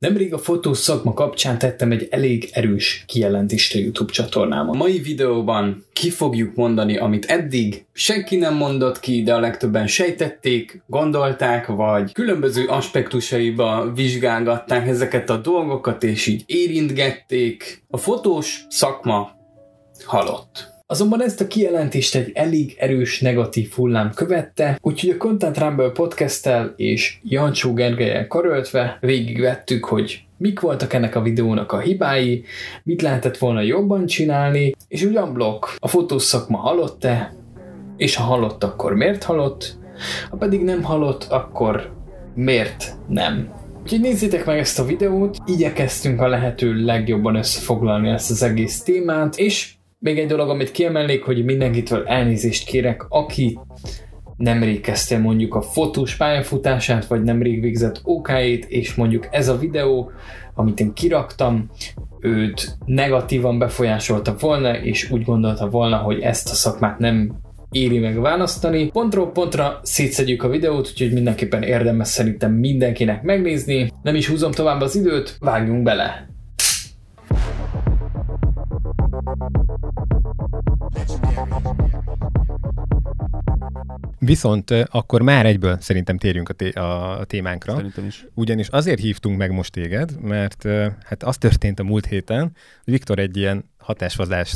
[0.00, 4.76] Nemrég a fotós szakma kapcsán tettem egy elég erős kijelentést a YouTube csatornámon.
[4.76, 10.82] Mai videóban ki fogjuk mondani, amit eddig senki nem mondott ki, de a legtöbben sejtették,
[10.86, 17.82] gondolták, vagy különböző aspektusaiba vizsgálgatták ezeket a dolgokat, és így érintgették.
[17.88, 19.30] A fotós szakma
[20.04, 20.79] halott.
[20.90, 26.74] Azonban ezt a kijelentést egy elég erős negatív hullám követte, úgyhogy a Content Rumble podcasttel
[26.76, 32.44] és Jancsó Gergelyel karöltve végigvettük, hogy mik voltak ennek a videónak a hibái,
[32.82, 37.34] mit lehetett volna jobban csinálni, és ugyan blokk, a fotós szakma halott-e,
[37.96, 39.78] és ha halott, akkor miért halott,
[40.30, 41.92] ha pedig nem halott, akkor
[42.34, 43.52] miért nem.
[43.82, 49.38] Úgyhogy nézzétek meg ezt a videót, igyekeztünk a lehető legjobban összefoglalni ezt az egész témát,
[49.38, 53.58] és még egy dolog, amit kiemelnék, hogy mindenkitől elnézést kérek, aki
[54.36, 60.10] nemrég kezdte mondjuk a fotós pályafutását, vagy nemrég végzett okáit, és mondjuk ez a videó,
[60.54, 61.70] amit én kiraktam,
[62.20, 67.32] őt negatívan befolyásolta volna, és úgy gondolta volna, hogy ezt a szakmát nem
[67.70, 68.90] éri meg választani.
[68.90, 73.92] Pontról pontra szétszedjük a videót, úgyhogy mindenképpen érdemes szerintem mindenkinek megnézni.
[74.02, 76.28] Nem is húzom tovább az időt, vágjunk bele!
[84.30, 87.74] Viszont akkor már egyből szerintem térjünk a, té- a témánkra.
[87.74, 88.26] Szerintem is.
[88.34, 90.68] Ugyanis azért hívtunk meg most téged, mert
[91.04, 92.40] hát az történt a múlt héten,
[92.84, 94.54] hogy Viktor egy ilyen hatásvazás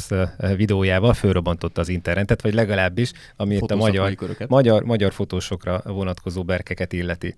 [0.56, 4.16] videójával fölrobbantotta az internetet, vagy legalábbis, ami itt a magyar,
[4.48, 7.34] magyar, magyar fotósokra vonatkozó berkeket illeti.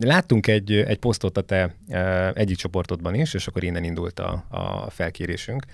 [0.00, 1.74] Láttunk egy, egy posztot a te
[2.34, 5.64] egyik csoportodban is, és akkor innen indult a, a felkérésünk.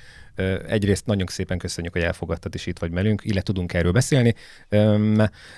[0.69, 4.35] Egyrészt nagyon szépen köszönjük, hogy elfogadtad, és itt vagy velünk, illetve tudunk erről beszélni.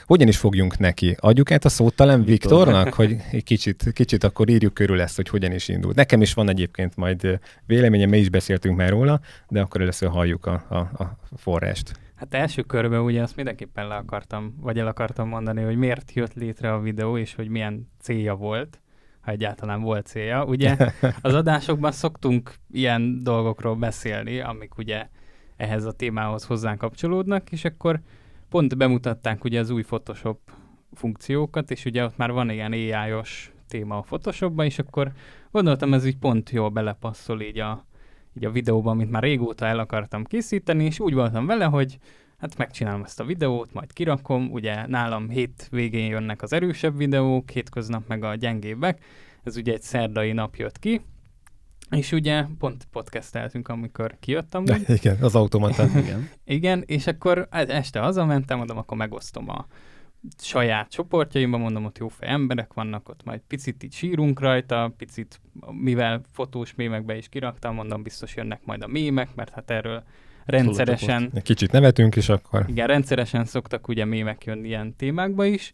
[0.06, 1.16] Hogyan is fogjunk neki?
[1.20, 5.28] Adjuk át a szót talán Viktornak, hogy egy kicsit, kicsit akkor írjuk körül ezt, hogy
[5.28, 5.96] hogyan is indult.
[5.96, 10.46] Nekem is van egyébként majd véleményem, mi is beszéltünk már róla, de akkor először halljuk
[10.46, 11.92] a, a, a forrást.
[12.18, 16.34] Hát első körben ugye azt mindenképpen le akartam, vagy el akartam mondani, hogy miért jött
[16.34, 18.80] létre a videó, és hogy milyen célja volt,
[19.20, 20.44] ha egyáltalán volt célja.
[20.44, 20.76] Ugye
[21.20, 25.08] az adásokban szoktunk ilyen dolgokról beszélni, amik ugye
[25.56, 28.00] ehhez a témához hozzánk kapcsolódnak, és akkor
[28.48, 30.38] pont bemutatták ugye az új Photoshop
[30.92, 32.94] funkciókat, és ugye ott már van ilyen ai
[33.68, 35.12] téma a Photoshopban, és akkor
[35.50, 37.86] gondoltam, ez így pont jól belepasszol így a,
[38.38, 41.98] így a videóban, amit már régóta el akartam készíteni, és úgy voltam vele, hogy
[42.38, 47.50] hát megcsinálom ezt a videót, majd kirakom, ugye nálam hét végén jönnek az erősebb videók,
[47.50, 49.04] hétköznap meg a gyengébbek,
[49.42, 51.00] ez ugye egy szerdai nap jött ki,
[51.90, 54.64] és ugye pont podcasteltünk, amikor kijöttem.
[54.64, 55.98] De, igen, az automatán.
[55.98, 56.28] igen.
[56.44, 59.66] igen, és akkor este hazamentem, mondom, akkor megosztom a
[60.38, 65.40] saját csoportjaimban, mondom, ott jó fej emberek vannak, ott majd picit így sírunk rajta, picit,
[65.70, 70.02] mivel fotós mémekbe is kiraktam, mondom, biztos jönnek majd a mémek, mert hát erről
[70.44, 71.32] rendszeresen...
[71.42, 72.64] Kicsit nevetünk is akkor.
[72.68, 75.72] Igen, rendszeresen szoktak ugye mémek jönni ilyen témákba is,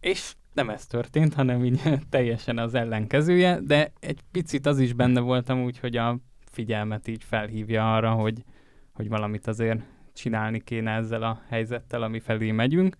[0.00, 5.20] és nem ez történt, hanem így teljesen az ellenkezője, de egy picit az is benne
[5.20, 6.18] voltam úgy, hogy a
[6.50, 8.44] figyelmet így felhívja arra, hogy,
[8.92, 9.80] hogy valamit azért
[10.12, 12.96] csinálni kéne ezzel a helyzettel, ami felé megyünk.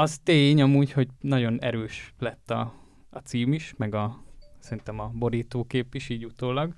[0.00, 2.72] Az tény amúgy, hogy nagyon erős lett a,
[3.10, 4.22] a cím is, meg a
[4.58, 6.74] szerintem a borítókép is így utólag,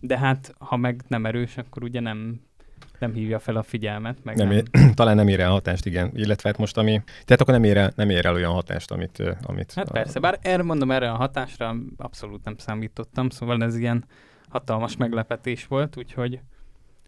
[0.00, 2.40] de hát ha meg nem erős, akkor ugye nem
[2.98, 4.24] nem hívja fel a figyelmet.
[4.24, 4.56] Meg nem, nem...
[4.56, 4.64] Ér,
[4.94, 6.10] talán nem ér el hatást, igen.
[6.14, 7.02] Illetve hát most ami...
[7.24, 9.22] Tehát akkor nem ér el, nem ér el olyan hatást, amit...
[9.42, 9.92] amit hát a...
[9.92, 14.04] persze, bár erre mondom, erre a hatásra abszolút nem számítottam, szóval ez ilyen
[14.48, 16.40] hatalmas meglepetés volt, úgyhogy,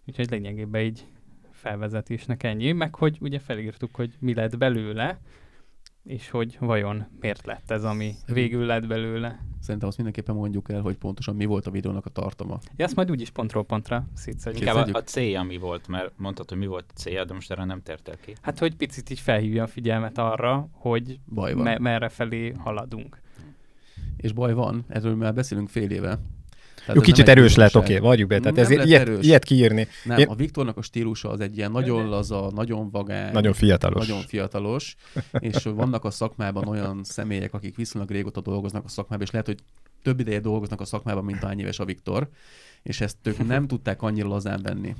[0.07, 1.05] úgyhogy lényegében így
[1.51, 5.19] felvezetésnek ennyi, meg hogy ugye felírtuk, hogy mi lett belőle,
[6.03, 9.39] és hogy vajon miért lett ez, ami végül lett belőle.
[9.59, 12.59] Szerintem azt mindenképpen mondjuk el, hogy pontosan mi volt a videónak a tartama.
[12.75, 14.61] Ja, azt majd úgyis pontról pontra szétszedjük.
[14.67, 17.51] Inkább a, a célja mi volt, mert mondtad, hogy mi volt a célja, de most
[17.51, 18.33] erre nem tértél ki.
[18.41, 21.63] Hát, hogy picit így felhívja a figyelmet arra, hogy baj van.
[21.63, 23.21] Me- merre felé haladunk.
[24.17, 26.19] És baj van, erről már beszélünk fél éve.
[26.85, 28.39] Tehát Jó, kicsit erős lehet, oké, okay, vagyjuk be.
[28.39, 29.25] Tehát ez ilyet, erős.
[29.25, 29.87] ilyet kiírni.
[30.03, 30.27] Nem, Én...
[30.27, 33.31] a Viktornak a stílusa az egy ilyen nagyon laza, nagyon vagány.
[33.31, 34.07] Nagyon fiatalos.
[34.07, 34.95] Nagyon fiatalos.
[35.39, 39.59] és vannak a szakmában olyan személyek, akik viszonylag régóta dolgoznak a szakmában, és lehet, hogy
[40.03, 42.29] több ideje dolgoznak a szakmában, mint hány éves a Viktor,
[42.83, 44.95] és ezt ők nem tudták annyira lazán venni.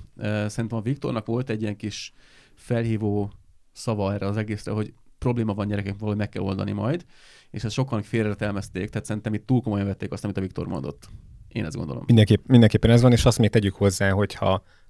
[0.50, 2.14] Szerintem a Viktornak volt egy ilyen kis
[2.56, 3.32] felhívó
[3.72, 7.06] szava erre az egészre, hogy probléma van gyerekek, valahogy meg kell oldani majd,
[7.50, 11.10] és ezt sokan félretelmezték, tehát szerintem itt túl komolyan vették azt, amit a Viktor mondott.
[11.52, 12.04] Én ezt gondolom.
[12.06, 14.34] Mindenképp, mindenképpen ez van, és azt még tegyük hozzá, hogy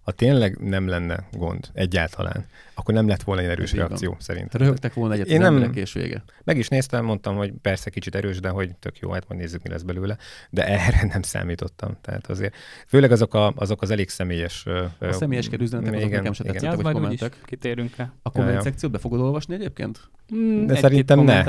[0.01, 4.61] ha tényleg nem lenne gond egyáltalán, akkor nem lett volna egy erős reakció szerintem.
[4.61, 6.23] Röhögtek volna egyet Én nem, és vége.
[6.43, 9.63] Meg is néztem, mondtam, hogy persze kicsit erős, de hogy tök jó, hát majd nézzük,
[9.63, 10.17] mi lesz belőle,
[10.49, 11.97] de erre nem számítottam.
[12.01, 12.55] Tehát azért,
[12.87, 14.65] főleg azok, a, azok az elég személyes...
[14.99, 17.37] A személyes üzenetek, azok nekem se tetszettek, vagy kommentek.
[17.45, 18.13] kitérünk rá.
[18.21, 19.99] A komment ja, szekciót be fogod olvasni egyébként?
[20.35, 21.43] Mm, de szerintem ne.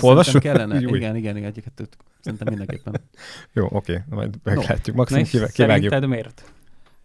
[0.00, 0.42] Olvassuk?
[0.42, 0.80] Kellene.
[0.80, 1.96] Igen, igen, igen, egy-kettőt.
[2.20, 3.00] Szerintem mindenképpen.
[3.52, 4.96] Jó, oké, majd meglátjuk.
[4.96, 5.52] Maximum kivágjuk.
[5.52, 6.54] Szerinted miért?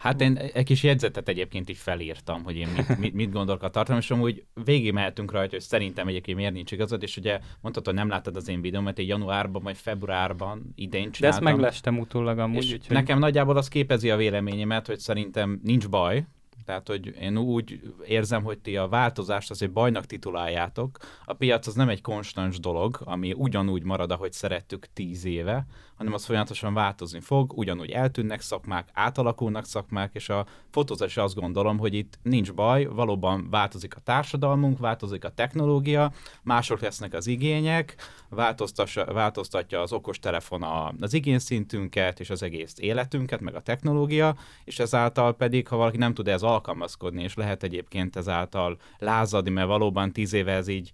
[0.02, 3.70] Hát én egy kis jegyzetet egyébként így felírtam, hogy én mit, mit, mit gondolok a
[3.70, 7.86] tartalom, és amúgy végig mehetünk rajta, hogy szerintem egyébként miért nincs igazad, és ugye mondtad,
[7.86, 11.44] hogy nem láttad az én videómat, egy januárban vagy februárban idén csináltam.
[11.44, 12.64] De ezt meglestem utólag amúgy.
[12.64, 12.96] És úgyhogy...
[12.96, 16.26] Nekem nagyjából az képezi a véleményemet, hogy szerintem nincs baj,
[16.66, 20.98] tehát, hogy én úgy érzem, hogy ti a változást azért bajnak tituláljátok.
[21.26, 25.66] A piac az nem egy konstans dolog, ami ugyanúgy marad, ahogy szerettük tíz éve,
[26.02, 31.78] hanem az folyamatosan változni fog, ugyanúgy eltűnnek szakmák, átalakulnak szakmák, és a fotózás azt gondolom,
[31.78, 36.12] hogy itt nincs baj, valóban változik a társadalmunk, változik a technológia,
[36.44, 37.96] mások lesznek az igények,
[39.06, 40.64] változtatja az okostelefon
[41.00, 46.14] az igényszintünket és az egész életünket, meg a technológia, és ezáltal pedig, ha valaki nem
[46.14, 50.92] tud ez alkalmazkodni, és lehet egyébként ezáltal lázadni, mert valóban tíz éve ez így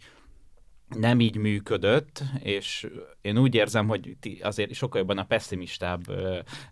[0.96, 2.88] nem így működött, és
[3.22, 6.02] én úgy érzem, hogy ti azért sokkal jobban a pessimistább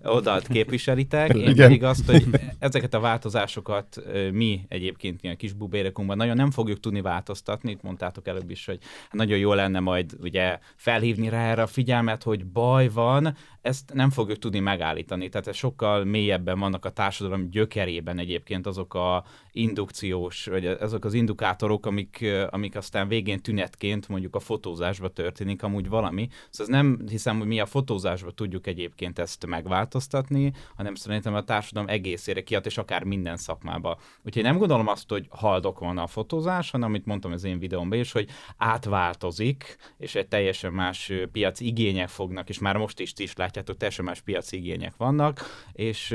[0.04, 1.34] oldalt képviselitek.
[1.34, 2.26] Én pedig azt, hogy
[2.60, 4.02] ezeket a változásokat
[4.32, 7.72] mi egyébként ilyen kis bubérekunkban nagyon nem fogjuk tudni változtatni.
[7.72, 8.80] Itt mondtátok előbb is, hogy
[9.12, 13.36] nagyon jó lenne majd ugye felhívni rá erre a figyelmet, hogy baj van,
[13.66, 15.30] ezt nem fogjuk tudni megállítani.
[15.30, 21.14] Tehát ez sokkal mélyebben vannak a társadalom gyökerében egyébként azok a indukciós, vagy azok az
[21.14, 26.28] indukátorok, amik, amik aztán végén tünetként mondjuk a fotózásba történik amúgy valami.
[26.50, 31.90] Szóval nem hiszem, hogy mi a fotózásba tudjuk egyébként ezt megváltoztatni, hanem szerintem a társadalom
[31.90, 34.00] egészére kiad, és akár minden szakmába.
[34.24, 38.00] Úgyhogy nem gondolom azt, hogy haldok van a fotózás, hanem amit mondtam az én videómban
[38.00, 43.34] is, hogy átváltozik, és egy teljesen más piaci igények fognak, és már most is is
[43.56, 45.42] látjátok, teljesen más piaci igények vannak,
[45.72, 46.10] és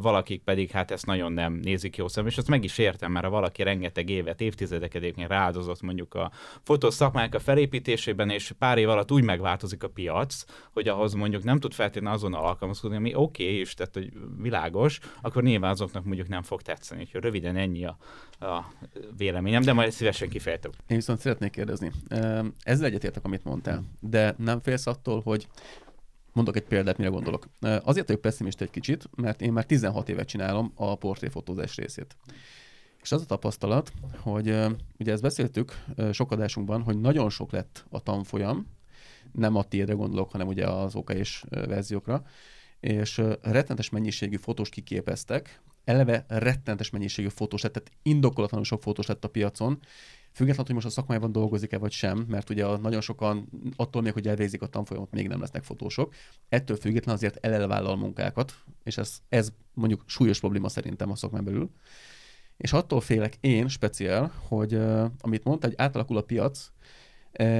[0.00, 3.24] valakik pedig hát ezt nagyon nem nézik jó szem, és ezt meg is értem, mert
[3.24, 6.30] ha valaki rengeteg évet, évtizedeket egyébként rááldozott mondjuk a
[6.62, 11.44] fotós szakmák a felépítésében, és pár év alatt úgy megváltozik a piac, hogy ahhoz mondjuk
[11.44, 16.04] nem tud feltétlenül azonnal alkalmazkodni, ami oké okay, és tehát hogy világos, akkor nyilván azoknak
[16.04, 17.00] mondjuk nem fog tetszeni.
[17.00, 17.96] Úgyhogy röviden ennyi a,
[18.40, 18.72] a
[19.16, 20.70] véleményem, de majd szívesen kifejtem.
[20.86, 21.90] Én viszont szeretnék kérdezni.
[22.62, 25.46] Ezzel egyetértek, amit mondtál, de nem félsz attól, hogy
[26.34, 27.48] Mondok egy példát, mire gondolok.
[27.60, 32.16] Azért vagyok pessimista egy kicsit, mert én már 16 évet csinálom a portréfotózás részét.
[33.02, 34.48] És az a tapasztalat, hogy
[34.98, 38.66] ugye ezt beszéltük sok adásunkban, hogy nagyon sok lett a tanfolyam,
[39.32, 42.24] nem a tiédre gondolok, hanem ugye az OK és verziókra,
[42.80, 49.24] és rettenetes mennyiségű fotós kiképeztek, eleve rettenetes mennyiségű fotós lett, tehát indokolatlanul sok fotós lett
[49.24, 49.80] a piacon,
[50.34, 54.28] függetlenül, hogy most a szakmájában dolgozik-e vagy sem, mert ugye nagyon sokan attól még, hogy
[54.28, 56.14] elvégzik a tanfolyamot, még nem lesznek fotósok.
[56.48, 58.54] Ettől függetlenül azért elelvállal munkákat,
[58.84, 61.70] és ez, ez mondjuk súlyos probléma szerintem a szakmán belül.
[62.56, 66.70] És attól félek én speciál, hogy uh, amit mondta, hogy átalakul a piac,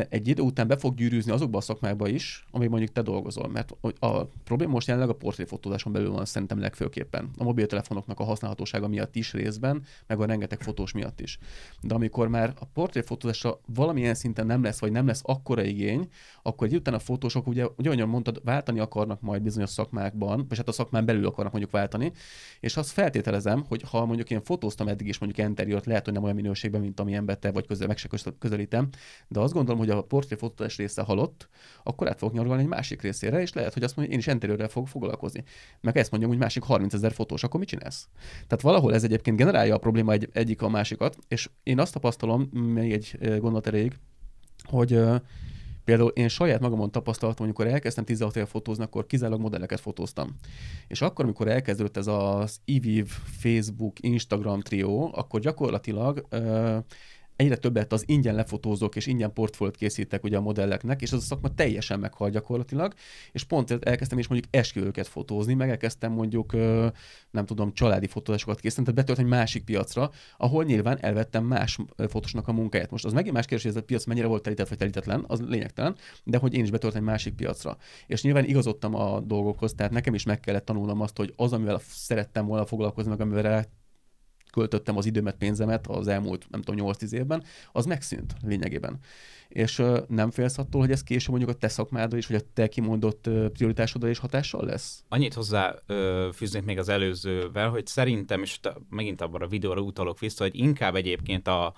[0.09, 3.49] egy idő után be fog gyűrűzni azokba a szakmákba is, amíg mondjuk te dolgozol.
[3.49, 7.31] Mert a probléma most jelenleg a portréfotózáson belül van szerintem legfőképpen.
[7.39, 11.39] A mobiltelefonoknak a használhatósága miatt is részben, meg a rengeteg fotós miatt is.
[11.81, 16.09] De amikor már a portréfotózásra valamilyen szinten nem lesz, vagy nem lesz akkora igény,
[16.43, 20.59] akkor egy után a fotósok ugye, ugye olyan mondtad, váltani akarnak majd bizonyos szakmákban, vagy
[20.59, 22.13] hát a szakmán belül akarnak mondjuk váltani,
[22.61, 26.23] és azt feltételezem, hogy ha mondjuk én fotóztam eddig is mondjuk interiort, lehet, hogy nem
[26.23, 28.89] olyan minőségben, mint amilyen te vagy közel, meg se közelítem,
[29.29, 31.49] de azt gondolom, hogy a portréfotózás része halott,
[31.83, 34.69] akkor át fogok nyargalni egy másik részére, és lehet, hogy azt mondja, én is interiőrrel
[34.69, 35.45] fogok foglalkozni.
[35.81, 38.09] Meg ezt mondjam, hogy másik 30 ezer fotós, akkor mit csinálsz?
[38.47, 42.43] Tehát valahol ez egyébként generálja a probléma egy, egyik a másikat, és én azt tapasztalom,
[42.53, 43.99] még egy gondolat erejéig,
[44.63, 45.01] hogy
[45.85, 50.37] Például én saját magamon tapasztaltam, amikor elkezdtem 16 éve fotózni, akkor kizárólag modelleket fotóztam.
[50.89, 53.07] És akkor, amikor elkezdődött ez az IVIV,
[53.39, 56.27] Facebook, Instagram trió, akkor gyakorlatilag
[57.37, 61.23] egyre többet az ingyen lefotózók és ingyen portfóliót készítek ugye a modelleknek, és az a
[61.23, 62.95] szakma teljesen meghal gyakorlatilag,
[63.33, 66.53] és pont elkezdtem is mondjuk esküvőket fotózni, meg elkezdtem mondjuk,
[67.31, 72.49] nem tudom, családi fotózásokat készíteni, tehát betölt egy másik piacra, ahol nyilván elvettem más fotósnak
[72.49, 72.91] a munkáját.
[72.91, 75.41] Most az megint más kérdés, hogy ez a piac mennyire volt telített vagy telítetlen, az
[75.41, 77.77] lényegtelen, de hogy én is betöltem egy másik piacra.
[78.07, 81.81] És nyilván igazodtam a dolgokhoz, tehát nekem is meg kellett tanulnom azt, hogy az, amivel
[81.89, 83.65] szerettem volna foglalkozni, meg amivel
[84.55, 88.99] költöttem az időmet, pénzemet az elmúlt, nem tudom, 8-10 évben, az megszűnt lényegében.
[89.49, 92.69] És nem félsz attól, hogy ez később mondjuk a te szakmádra is, vagy a te
[92.69, 95.05] kimondott prioritásodra is hatással lesz?
[95.09, 100.19] Annyit hozzá uh, fűznék még az előzővel, hogy szerintem, és megint abban a videóra utalok
[100.19, 101.75] vissza, hogy inkább egyébként a,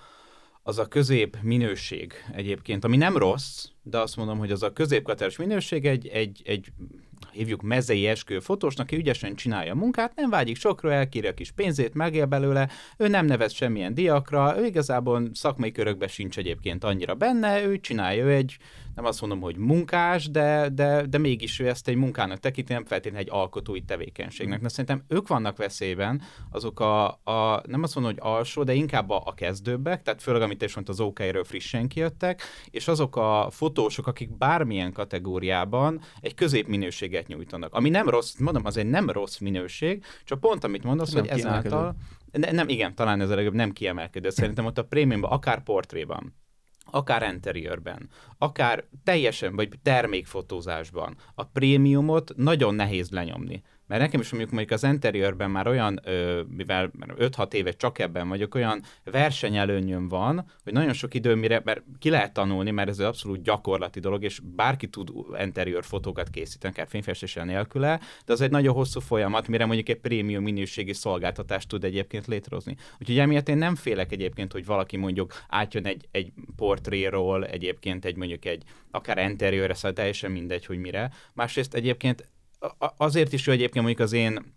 [0.63, 5.37] az a közép minőség egyébként, ami nem rossz, de azt mondom, hogy az a középkateres
[5.37, 6.73] minőség egy, egy, egy
[7.33, 11.51] hívjuk mezei eskő fotósnak, aki ügyesen csinálja a munkát, nem vágyik sokra, elkírja a kis
[11.51, 17.15] pénzét, megél belőle, ő nem nevez semmilyen diakra, ő igazából szakmai körökben sincs egyébként annyira
[17.15, 18.57] benne, ő csinálja, ő egy
[18.97, 22.85] nem azt mondom, hogy munkás, de, de, de mégis ő ezt egy munkának tekinti, nem
[22.85, 24.61] feltétlenül egy alkotói tevékenységnek.
[24.61, 29.11] De szerintem ők vannak veszélyben, azok a, a nem azt mondom, hogy alsó, de inkább
[29.11, 33.49] a, a kezdőbbek, tehát főleg, amit is mondta, az OK-ről frissen kijöttek, és azok a
[33.51, 37.75] fotósok, akik bármilyen kategóriában egy középminőséget nyújtanak.
[37.75, 41.39] Ami nem rossz, mondom, az egy nem rossz minőség, csak pont amit mondasz, nem hogy
[41.39, 41.97] ezáltal,
[42.33, 44.31] ne, nem, igen, talán ez a legjobb, nem kiemelkedő.
[44.31, 46.35] Szerintem ott a prémiumban, akár portréban,
[46.91, 53.63] akár interiőrben, akár teljesen, vagy termékfotózásban a prémiumot nagyon nehéz lenyomni.
[53.87, 56.01] Mert nekem is mondjuk, mondjuk az interiőrben már olyan,
[56.49, 61.83] mivel 5-6 éve csak ebben vagyok, olyan versenyelőnyöm van, hogy nagyon sok idő, mire, mert
[61.99, 66.73] ki lehet tanulni, mert ez egy abszolút gyakorlati dolog, és bárki tud interiőr fotókat készíteni,
[66.73, 71.69] akár fényfestéssel nélküle, de az egy nagyon hosszú folyamat, mire mondjuk egy prémium minőségi szolgáltatást
[71.69, 72.77] tud egyébként létrehozni.
[73.01, 78.17] Úgyhogy emiatt én nem félek egyébként, hogy valaki mondjuk átjön egy, egy portréról, egyébként egy
[78.17, 81.11] mondjuk egy akár interiőre, szóval teljesen mindegy, hogy mire.
[81.33, 82.29] Másrészt egyébként
[82.97, 84.55] azért is jó egyébként mondjuk az én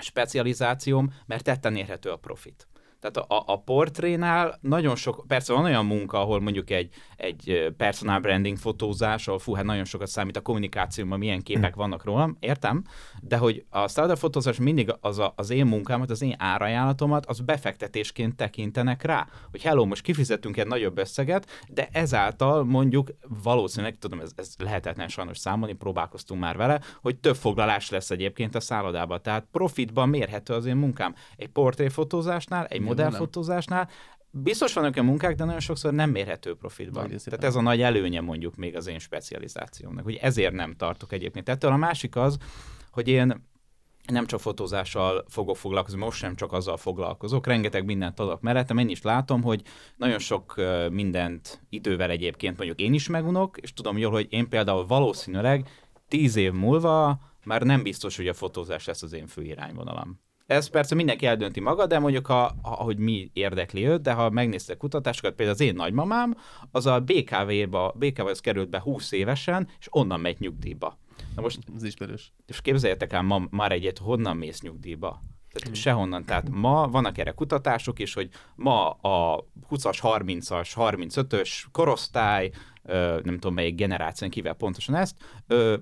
[0.00, 2.68] specializációm, mert tetten érhető a profit.
[3.00, 8.20] Tehát a, a portrénál nagyon sok, persze van olyan munka, ahol mondjuk egy, egy personal
[8.20, 11.78] branding fotózás, ahol fú, hát nagyon sokat számít a kommunikációban, milyen képek hm.
[11.78, 12.84] vannak rólam, értem,
[13.20, 17.40] de hogy a startup fotózás mindig az, a, az én munkámat, az én árajánlatomat, az
[17.40, 23.10] befektetésként tekintenek rá, hogy hello, most kifizetünk egy nagyobb összeget, de ezáltal mondjuk
[23.42, 28.54] valószínűleg, tudom, ez, ez lehetetlen sajnos számolni, próbálkoztunk már vele, hogy több foglalás lesz egyébként
[28.54, 29.22] a szállodában.
[29.22, 31.14] Tehát profitban mérhető az én munkám.
[31.36, 33.88] Egy portréfotózásnál, egy modellfotózásnál
[34.30, 37.08] biztos vannak a munkák, de nagyon sokszor nem mérhető profitban.
[37.24, 41.48] Tehát ez a nagy előnye mondjuk még az én specializációmnak, hogy ezért nem tartok egyébként.
[41.48, 42.36] Ettől a másik az,
[42.90, 43.48] hogy én
[44.06, 48.88] nem csak fotózással fogok foglalkozni, most sem csak azzal foglalkozok, rengeteg mindent adok mellettem, én
[48.88, 49.62] is látom, hogy
[49.96, 50.54] nagyon sok
[50.90, 55.68] mindent idővel egyébként mondjuk én is megunok, és tudom jól, hogy én például valószínűleg
[56.08, 60.20] tíz év múlva már nem biztos, hogy a fotózás lesz az én fő irányvonalam.
[60.50, 64.76] Ez persze mindenki eldönti maga, de mondjuk, ha, ahogy mi érdekli őt, de ha megnéztek
[64.76, 66.36] kutatásokat, például az én nagymamám,
[66.70, 70.98] az a BKV-ba, BKV-hoz került be 20 évesen, és onnan megy nyugdíjba.
[71.36, 72.32] Na most, ez ismerős.
[72.46, 75.08] És képzeljétek el ma, már egyet, honnan mész nyugdíjba?
[75.52, 75.74] Tehát hmm.
[75.74, 76.24] sehonnan.
[76.24, 82.50] Tehát ma vannak erre kutatások is, hogy ma a 20-as, 30-as, 35-ös korosztály,
[83.22, 85.16] nem tudom melyik generáció, kivel pontosan ezt,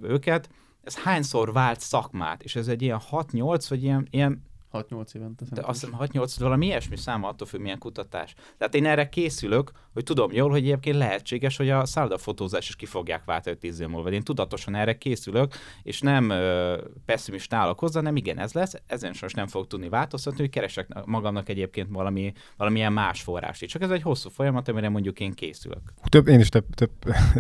[0.03, 0.51] őket,
[0.83, 5.45] ez hányszor vált szakmát, és ez egy ilyen 6-8, vagy ilyen, ilyen 6-8 évente.
[5.51, 8.35] De azt hiszem 6-8, valami ilyesmi száma attól függ, milyen kutatás.
[8.59, 12.87] Tehát én erre készülök, hogy tudom jól, hogy egyébként lehetséges, hogy a szállodafotózás is ki
[12.87, 14.11] fogják váltani 10 év múlva.
[14.11, 19.15] Én tudatosan erre készülök, és nem ö, pessimist állok hozzá, nem igen, ez lesz, ezen
[19.21, 23.67] most nem fog tudni változtatni, hogy keresek magamnak egyébként valami, valamilyen más forrást.
[23.67, 25.81] Csak ez egy hosszú folyamat, amire mondjuk én készülök.
[26.09, 26.91] Több, én is több, több,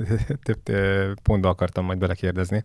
[0.44, 2.64] több, több pontba akartam majd belekérdezni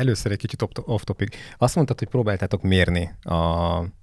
[0.00, 1.36] először egy kicsit off-topic.
[1.58, 3.34] Azt mondtad, hogy próbáltátok mérni a,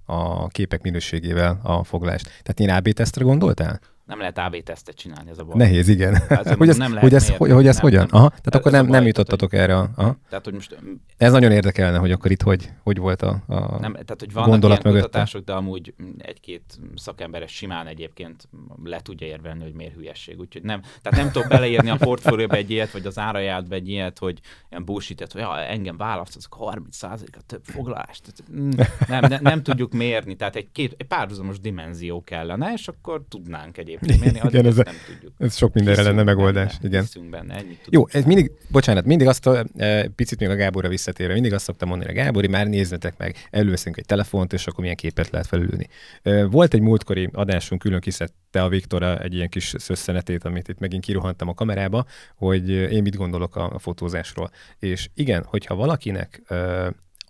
[0.04, 2.24] a képek minőségével a foglást.
[2.42, 3.80] Tehát én AB tesztre gondoltál?
[4.08, 5.56] Nem lehet AB tesztet csinálni, ez a baj.
[5.56, 6.14] Nehéz, igen.
[6.28, 8.06] Hát, hogy, ez, nem hogy, ez, hogy, hogy ez nem, hogyan?
[8.10, 8.20] Nem.
[8.20, 9.74] Aha, tehát akkor nem, nem jutottatok erre.
[9.74, 10.16] Aha.
[10.28, 10.78] Tehát, hogy most,
[11.16, 14.50] ez nagyon érdekelne, hogy akkor itt hogy, hogy volt a, a nem, Tehát, hogy vannak
[14.50, 18.48] gondolat ilyen kutatások, de amúgy egy-két szakemberes simán egyébként
[18.84, 20.38] le tudja érvelni, hogy miért hülyesség.
[20.38, 24.18] Úgyhogy nem, tehát nem tudok beleírni a portfólióba egy ilyet, vagy az árajátba egy ilyet,
[24.18, 28.22] hogy ilyen bullshit hogy ja, engem választasz, 30 a több foglalást.
[28.52, 28.70] Mm,
[29.08, 33.78] nem, nem, nem, tudjuk mérni, tehát egy, két, egy párhuzamos dimenzió kellene, és akkor tudnánk
[33.78, 35.32] egyébként egyébként mérni, igen, ez, nem tudjuk.
[35.38, 36.78] Ez sok mindenre lenne megoldás.
[36.78, 37.30] Benne, igen.
[37.30, 41.32] benne, ennyit Jó, ez mindig, bocsánat, mindig azt, a, e, picit még a Gáborra visszatérve,
[41.32, 44.96] mindig azt szoktam mondani, hogy Gábori, már nézzetek meg, előveszünk egy telefont, és akkor milyen
[44.96, 45.88] képet lehet felülni.
[46.22, 50.78] E, volt egy múltkori adásunk, külön kiszedte a Viktora egy ilyen kis szösszenetét, amit itt
[50.78, 52.04] megint kiruhantam a kamerába,
[52.36, 54.50] hogy én mit gondolok a, a fotózásról.
[54.78, 56.42] És igen, hogyha valakinek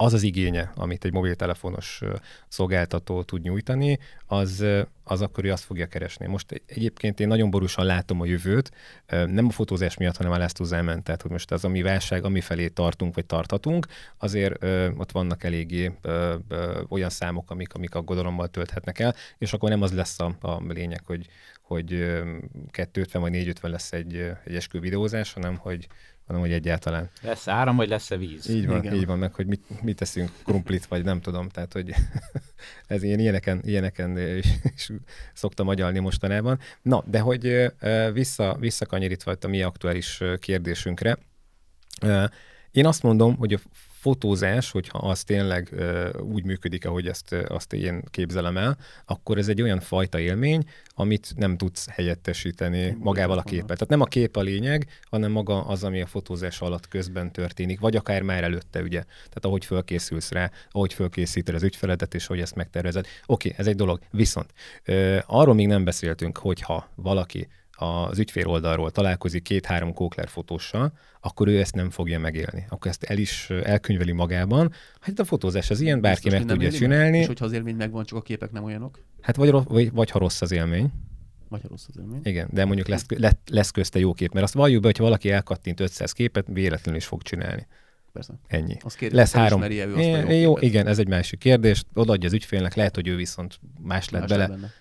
[0.00, 2.02] az az igénye, amit egy mobiltelefonos
[2.49, 4.64] szolgáltató tud nyújtani, az,
[5.05, 6.26] az akkor ő azt fogja keresni.
[6.26, 8.71] Most egyébként én nagyon borúsan látom a jövőt,
[9.07, 11.05] nem a fotózás miatt, hanem a Last elment.
[11.05, 13.87] Tehát, hogy most az, ami válság, ami felé tartunk, vagy tarthatunk,
[14.19, 14.64] azért
[14.97, 15.93] ott vannak eléggé
[16.88, 21.00] olyan számok, amik, amik aggodalommal tölthetnek el, és akkor nem az lesz a, a lényeg,
[21.05, 21.26] hogy,
[21.62, 21.88] hogy
[22.71, 24.14] 250 vagy 450 lesz egy,
[24.45, 25.88] egy eskü videózás, hanem hogy
[26.28, 27.11] hanem hogy egyáltalán.
[27.23, 28.49] Lesz áram, vagy lesz-e víz?
[28.49, 28.94] Így van, Igen.
[28.94, 31.94] így van, meg hogy mit, mit teszünk, krumplit, vagy nem tudom, tehát hogy
[32.87, 34.90] ez ilyen ilyeneken, ilyeneken is, is
[35.32, 36.58] szoktam agyalni mostanában.
[36.82, 37.73] Na, de hogy
[38.12, 41.18] vissza, visszakanyarítva a mi aktuális kérdésünkre,
[42.70, 43.58] én azt mondom, hogy a
[44.00, 45.75] fotózás, hogyha az tényleg
[46.21, 50.64] úgy működik, ahogy ezt, azt én képzelem el, akkor ez egy olyan fajta élmény,
[50.95, 53.76] amit nem tudsz helyettesíteni magával a képpel.
[53.76, 57.81] Tehát nem a kép a lényeg, hanem maga az, ami a fotózás alatt közben történik,
[57.81, 59.02] vagy akár már előtte, ugye.
[59.02, 63.07] Tehát ahogy fölkészülsz rá, ahogy fölkészíted az ügyfeledet, és hogy ezt megtervezed.
[63.26, 64.00] Oké, okay, ez egy dolog.
[64.11, 64.52] Viszont
[65.26, 71.58] arról még nem beszéltünk, hogyha valaki az ügyfél oldalról találkozik két-három kókler fotóssal, akkor ő
[71.58, 72.66] ezt nem fogja megélni.
[72.68, 74.73] Akkor ezt el is elkönyveli magában.
[75.00, 77.11] Hát a fotózás az ilyen, bárki meg tudja csinálni.
[77.11, 77.20] Meg?
[77.20, 79.02] És hogyha az élmény megvan, csak a képek nem olyanok?
[79.20, 80.92] Hát vagy, vagy, vagy ha rossz az élmény.
[81.49, 82.20] Vagy ha rossz az élmény.
[82.23, 83.06] Igen, de mondjuk lesz,
[83.50, 87.06] lesz közte jó kép, mert azt valljuk be, hogy valaki elkattint 500 képet, véletlenül is
[87.06, 87.66] fog csinálni.
[88.12, 88.35] Persze.
[88.47, 88.76] Ennyi.
[88.80, 89.62] Az kérdés, lesz három.
[89.62, 91.85] É, jó, jó igen, ez egy másik kérdés.
[91.94, 94.47] Odaadja az ügyfélnek, lehet, hogy ő viszont más lett más bele.
[94.47, 94.73] Benne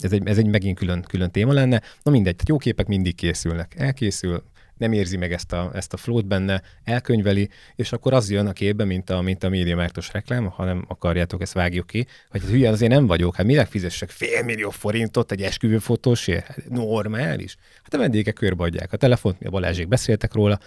[0.00, 1.82] ez egy, ez egy megint külön, külön téma lenne.
[2.02, 3.74] Na mindegy, tehát jó képek mindig készülnek.
[3.76, 4.42] Elkészül,
[4.80, 8.52] nem érzi meg ezt a, ezt a flót benne, elkönyveli, és akkor az jön a
[8.52, 12.50] képbe, mint a, mint a médiamártos reklám, ha nem akarjátok, ezt vágjuk ki, hogy hát
[12.50, 16.46] hülye azért nem vagyok, hát minek fizessek fél millió forintot egy esküvőfotósért?
[16.46, 17.56] Hát normális.
[17.82, 20.58] Hát a vendégek körbeadják a telefont, mi a Balázsék beszéltek róla,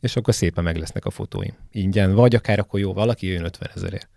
[0.00, 1.54] és akkor szépen meg lesznek a fotóim.
[1.70, 4.08] Ingyen, vagy akár akkor jó, valaki jön 50 ezerért.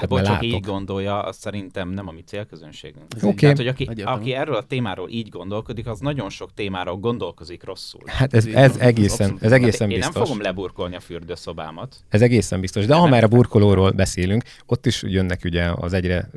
[0.00, 3.06] Hát Bocs, aki így gondolja, az szerintem nem a mi célközönségünk.
[3.16, 3.34] Okay.
[3.34, 8.00] Tehát, hogy aki, aki erről a témáról így gondolkodik, az nagyon sok témáról gondolkozik rosszul.
[8.06, 9.90] Hát ez, ez, egészen, ez egészen hát biztos.
[9.90, 11.96] Én nem fogom leburkolni a fürdőszobámat.
[12.08, 12.86] Ez egészen biztos.
[12.86, 16.30] De ha már a burkolóról beszélünk, ott is jönnek ugye az egyre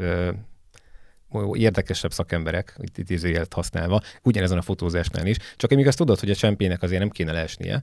[1.54, 5.38] érdekesebb szakemberek, itt idézőjelet használva, ugyanezen a fotózásnál is.
[5.56, 7.82] Csak még azt tudod, hogy a csempének azért nem kéne leesnie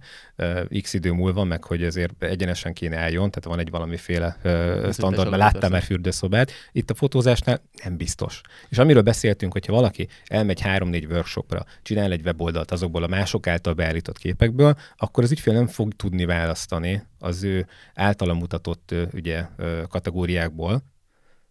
[0.81, 5.31] x idő múlva, meg hogy azért egyenesen kéne álljon, tehát van egy valamiféle uh, standard,
[5.31, 6.53] mert láttam már fürdőszobát.
[6.73, 8.41] Itt a fotózásnál nem biztos.
[8.69, 13.73] És amiről beszéltünk, hogyha valaki elmegy három-négy workshopra, csinál egy weboldalt azokból a mások által
[13.73, 19.47] beállított képekből, akkor az ügyfél nem fog tudni választani az ő általa mutatott ugye,
[19.89, 20.83] kategóriákból,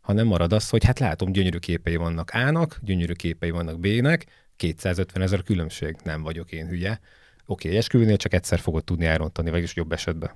[0.02, 5.24] hanem marad az, hogy hát látom, gyönyörű képei vannak A-nak, gyönyörű képei vannak B-nek, 250
[5.24, 7.00] ezer különbség, nem vagyok én hülye.
[7.46, 10.32] Oké, okay, esküvőnél csak egyszer fogod tudni elrontani, vagyis jobb esetben.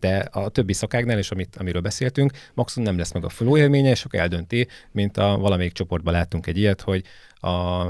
[0.00, 3.90] De a többi szakágnál, és amit, amiről beszéltünk, maximum nem lesz meg a flow élménye,
[3.90, 7.48] és akkor eldönti, mint a valamelyik csoportban láttunk egy ilyet, hogy a,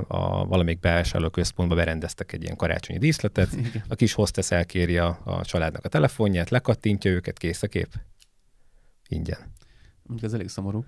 [0.08, 0.88] a valamelyik
[1.32, 3.84] központba berendeztek egy ilyen karácsonyi díszletet, Igen.
[3.88, 7.88] a kis hostess elkéri a, a családnak a telefonját, lekattintja őket, kész a kép.
[9.08, 9.54] Ingyen.
[10.22, 10.84] Ez elég szomorú.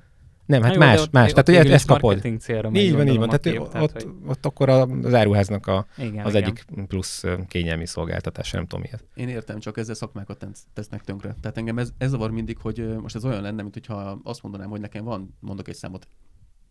[0.46, 1.32] Nem, hát, hát más, ott, más.
[1.32, 2.24] Ott tehát ugye ezt kapod.
[2.24, 3.28] Így van, így van.
[3.28, 4.06] Tehát kép, ott, tehát, hogy...
[4.26, 6.42] ott akkor az áruháznak a, igen, az igen.
[6.42, 9.04] egyik plusz kényelmi szolgáltatása, nem tudom miért.
[9.14, 11.34] Én értem, csak ezzel szakmákat tesznek tönkre.
[11.40, 14.68] Tehát engem ez, ez zavar mindig, hogy most ez olyan lenne, mint hogyha azt mondanám,
[14.68, 16.08] hogy nekem van, mondok egy számot,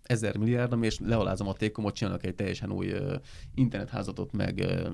[0.04, 3.14] ezer milliárdom, és lealázom a tékomot, csinálok egy teljesen új uh,
[3.56, 4.88] internetházatot, meg uh,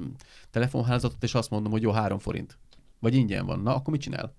[0.52, 2.58] telefonházatot, és azt mondom, hogy jó, három forint.
[3.00, 3.60] Vagy ingyen van.
[3.60, 4.36] Na, akkor mit csinál?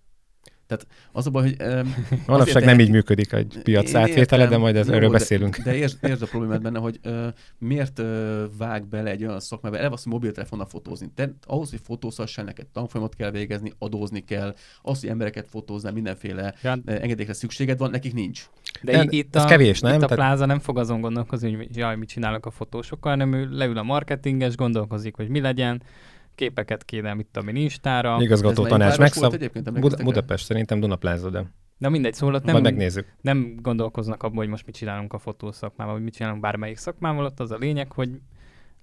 [0.66, 1.56] Tehát az a baj, hogy...
[1.66, 1.94] Um,
[2.26, 5.56] Manapság nem így működik egy piac átvétele, de majd ez, erről beszélünk.
[5.56, 7.26] De, de értsd, értsd a problémát benne, hogy uh,
[7.58, 8.06] miért uh,
[8.58, 11.10] vág bele egy olyan szakmába, eleve azt, hogy mobiltelefonnal fotózni.
[11.14, 16.54] Te, ahhoz, hogy fotózhassál, neked tanfolyamot kell végezni, adózni kell, az, hogy embereket fotóznál, mindenféle
[16.62, 16.70] ja.
[16.84, 18.48] engedélyekre szükséged van, nekik nincs.
[18.82, 19.94] De, de itt, a, kevés, nem?
[19.94, 23.48] Itt a pláza nem fog azon gondolkozni, hogy jaj, mit csinálok a fotósokkal, hanem ő
[23.50, 25.82] leül a marketinges, gondolkozik, hogy mi legyen,
[26.34, 28.16] képeket kéne, mit tudom én, Instára.
[28.20, 29.36] Igazgató tanács megszab...
[29.80, 31.52] Bud- Budapest szerintem Dunapláza, de...
[31.78, 33.14] De mindegy, szóval ott nem, megnézzük.
[33.20, 37.40] nem gondolkoznak abban, hogy most mit csinálunk a fotószakmával, vagy mit csinálunk bármelyik szakmával, ott
[37.40, 38.10] az a lényeg, hogy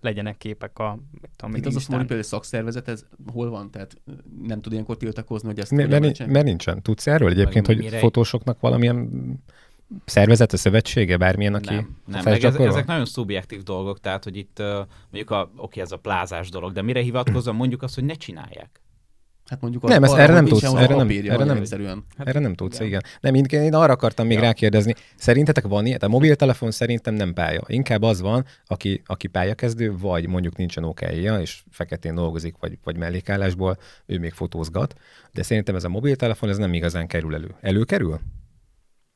[0.02, 3.72] legyenek képek a, mit tudom, Itt az a szomorú például szakszervezet, ez hol van?
[3.72, 3.96] Tehát
[4.48, 5.72] nem tud ilyenkor tiltakozni, hogy ezt...
[5.72, 6.82] Mert, mert, mert nincsen.
[6.82, 7.98] Tudsz erről egyébként, hogy mire...
[7.98, 9.10] fotósoknak valamilyen
[10.06, 14.38] szervezet, a szövetsége, bármilyen, aki Nem, nem meg ez, ezek nagyon szubjektív dolgok, tehát, hogy
[14.38, 14.62] itt
[15.10, 18.82] mondjuk a, oké, ez a plázás dolog, de mire hivatkozom, mondjuk azt, hogy ne csinálják.
[19.52, 22.06] Hát mondjuk nem, ez erre nem tudsz, erre nem, erre nem, egyszerűen.
[22.18, 22.88] Hát erre nem tudsz, igen.
[22.88, 23.02] igen.
[23.20, 24.44] Nem, én, én arra akartam még ja.
[24.44, 26.00] rákérdezni, szerintetek van ilyen?
[26.00, 27.62] A mobiltelefon szerintem nem pálya.
[27.68, 31.02] Inkább az van, aki, aki pályakezdő, vagy mondjuk nincsen ok
[31.42, 34.96] és feketén dolgozik, vagy, vagy mellékállásból, ő még fotózgat.
[35.34, 37.56] De szerintem ez a mobiltelefon, ez nem igazán kerül elő.
[37.62, 38.20] Előkerül?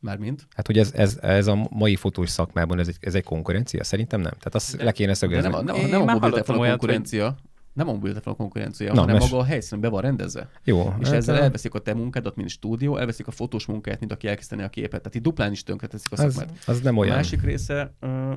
[0.06, 0.48] Mármint?
[0.56, 3.84] Hát, hogy ez, ez, ez a mai fotós szakmában ez egy, ez egy konkurencia?
[3.84, 4.32] Szerintem nem.
[4.32, 5.50] Tehát azt de, le kéne szögezni.
[5.50, 7.36] Nem, nem, nem, nem a mobiltelefon a konkurencia.
[7.74, 9.30] Nem a mobiltelefon a konkurencia, Na, hanem mes...
[9.30, 10.50] maga a helyszín be van rendezve.
[10.64, 10.94] Jó.
[11.00, 14.28] És hát ezzel elveszik a te munkádat, mint stúdió, elveszik a fotós munkáját, mint aki
[14.28, 15.00] elkezdeni a képet.
[15.02, 16.50] Tehát itt duplán is tönkreteszik a szakmát.
[16.52, 17.14] Az, az nem olyan.
[17.14, 18.34] A másik része, uh,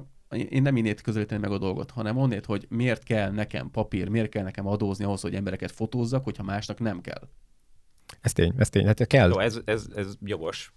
[0.51, 4.29] én nem innét közelíteni meg a dolgot, hanem onnét, hogy miért kell nekem papír, miért
[4.29, 7.29] kell nekem adózni ahhoz, hogy embereket fotózzak, hogyha másnak nem kell.
[8.21, 9.29] Ez tény, ez tény, hát kell.
[9.29, 10.73] Jó, ez, ez, ez jogos.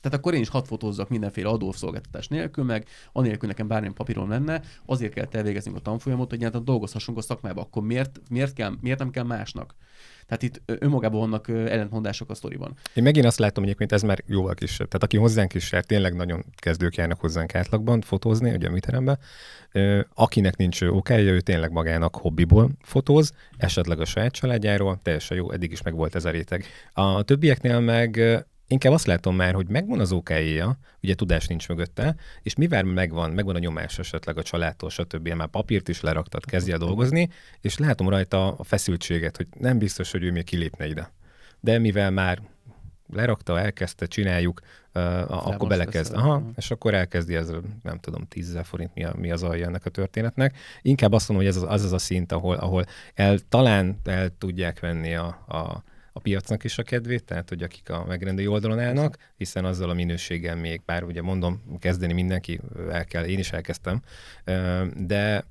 [0.00, 4.62] Tehát akkor én is hat fotózzak mindenféle adószolgáltatás nélkül, meg anélkül nekem bármilyen papíron lenne,
[4.86, 7.60] azért kell elvégeznünk a tanfolyamot, hogy nyilván dolgozhassunk a szakmába.
[7.60, 9.74] Akkor miért, miért, kell, miért nem kell másnak?
[10.26, 12.76] Tehát itt önmagában vannak ellentmondások a sztoriban.
[12.94, 14.86] Én megint azt látom, egyébként ez már jóval kisebb.
[14.86, 19.18] Tehát aki hozzánk is jár, tényleg nagyon kezdők járnak hozzánk átlagban fotózni, ugye a műteremben.
[20.14, 25.72] Akinek nincs okája, ő tényleg magának hobbiból fotóz, esetleg a saját családjáról, teljesen jó, eddig
[25.72, 26.64] is meg volt ez a réteg.
[26.92, 28.20] A többieknél meg
[28.70, 30.30] inkább azt látom már, hogy megvan az ok
[31.02, 35.28] ugye tudás nincs mögötte, és mivel megvan, megvan a nyomás esetleg a családtól, stb.
[35.28, 37.28] Már papírt is leraktad, kezdje dolgozni,
[37.60, 41.12] és látom rajta a feszültséget, hogy nem biztos, hogy ő még kilépne ide.
[41.60, 42.42] De mivel már
[43.12, 44.60] lerakta, elkezdte, csináljuk,
[44.94, 46.14] uh, akkor belekezd.
[46.14, 47.52] Aha, és akkor elkezdi ez,
[47.82, 50.56] nem tudom, 10 forint mi, a, mi az alja ennek a történetnek.
[50.82, 54.30] Inkább azt mondom, hogy ez az az, az a szint, ahol, ahol el, talán el
[54.38, 58.78] tudják venni a, a a piacnak is a kedvét, tehát hogy akik a megrendelő oldalon
[58.78, 63.52] állnak, hiszen azzal a minőséggel még, bár ugye mondom, kezdeni mindenki el kell, én is
[63.52, 64.02] elkezdtem,
[64.96, 65.44] de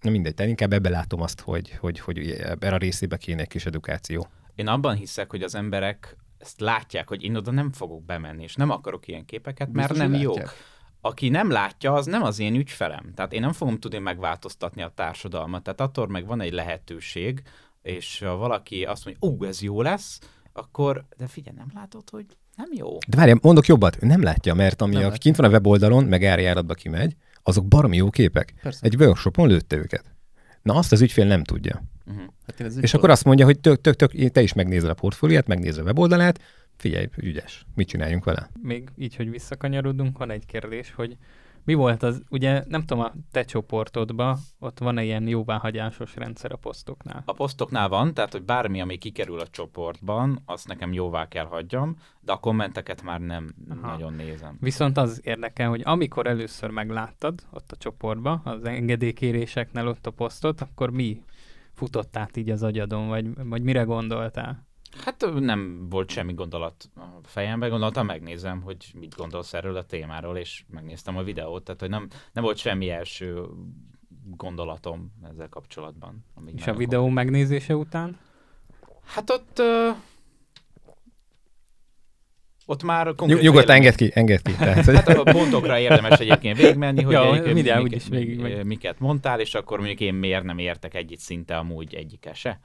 [0.00, 3.48] na mindegy, tehát inkább ebbe látom azt, hogy, hogy, hogy ebben a részébe kéne egy
[3.48, 4.26] kis edukáció.
[4.54, 8.54] Én abban hiszek, hogy az emberek ezt látják, hogy én oda nem fogok bemenni, és
[8.54, 10.52] nem akarok ilyen képeket, mert Biztos, nem jók.
[11.00, 13.12] Aki nem látja, az nem az én ügyfelem.
[13.14, 15.62] Tehát én nem fogom tudni megváltoztatni a társadalmat.
[15.62, 17.42] Tehát attól meg van egy lehetőség,
[17.82, 20.18] és ha valaki azt mondja, ó, ez jó lesz,
[20.52, 22.98] akkor, de figyelj, nem látod, hogy nem jó.
[23.08, 26.24] De várj, mondok jobbat, ő nem látja, mert ami a, kint van a weboldalon, meg
[26.24, 28.54] árjáratba kimegy, azok baromi jó képek.
[28.62, 28.86] Persze.
[28.86, 30.04] Egy workshopon lőtte őket.
[30.62, 31.82] Na azt az ügyfél nem tudja.
[32.06, 32.24] Uh-huh.
[32.46, 35.46] Hát és akkor akkor azt mondja, hogy tök, tök, tök, te is megnézed a portfóliát,
[35.46, 36.40] megnézed a weboldalát,
[36.76, 38.50] figyelj, ügyes, mit csináljunk vele?
[38.62, 41.16] Még így, hogy visszakanyarodunk, van egy kérdés, hogy
[41.64, 46.56] mi volt az, ugye nem tudom, a te csoportodban ott van-e ilyen jóváhagyásos rendszer a
[46.56, 47.22] posztoknál?
[47.24, 51.96] A posztoknál van, tehát hogy bármi, ami kikerül a csoportban, azt nekem jóvá kell hagyjam,
[52.20, 53.90] de a kommenteket már nem Aha.
[53.90, 54.56] nagyon nézem.
[54.60, 60.60] Viszont az érdekel, hogy amikor először megláttad ott a csoportban, az engedélykéréseknél ott a posztot,
[60.60, 61.22] akkor mi
[61.72, 64.68] futott át így az agyadon, vagy, vagy mire gondoltál?
[65.04, 70.36] Hát nem volt semmi gondolat a fejemben, gondoltam, megnézem, hogy mit gondolsz erről a témáról,
[70.36, 73.44] és megnéztem a videót, tehát hogy nem, nem volt semmi első
[74.36, 76.24] gondolatom ezzel kapcsolatban.
[76.56, 78.18] És a videó megnézése után?
[79.04, 79.96] Hát ott uh,
[82.66, 83.42] ott már konkrét...
[83.42, 84.52] Nyugodtan enged ki, enged ki.
[84.52, 89.40] Tehát, hát a pontokra érdemes egyébként végigmenni, hogy ja, egyébként mik, is végig miket mondtál,
[89.40, 92.60] és akkor mondjuk én miért nem értek egyik szinte amúgy egyike se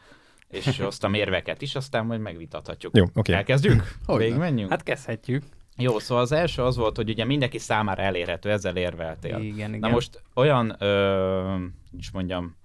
[0.52, 2.98] és hoztam érveket is, aztán majd megvitathatjuk.
[2.98, 3.20] Jó, oké.
[3.20, 3.36] Okay.
[3.36, 3.98] Elkezdjük?
[4.06, 4.70] Végig menjünk?
[4.70, 5.44] Hát kezdhetjük.
[5.78, 9.38] Jó, szóval az első az volt, hogy ugye mindenki számára elérhető, ezzel érveltél.
[9.38, 9.80] Igen, igen.
[9.80, 11.56] Na most olyan, ö,
[11.98, 12.56] is mondjam,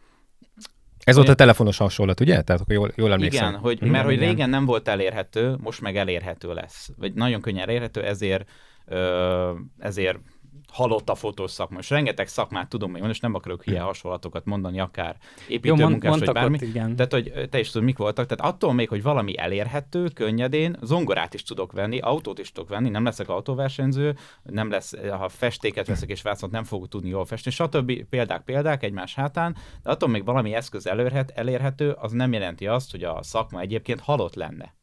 [1.05, 2.43] ez volt a telefonos hasonlat, ugye?
[2.43, 3.49] Tehát akkor jól, jól emlékszem.
[3.49, 6.91] Igen, hogy, mert hogy régen nem volt elérhető, most meg elérhető lesz.
[6.97, 8.49] Vagy nagyon könnyen elérhető, ezért,
[8.87, 10.19] ö, ezért
[10.73, 11.79] halott a fotós szakma.
[11.79, 15.17] És rengeteg szakmát tudom még, és nem akarok ilyen hasonlatokat mondani, akár
[15.49, 16.55] építőmunkás, vagy bármi.
[16.55, 16.97] Ott, igen.
[16.97, 18.27] Tehát, hogy te is tudod, mik voltak.
[18.27, 22.89] Tehát attól még, hogy valami elérhető, könnyedén, zongorát is tudok venni, autót is tudok venni,
[22.89, 27.55] nem leszek autóversenyző, nem lesz, ha festéket veszek és vászont, nem fogok tudni jól festeni,
[27.55, 28.09] stb.
[28.09, 32.91] példák, példák egymás hátán, de attól még valami eszköz elérhet, elérhető, az nem jelenti azt,
[32.91, 34.79] hogy a szakma egyébként halott lenne.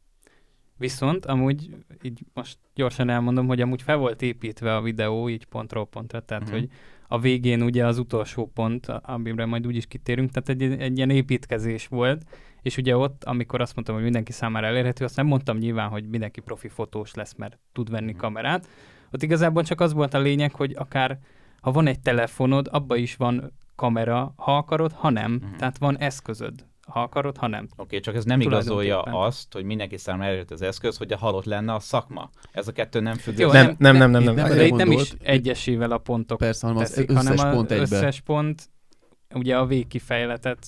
[0.78, 1.70] Viszont amúgy
[2.02, 6.42] így most gyorsan elmondom, hogy amúgy fel volt építve a videó így pontról pontra, tehát
[6.42, 6.58] uh-huh.
[6.58, 6.68] hogy
[7.08, 11.86] a végén ugye az utolsó pont, amire majd úgyis kitérünk, tehát egy, egy ilyen építkezés
[11.86, 12.22] volt,
[12.62, 16.08] és ugye ott, amikor azt mondtam, hogy mindenki számára elérhető, azt nem mondtam nyilván, hogy
[16.08, 18.20] mindenki profi fotós lesz, mert tud venni uh-huh.
[18.20, 18.68] kamerát.
[19.12, 21.18] Ott igazából csak az volt a lényeg, hogy akár
[21.60, 25.34] ha van egy telefonod, abba is van kamera, ha akarod, ha nem.
[25.34, 25.56] Uh-huh.
[25.56, 27.64] Tehát van eszközöd ha akarod, ha nem.
[27.64, 31.16] Oké, okay, csak ez nem igazolja azt, hogy mindenki számára elérhető az eszköz, hogy a
[31.16, 32.30] halott lenne a szakma.
[32.52, 33.38] Ez a kettő nem függ.
[33.38, 34.34] Jó, nem, nem, nem, nem, nem.
[34.34, 37.96] nem, nem, nem is egyesével a pontok Persze, hanem teszik, az összes hanem pont egybe.
[37.96, 38.70] összes pont,
[39.34, 40.66] ugye a végkifejletet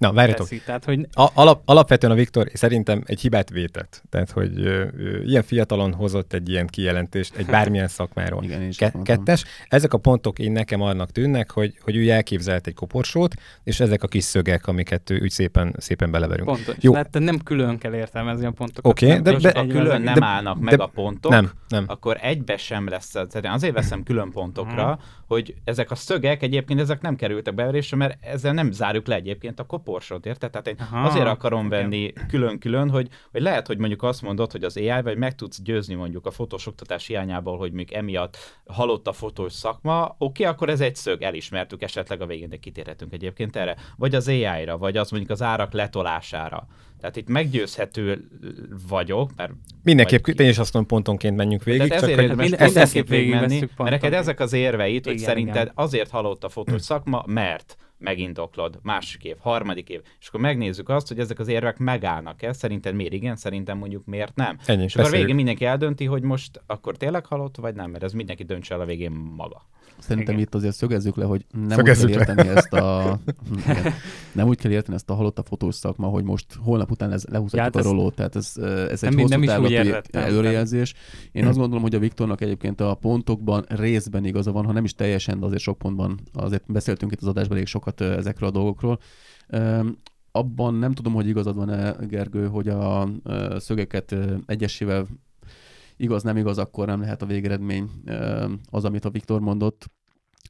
[0.00, 0.48] Na, várjatok.
[0.48, 1.06] Teszi, tehát, hogy...
[1.12, 4.02] A, alap, alapvetően a Viktor szerintem egy hibát vétett.
[4.10, 8.44] Tehát, hogy ö, ö, ilyen fiatalon hozott egy ilyen kijelentést egy bármilyen szakmáról.
[8.44, 9.44] Igen, Ke- kettes.
[9.68, 13.34] Ezek a pontok én nekem annak tűnnek, hogy, hogy ő elképzelt egy koporsót,
[13.64, 16.48] és ezek a kis szögek, amiket ő úgy szépen, szépen beleverünk.
[16.48, 16.74] Pontos.
[16.80, 16.92] Jó.
[16.92, 18.92] Tehát nem külön kell értelmezni a pontokat.
[18.92, 21.50] Oké, okay, de, de, ha külön nem de, állnak de, meg de, a pontok, nem,
[21.68, 21.84] nem.
[21.86, 23.14] akkor egybe sem lesz.
[23.42, 25.04] Azért veszem külön pontokra, hmm.
[25.30, 29.60] Hogy ezek a szögek egyébként ezek nem kerültek beverésre, mert ezzel nem zárjuk le egyébként
[29.60, 30.50] a koporsót, érted?
[30.50, 34.64] Tehát én Aha, azért akarom venni külön-külön, hogy, hogy lehet, hogy mondjuk azt mondod, hogy
[34.64, 39.06] az AI, vagy meg tudsz győzni mondjuk a fotós oktatás hiányából, hogy még emiatt halott
[39.06, 43.12] a fotós szakma, oké, okay, akkor ez egy szög, elismertük esetleg a végén, de kitérhetünk
[43.12, 43.76] egyébként erre.
[43.96, 46.66] Vagy az AI-ra, vagy az mondjuk az árak letolására.
[47.00, 48.28] Tehát itt meggyőzhető
[48.88, 49.52] vagyok, mert...
[49.82, 50.40] Mindenképp, vagy...
[50.40, 51.88] én is azt mondom, pontonként menjünk végig.
[51.88, 55.26] Tehát ezért csak hogy ezt, ezt végig menni, mert neked ezek az érveit, hogy igen,
[55.26, 55.72] szerinted igen.
[55.74, 61.08] azért halott a fotós szakma, mert megindoklod, másik év, harmadik év, és akkor megnézzük azt,
[61.08, 64.58] hogy ezek az érvek megállnak-e, szerinted miért igen, szerintem mondjuk miért nem.
[64.66, 68.12] Ennyi, és akkor végén mindenki eldönti, hogy most akkor tényleg halott, vagy nem, mert ez
[68.12, 69.66] mindenki döntse el a végén maga.
[70.00, 70.46] Szerintem Igen.
[70.46, 72.54] itt azért szögezzük le, hogy nem szögezzük úgy kell érteni le.
[72.54, 73.18] ezt a
[74.32, 77.24] nem úgy kell érteni ezt a halott a fotós szakma, hogy most holnap után ez,
[77.24, 78.52] lehúzhatjuk hát a rolót, tehát ez,
[78.90, 80.94] ez egy hosszú távlati előrejelzés.
[81.32, 84.94] Én azt gondolom, hogy a Viktornak egyébként a pontokban részben igaza van, ha nem is
[84.94, 88.98] teljesen, de azért sok pontban azért beszéltünk itt az adásban elég sokat ezekről a dolgokról
[90.32, 93.08] abban nem tudom, hogy igazad van-e, Gergő, hogy a
[93.56, 95.06] szögeket egyesével
[96.00, 97.90] igaz, nem igaz, akkor nem lehet a végeredmény
[98.70, 99.90] az, amit a Viktor mondott.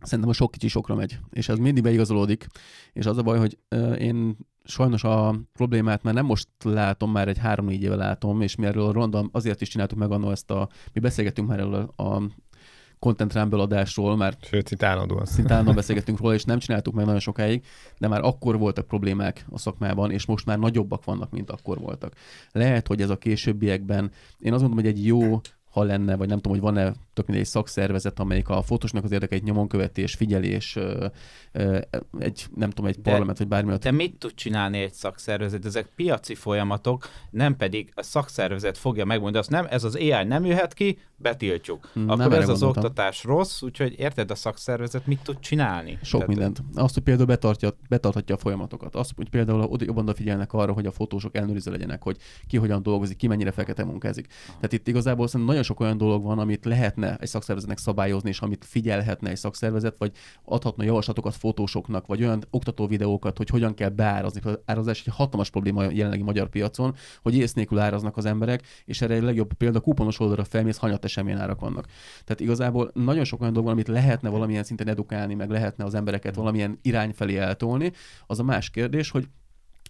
[0.03, 2.47] Szerintem a sok kicsi sokra megy, és ez mindig beigazolódik,
[2.93, 3.59] és az a baj, hogy
[3.99, 8.67] én sajnos a problémát már nem most látom, már egy három-négy éve látom, és mi
[8.67, 12.23] erről Ronda azért is csináltuk meg annól ezt a, mi beszélgettünk már erről a
[13.01, 15.25] Content Rumble adásról, mert Sőt, szinte állandóan.
[15.25, 17.65] Szinte állandóan beszélgettünk róla, és nem csináltuk meg nagyon sokáig,
[17.99, 22.13] de már akkor voltak problémák a szakmában, és most már nagyobbak vannak, mint akkor voltak.
[22.53, 26.37] Lehet, hogy ez a későbbiekben, én azt mondom, hogy egy jó ha lenne, vagy nem
[26.37, 26.93] tudom, hogy van-e
[27.27, 30.79] tök egy szakszervezet, amelyik a fotósnak az érdekeit nyomon követés, figyelés,
[32.19, 33.77] egy, nem tudom, egy de, parlament, vagy bármi.
[33.77, 35.65] De mit tud csinálni egy szakszervezet?
[35.65, 40.45] Ezek piaci folyamatok, nem pedig a szakszervezet fogja megmondani, azt nem, ez az AI nem
[40.45, 41.91] jöhet ki, betiltjuk.
[41.93, 42.85] Nem Akkor ez az gondoltam.
[42.85, 45.99] oktatás rossz, úgyhogy érted a szakszervezet mit tud csinálni?
[46.03, 46.63] Sok Tehát, mindent.
[46.75, 48.95] Azt, hogy például betartja, betarthatja a folyamatokat.
[48.95, 52.83] Azt, hogy például oda jobban odafigyelnek arra, hogy a fotósok ellenőriző legyenek, hogy ki hogyan
[52.83, 54.27] dolgozik, ki mennyire fekete munkázik.
[54.47, 58.41] Tehát itt igazából szerintem nagyon sok olyan dolog van, amit lehetne egy szakszervezetnek szabályozni, és
[58.41, 60.13] amit figyelhetne egy szakszervezet, vagy
[60.45, 64.41] adhatna javaslatokat fotósoknak, vagy olyan oktató videókat, hogy hogyan kell beárazni.
[64.45, 68.63] Az árazás egy hatalmas probléma a jelenlegi magyar piacon, hogy ész nélkül áraznak az emberek,
[68.85, 71.87] és erre egy legjobb példa kuponos oldalra felmész, hanyatesen milyen árak vannak.
[72.25, 75.95] Tehát igazából nagyon sok olyan dolog van, amit lehetne valamilyen szinten edukálni, meg lehetne az
[75.95, 77.93] embereket valamilyen irány felé eltolni.
[78.27, 79.29] Az a más kérdés, hogy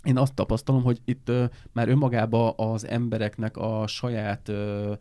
[0.03, 4.93] én azt tapasztalom, hogy itt uh, már önmagában az embereknek a saját uh,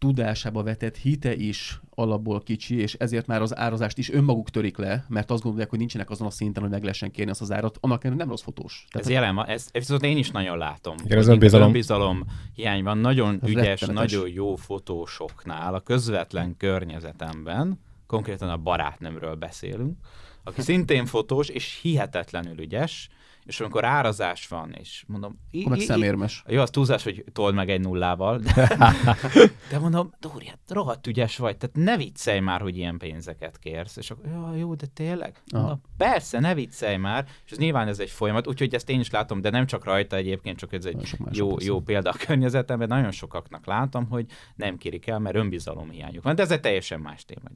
[0.00, 5.04] tudásába vetett hite is alapból kicsi, és ezért már az árazást is önmaguk törik le,
[5.08, 7.78] mert azt gondolják, hogy nincsenek azon a szinten, hogy meg lehessen kérni azt az árat,
[7.80, 8.86] annak nem rossz fotós.
[8.90, 10.94] Tehát ez jelen van, ez, ez viszont én is nagyon látom.
[11.04, 11.66] Igen, az önbizalom.
[11.66, 14.12] önbizalom hiány van nagyon ez ügyes, rettenetes.
[14.12, 19.98] nagyon jó fotósoknál a közvetlen környezetemben, konkrétan a barátnőmről beszélünk,
[20.44, 23.08] aki szintén fotós, és hihetetlenül ügyes,
[23.44, 25.38] és amikor árazás van, és mondom...
[25.52, 26.42] Akkor meg szemérmes.
[26.46, 28.76] Jó, az túlzás, hogy told meg egy nullával, de,
[29.70, 33.96] de mondom, Dóri, hát rohadt ügyes vagy, tehát ne viccelj már, hogy ilyen pénzeket kérsz.
[33.96, 35.42] És akkor, jó, jó, de tényleg?
[35.52, 39.10] Mondom, persze, ne viccelj már, és ez nyilván ez egy folyamat, úgyhogy ezt én is
[39.10, 43.10] látom, de nem csak rajta egyébként, csak ez egy jó, jó példa a környezetemben, nagyon
[43.10, 44.26] sokaknak látom, hogy
[44.56, 47.48] nem kérik el, mert önbizalom hiányuk van, de ez egy teljesen más téma.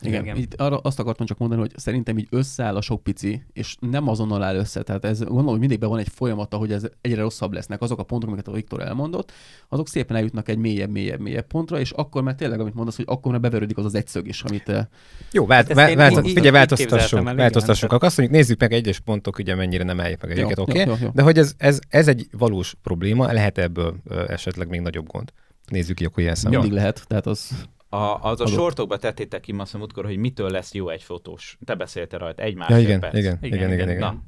[0.00, 0.36] Igen, Igen.
[0.36, 4.08] Itt arra azt akartam csak mondani, hogy szerintem így összeáll a sok pici, és nem
[4.08, 4.82] azonnal áll össze.
[4.82, 7.82] Tehát ez gondolom, hogy mindig be van egy folyamat, hogy ez egyre rosszabb lesznek.
[7.82, 9.32] Azok a pontok, amiket a Viktor elmondott,
[9.68, 13.04] azok szépen eljutnak egy mélyebb, mélyebb, mélyebb pontra, és akkor már tényleg, amit mondasz, hogy
[13.08, 14.68] akkor már beverődik az az egyszög is, amit...
[14.68, 14.86] Eh,
[15.32, 17.92] Jó, vált, vált, vált, figyelj, változtassunk, változtassunk.
[17.92, 20.82] Akkor azt mondjuk, nézzük meg egyes pontok, ugye mennyire nem állják meg egyeket, oké?
[20.82, 21.08] Okay?
[21.12, 23.96] De hogy ez, ez, ez, egy valós probléma, lehet ebből
[24.28, 25.32] esetleg még nagyobb gond.
[25.66, 26.50] Nézzük ki, akkor ilyen szám.
[26.50, 28.48] Mindig lehet, tehát az a, az a Adott.
[28.48, 31.58] sortokba tettétek ki, azt múltkor, hogy mitől lesz jó egy fotós.
[31.64, 33.14] Te beszéltél rajta, egy másodperc.
[33.14, 33.98] Ja, igen, igen, igen, igen, igen, igen.
[33.98, 34.22] Na,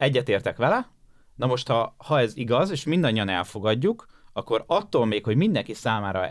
[0.00, 0.88] egyetértek vele.
[1.36, 6.26] Na most, ha, ha ez igaz, és mindannyian elfogadjuk, akkor attól még, hogy mindenki számára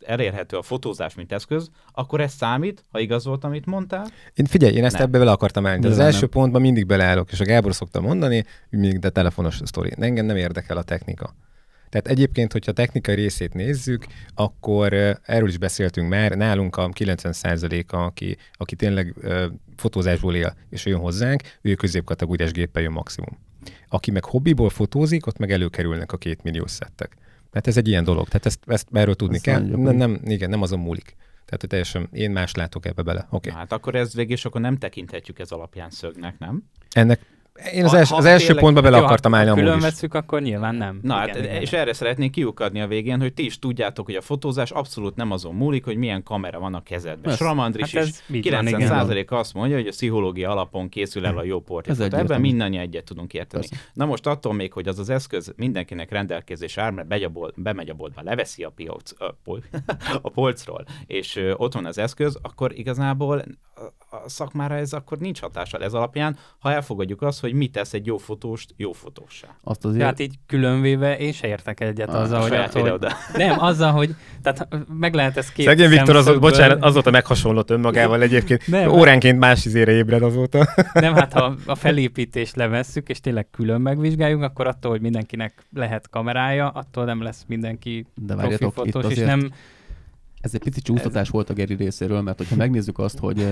[0.00, 4.06] elérhető a fotózás, mint eszköz, akkor ez számít, ha igaz volt, amit mondtál?
[4.34, 5.02] Én figyelj, én ezt nem.
[5.02, 5.86] ebbe bele akartam állni.
[5.86, 6.28] Az első nem.
[6.28, 9.92] pontban mindig beleállok, és a Gábor szokta mondani, mindig de telefonos sztori.
[9.98, 11.34] Engem nem érdekel a technika.
[11.90, 17.96] Tehát egyébként, hogyha a technikai részét nézzük, akkor erről is beszéltünk már, nálunk a 90%-a,
[17.96, 19.14] aki, aki tényleg
[19.76, 23.38] fotózásból él, és jön hozzánk, ő középkategóriás géppel jön maximum.
[23.88, 27.16] Aki meg hobbiból fotózik, ott meg előkerülnek a két millió szettek.
[27.50, 28.28] Tehát ez egy ilyen dolog.
[28.28, 29.60] Tehát ezt, ezt erről tudni ezt kell.
[29.60, 31.16] Nem, nem, igen, nem azon múlik.
[31.44, 33.26] Tehát hogy teljesen én más látok ebbe bele.
[33.30, 33.52] Okay.
[33.52, 36.62] Hát akkor ez végig, és akkor nem tekinthetjük ez alapján szögnek, nem?
[36.90, 37.20] Ennek
[37.72, 40.74] én az, els, az első tényleg, pontba bele akartam állni amúgy külön veszük, akkor nyilván
[40.74, 40.98] nem.
[41.02, 41.60] Na igen, hát, igen.
[41.60, 45.30] és erre szeretnék kiukadni a végén, hogy ti is tudjátok, hogy a fotózás abszolút nem
[45.30, 47.36] azon múlik, hogy milyen kamera van a kezedben.
[47.36, 52.04] Sramandris hát is 90% azt mondja, hogy a pszichológia alapon készül el a jó portré.
[52.10, 53.66] Ebben mindannyian egyet tudunk érteni.
[53.68, 53.84] Persze.
[53.92, 57.62] Na most attól még, hogy az az eszköz mindenkinek rendelkezés áll, mert bemegy a, bolt,
[57.62, 59.62] bemegy a boltba, leveszi a, piac, a, pol,
[60.22, 63.44] a polcról, és ott van az eszköz, akkor igazából
[64.10, 67.92] a, a szakmára ez akkor nincs hatással ez alapján, ha elfogadjuk azt, hogy mit tesz
[67.92, 69.48] egy jó fotóst jó fotósá.
[69.62, 70.00] Azt azért...
[70.00, 73.06] Tehát így különvéve én se értek egyet ah, azzal, hogy, attól, hogy...
[73.36, 74.68] Nem, azzal, hogy tehát
[74.98, 78.66] meg lehet ezt két Szegény Viktor, az, bocsánat, azóta meghasonlott önmagával egyébként.
[78.66, 80.68] Nem, Óránként más izére ébred azóta.
[80.92, 86.08] Nem, hát ha a felépítést levesszük, és tényleg külön megvizsgáljuk, akkor attól, hogy mindenkinek lehet
[86.08, 89.50] kamerája, attól nem lesz mindenki De profi fotós, és nem
[90.40, 91.32] ez egy pici csúsztatás ez...
[91.32, 93.42] volt a Geri részéről, mert hogyha megnézzük azt, hogy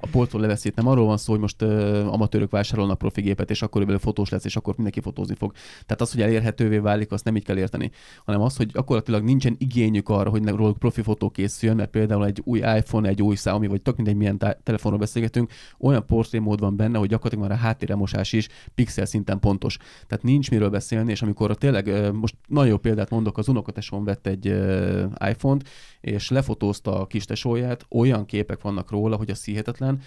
[0.00, 1.62] a polcról leveszít, nem arról van szó, hogy most
[2.06, 5.52] amatőrök vásárolnak profi gépet, és akkor belőle fotós lesz, és akkor mindenki fotózni fog.
[5.86, 7.90] Tehát az, hogy elérhetővé válik, azt nem így kell érteni,
[8.24, 12.40] hanem az, hogy gyakorlatilag nincsen igényük arra, hogy róluk profi fotó készüljön, mert például egy
[12.44, 16.04] új iPhone, egy új Xiaomi, vagy tök mindegy milyen tá- telefonról beszélgetünk, olyan
[16.40, 19.76] mód van benne, hogy gyakorlatilag már a háttéremosás is pixel szinten pontos.
[20.06, 24.26] Tehát nincs miről beszélni, és amikor tényleg most nagyon jó példát mondok, az unokatesom vett
[24.26, 24.46] egy
[25.28, 25.68] iPhone-t,
[26.00, 30.00] és lefotózta a kis tesóját, olyan képek vannak róla, hogy a hihetetlen.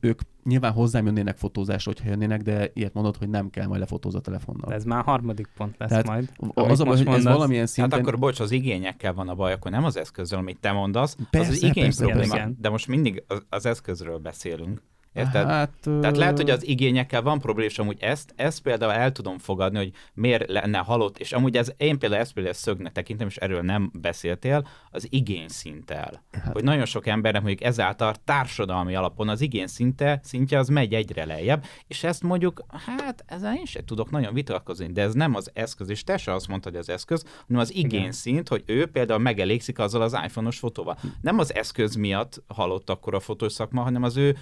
[0.00, 4.18] Ők nyilván hozzám jönnének fotózásra, hogyha jönnének, de ilyet mondod, hogy nem kell majd lefotózni
[4.18, 4.72] a telefonnal.
[4.72, 6.32] Ez már harmadik pont lesz Tehát majd.
[6.54, 7.98] Az a hogy ez valamilyen szinten...
[7.98, 11.16] Hát akkor bocs, az igényekkel van a baj, akkor nem az eszközről, amit te mondasz,
[11.30, 12.32] persze, az az igény persze, probléma.
[12.32, 12.52] Persze.
[12.60, 14.82] De most mindig az, az eszközről beszélünk.
[15.12, 15.46] Érted?
[15.46, 15.70] Hát,
[16.00, 19.78] Tehát lehet, hogy az igényekkel van probléma, és amúgy ezt, ezt például el tudom fogadni,
[19.78, 23.62] hogy miért lenne halott, és amúgy ez, én például ezt például szögnek tekintem, és erről
[23.62, 26.22] nem beszéltél, az igény szinttel.
[26.32, 26.52] Hát.
[26.52, 31.24] Hogy nagyon sok embernek mondjuk ezáltal társadalmi alapon az igény szinte, szintje az megy egyre
[31.24, 35.50] lejjebb, és ezt mondjuk, hát ezzel én sem tudok nagyon vitatkozni, de ez nem az
[35.54, 38.12] eszköz, és te se azt mondtad, hogy az eszköz, hanem az igény Igen.
[38.12, 40.98] szint, hogy ő például megelégszik azzal az iPhone-os fotóval.
[41.20, 44.36] Nem az eszköz miatt halott akkor a fotós szakma, hanem az ő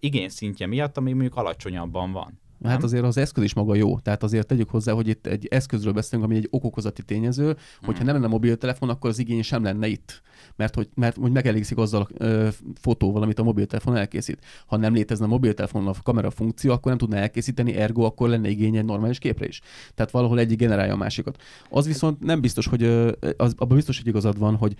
[0.00, 2.42] igényszintje miatt, ami mondjuk alacsonyabban van.
[2.58, 2.72] Nem?
[2.72, 3.98] Hát azért az eszköz is maga jó.
[3.98, 7.56] Tehát azért tegyük hozzá, hogy itt egy eszközről beszélünk, ami egy okokozati tényező, hmm.
[7.80, 10.22] hogyha nem lenne mobiltelefon, akkor az igény sem lenne itt.
[10.56, 14.38] Mert hogy, mert, hogy megelégszik azzal a ö, fotóval, amit a mobiltelefon elkészít.
[14.66, 18.48] Ha nem létezne a mobiltelefonon a kamera funkció, akkor nem tudna elkészíteni, ergo akkor lenne
[18.48, 19.60] igénye egy normális képre is.
[19.94, 21.42] Tehát valahol egyik generálja a másikat.
[21.70, 22.82] Az viszont nem biztos, hogy
[23.36, 24.74] az, abban biztos, hogy igazad van, hogy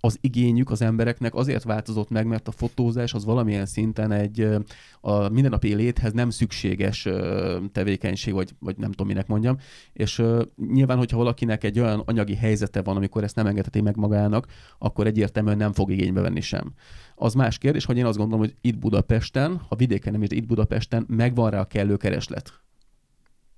[0.00, 4.48] az igényük az embereknek azért változott meg, mert a fotózás az valamilyen szinten egy
[5.00, 7.08] a mindennapi léthez nem szükséges
[7.72, 9.56] tevékenység, vagy, vagy nem tudom, minek mondjam.
[9.92, 10.22] És
[10.72, 14.46] nyilván, hogyha valakinek egy olyan anyagi helyzete van, amikor ezt nem engedheti meg magának,
[14.78, 16.72] akkor egyértelműen nem fog igénybe venni sem.
[17.14, 20.46] Az más kérdés, hogy én azt gondolom, hogy itt Budapesten, ha vidéken nem is, itt
[20.46, 22.60] Budapesten megvan rá a kellő kereslet.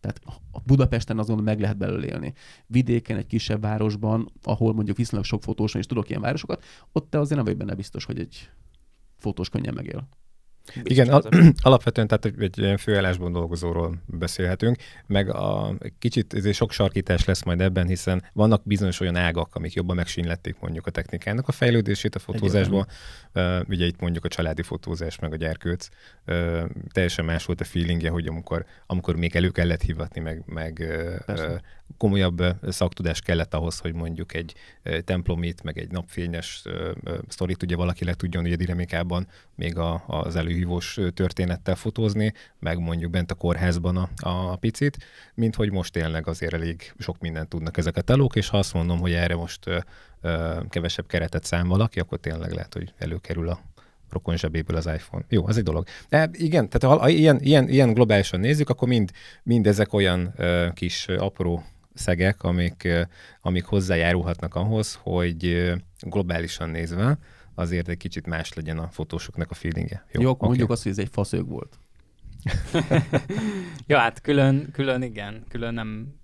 [0.02, 0.20] Tehát
[0.52, 2.32] a Budapesten azon meg lehet belőle élni.
[2.66, 7.18] Vidéken, egy kisebb városban, ahol mondjuk viszonylag sok fotós és tudok ilyen városokat, ott te
[7.18, 8.50] azért nem vagy benne biztos, hogy egy
[9.16, 10.08] fotós könnyen megél.
[10.66, 11.28] Biztos Igen, al-
[11.62, 17.42] alapvetően tehát egy, egy ilyen főállásban dolgozóról beszélhetünk, meg a kicsit ez sok sarkítás lesz
[17.42, 22.14] majd ebben, hiszen vannak bizonyos olyan ágak, amik jobban megsínlették mondjuk a technikának a fejlődését
[22.14, 22.86] a fotózásban.
[23.34, 25.88] Uh, ugye itt mondjuk a családi fotózás, meg a gyerkőc.
[26.26, 30.86] Uh, teljesen más volt a feelingje, hogy amikor, amikor még elő kellett hivatni, meg, meg
[31.26, 31.60] uh,
[31.96, 34.54] komolyabb szaktudás kellett ahhoz, hogy mondjuk egy
[35.04, 36.62] templomit, meg egy napfényes
[37.28, 43.10] sztorit ugye valaki le tudjon ugye dinamikában még a, az előhívós történettel fotózni, meg mondjuk
[43.10, 44.08] bent a kórházban a,
[44.52, 44.96] a picit,
[45.34, 48.74] mint hogy most tényleg azért elég sok mindent tudnak ezek a telók, és ha azt
[48.74, 49.64] mondom, hogy erre most
[50.68, 53.60] kevesebb keretet szám valaki, akkor tényleg lehet, hogy előkerül a
[54.10, 55.24] rokon zsebéből az iPhone.
[55.28, 55.86] Jó, az egy dolog.
[56.08, 59.10] De igen, tehát ha ilyen, ilyen, ilyen globálisan nézzük, akkor mind,
[59.42, 62.88] mind ezek olyan uh, kis apró szegek, amik,
[63.40, 67.18] amik hozzájárulhatnak ahhoz, hogy globálisan nézve
[67.54, 70.06] azért egy kicsit más legyen a fotósoknak a feelingje.
[70.12, 70.48] Jó, Jó okay.
[70.48, 71.78] mondjuk azt, hogy ez egy faszög volt.
[73.86, 76.14] ja, hát külön, külön igen, külön nem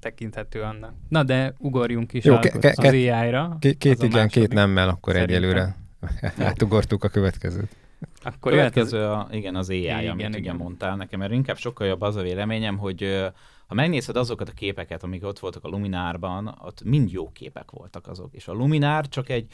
[0.00, 0.94] tekinthető annak.
[1.08, 3.56] Na de ugorjunk is Jó, a, ke- ke- az AI-ra.
[3.60, 5.36] Két, két igen, két nemmel akkor Szerintem.
[5.36, 5.76] egyelőre.
[6.48, 7.76] Átugortuk a következőt.
[8.22, 10.40] Akkor következő, a, igen, az AI, igen, amit igen.
[10.40, 13.24] ugye mondtál nekem, mert inkább sokkal jobb az a véleményem, hogy
[13.66, 18.06] ha megnézed azokat a képeket, amik ott voltak a Luminárban, ott mind jó képek voltak
[18.06, 18.34] azok.
[18.34, 19.46] És a Luminár csak egy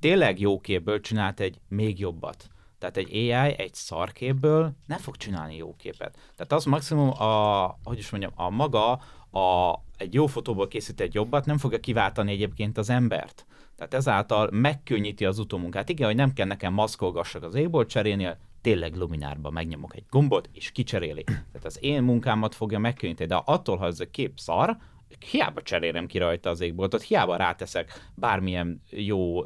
[0.00, 2.48] tényleg jó képből csinált egy még jobbat.
[2.78, 6.32] Tehát egy AI egy szarképből nem fog csinálni jó képet.
[6.36, 8.92] Tehát az maximum a, hogy is mondjam, a maga
[9.30, 13.46] a, egy jó fotóból készített jobbat nem fogja kiváltani egyébként az embert.
[13.76, 15.88] Tehát ezáltal megkönnyíti az utómunkát.
[15.88, 18.28] Igen, hogy nem kell nekem maszkolgassak az égbolt cserélni,
[18.60, 21.24] tényleg luminárba megnyomok egy gombot, és kicseréli.
[21.24, 24.76] Tehát az én munkámat fogja megkönnyíteni, de attól, ha ez a kép szar,
[25.30, 29.42] hiába cserélem ki rajta az égboltot, hiába ráteszek bármilyen jó,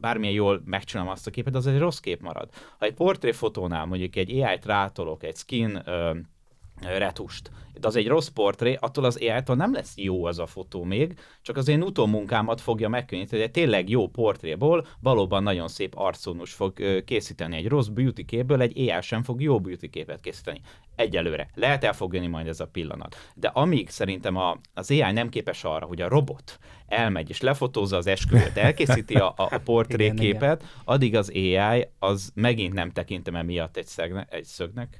[0.00, 2.48] bármilyen jól megcsinálom azt a képet, az egy rossz kép marad.
[2.78, 5.82] Ha egy portréfotónál mondjuk egy AI-t rátolok, egy skin
[6.80, 7.50] retust,
[7.84, 11.56] az egy rossz portré, attól az ai nem lesz jó az a fotó még, csak
[11.56, 17.02] az én utómunkámat fogja megkönnyíteni, hogy egy tényleg jó portréból valóban nagyon szép arcónus fog
[17.04, 17.56] készíteni.
[17.56, 20.60] Egy rossz beauty képből egy AI sem fog jó beauty képet készíteni.
[20.96, 21.50] Egyelőre.
[21.54, 23.16] Lehet el fog jönni majd ez a pillanat.
[23.34, 27.96] De amíg szerintem a, az AI nem képes arra, hogy a robot elmegy és lefotózza
[27.96, 33.86] az esküvőt, elkészíti a, a, portréképet, addig az AI az megint nem tekintem emiatt egy,
[33.86, 34.98] szegne, egy szögnek,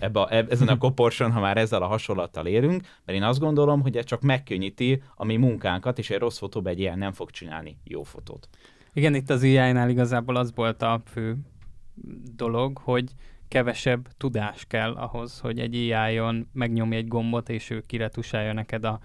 [0.00, 3.80] ebbe a, ezen a koporson, ha már ezzel a hasonlattal érünk, mert én azt gondolom,
[3.80, 7.30] hogy ez csak megkönnyíti a mi munkánkat, és egy rossz fotóban egy ilyen nem fog
[7.30, 8.48] csinálni jó fotót.
[8.92, 11.36] Igen, itt az AI-nál igazából az volt a fő
[12.36, 13.10] dolog, hogy
[13.48, 19.00] kevesebb tudás kell ahhoz, hogy egy AI-on megnyomj egy gombot, és ő kiretusálja neked a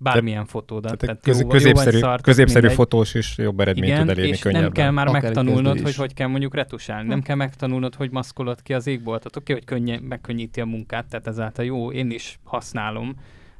[0.00, 0.98] bármilyen fotódat.
[0.98, 4.40] Tehát, tehát jó, középszerű, jó szart, középszerű fotós is jobb eredményt Igen, tud elérni és
[4.40, 4.62] könnyebben.
[4.62, 7.08] nem kell már Akár megtanulnod, hogy hogy kell mondjuk retusálni.
[7.08, 7.24] Nem hm.
[7.24, 9.36] kell megtanulnod, hogy maszkolod ki az égboltot.
[9.36, 13.14] Oké, hogy könnye, megkönnyíti a munkát, tehát ezáltal jó, én is használom.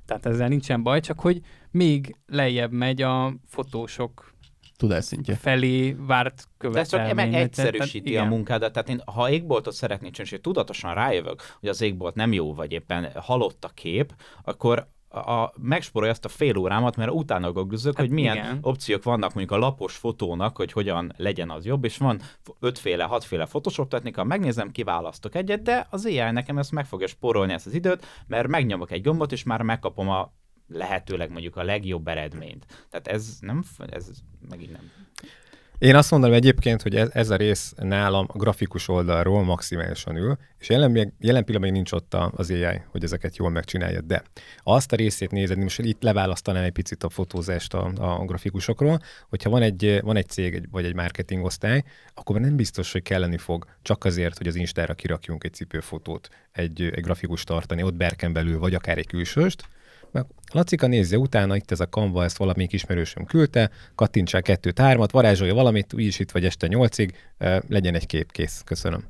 [0.07, 4.35] Tehát ezzel nincsen baj, csak hogy még lejjebb megy a fotósok
[4.77, 5.35] tudásszintje.
[5.35, 7.15] felé várt követelmény.
[7.15, 8.73] De ez csak egyszerűsíti tehát, a munkádat.
[8.73, 12.73] Tehát én, ha égboltot szeretnék csinálni, és tudatosan rájövök, hogy az égbolt nem jó, vagy
[12.73, 18.07] éppen halott a kép, akkor a, megsporolja azt a fél órámat, mert utána googlizok, hát
[18.07, 18.59] hogy milyen igen.
[18.63, 22.21] opciók vannak mondjuk a lapos fotónak, hogy hogyan legyen az jobb, és van
[22.61, 27.53] ötféle, hatféle Photoshop technika, megnézem, kiválasztok egyet, de az AI nekem ezt meg fogja sporolni
[27.53, 30.33] ezt az időt, mert megnyomok egy gombot, és már megkapom a
[30.69, 32.67] lehetőleg mondjuk a legjobb eredményt.
[32.91, 34.11] Tehát ez nem, ez
[34.49, 34.91] megint nem.
[35.81, 40.37] Én azt mondom egyébként, hogy ez, ez a rész nálam a grafikus oldalról maximálisan ül,
[40.59, 44.23] és jelen, jelen pillanatban nincs ott az AI, hogy ezeket jól megcsinálja, de
[44.63, 49.51] azt a részét nézed, most itt leválasztanám egy picit a fotózást a, a grafikusokról, hogyha
[49.51, 51.83] van egy, van egy cég egy, vagy egy marketing osztály,
[52.15, 56.83] akkor nem biztos, hogy kelleni fog csak azért, hogy az Instára kirakjunk egy cipőfotót, egy,
[56.83, 59.69] egy grafikus tartani, ott berken belül, vagy akár egy külsőst,
[60.13, 65.11] meg Lacika nézze utána, itt ez a Canva, ezt valamelyik ismerősöm küldte, kattintsál kettőt, hármat,
[65.11, 67.15] varázsolja valamit, úgyis itt vagy este nyolcig,
[67.69, 68.63] legyen egy kép kész.
[68.65, 69.05] Köszönöm.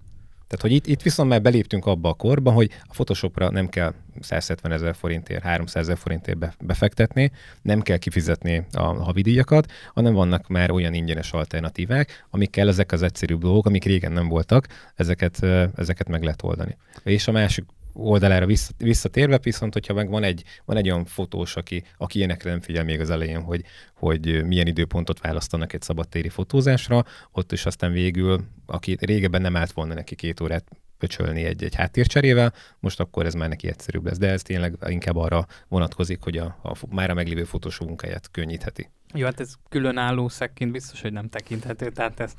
[0.48, 3.94] Tehát, hogy itt, itt viszont már beléptünk abba a korba, hogy a Photoshopra nem kell
[4.20, 7.32] 170 ezer forintért, 300 ezer forintért befektetni,
[7.62, 13.40] nem kell kifizetni a havidíjakat, hanem vannak már olyan ingyenes alternatívák, amikkel ezek az egyszerűbb
[13.40, 15.42] dolgok, amik régen nem voltak, ezeket,
[15.76, 16.76] ezeket meg lehet oldani.
[17.02, 18.46] És a másik oldalára
[18.78, 22.84] visszatérve, viszont hogyha meg van egy, van egy olyan fotós, aki, aki ilyenekre nem figyel
[22.84, 23.64] még az elején, hogy,
[23.94, 29.72] hogy milyen időpontot választanak egy szabadtéri fotózásra, ott is aztán végül, aki régebben nem állt
[29.72, 30.64] volna neki két órát
[31.00, 35.16] pöcsölni egy, egy háttércserével, most akkor ez már neki egyszerűbb lesz, de ez tényleg inkább
[35.16, 38.90] arra vonatkozik, hogy a, a már a meglévő fotósok munkáját könnyítheti.
[39.14, 42.34] Jó, hát ez különálló szekként biztos, hogy nem tekinthető, tehát ez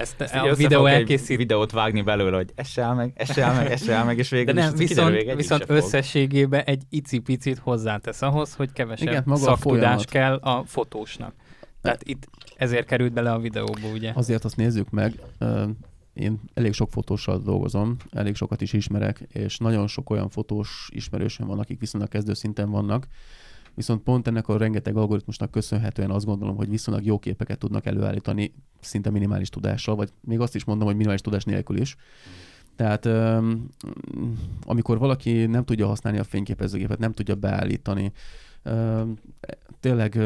[0.00, 1.36] ezt, ezt a videó elkészít.
[1.36, 5.10] videót vágni belőle, hogy esel meg, esel meg, esel meg, és végül De nem, viszont,
[5.10, 11.34] kiderül, viszont összességében egy icipicit hozzátesz ahhoz, hogy kevesebb Igen, maga szaktudás kell a fotósnak.
[11.82, 14.12] Tehát itt ezért került bele a videóba, ugye?
[14.14, 15.12] Azért azt nézzük meg,
[16.12, 21.46] én elég sok fotóssal dolgozom, elég sokat is ismerek, és nagyon sok olyan fotós ismerősöm
[21.46, 23.06] van, akik viszonylag kezdő szinten vannak,
[23.74, 28.54] viszont pont ennek a rengeteg algoritmusnak köszönhetően azt gondolom, hogy viszonylag jó képeket tudnak előállítani
[28.80, 31.96] szinte minimális tudással, vagy még azt is mondom, hogy minimális tudás nélkül is.
[32.76, 33.08] Tehát
[34.64, 38.12] amikor valaki nem tudja használni a fényképezőgépet, nem tudja beállítani,
[39.80, 40.18] tényleg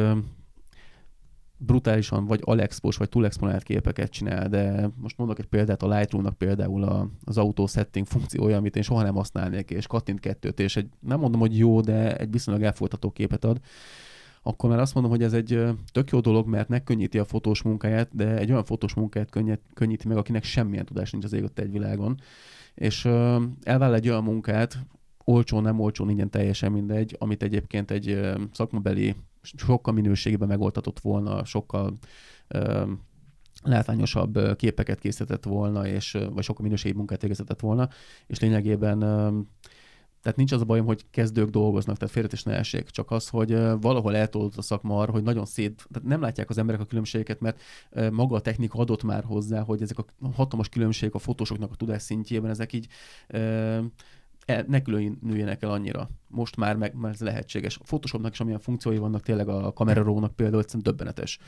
[1.57, 6.83] brutálisan vagy alexpos, vagy túlexponált képeket csinál, de most mondok egy példát, a Lightroom-nak például
[6.83, 10.89] a, az auto setting funkciója, amit én soha nem használnék, és kattint kettőt, és egy,
[11.01, 13.61] nem mondom, hogy jó, de egy viszonylag elfogadható képet ad,
[14.47, 18.09] akkor már azt mondom, hogy ez egy tök jó dolog, mert megkönnyíti a fotós munkáját,
[18.13, 21.71] de egy olyan fotós munkáját könnyít, könnyíti meg, akinek semmilyen tudás nincs az ég egy
[21.71, 22.21] világon.
[22.75, 23.05] És
[23.63, 24.79] elvállal egy olyan munkát,
[25.25, 28.21] olcsó, nem olcsó, ingyen teljesen mindegy, amit egyébként egy
[28.53, 29.15] szakmabeli
[29.57, 31.93] sokkal minőségében megoldhatott volna, sokkal
[32.49, 32.93] ö,
[33.63, 37.89] látványosabb képeket készített volna, és, vagy sokkal minőségi munkát végezhetett volna,
[38.27, 39.39] és lényegében ö,
[40.23, 43.29] Tehát nincs az a bajom, hogy kezdők dolgoznak, tehát félret is ne essék, csak az,
[43.29, 46.85] hogy valahol eltolódott a szakma arra, hogy nagyon szét, tehát nem látják az emberek a
[46.85, 47.61] különbségeket, mert
[48.11, 52.03] maga a technika adott már hozzá, hogy ezek a hatalmas különbségek a fotósoknak a tudás
[52.03, 52.87] szintjében, ezek így
[54.67, 56.09] ne különüljenek el annyira.
[56.29, 57.79] Most már, meg, már ez lehetséges.
[57.79, 61.39] A Photoshopnak is amilyen funkciói vannak, tényleg a kamerarónak például egyszerűen döbbenetes.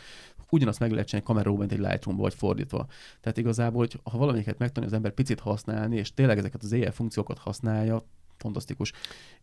[0.51, 2.87] Ugyanazt meg lehet csinálni kameraróban, mint egy lightroom vagy fordítva.
[3.21, 6.91] Tehát igazából, hogy ha valamiket megtanulja az ember picit használni, és tényleg ezeket az AI
[6.91, 8.05] funkciókat használja,
[8.37, 8.93] fantasztikus.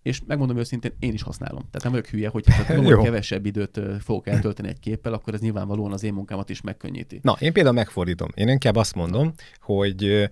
[0.01, 1.59] És megmondom őszintén, én is használom.
[1.59, 5.39] Tehát nem vagyok hülye, hogy tudom, hogy kevesebb időt fogok eltölteni egy képpel, akkor ez
[5.39, 7.19] nyilvánvalóan az én munkámat is megkönnyíti.
[7.21, 8.29] Na, én például megfordítom.
[8.33, 9.31] Én inkább azt mondom,
[9.61, 10.29] hogy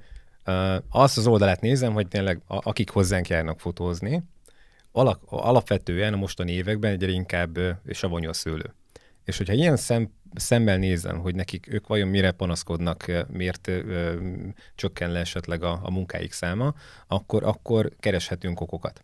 [0.89, 4.23] azt az oldalát nézem, hogy tényleg akik hozzánk járnak fotózni,
[5.25, 7.57] alapvetően a mostani években egyre inkább
[7.89, 8.73] savanyú a szőlő.
[9.25, 14.15] És hogyha ilyen szem, szemmel nézem, hogy nekik ők vajon mire panaszkodnak, miért ö,
[14.75, 16.73] csökken le esetleg a, a munkáik száma,
[17.07, 19.03] akkor, akkor kereshetünk okokat.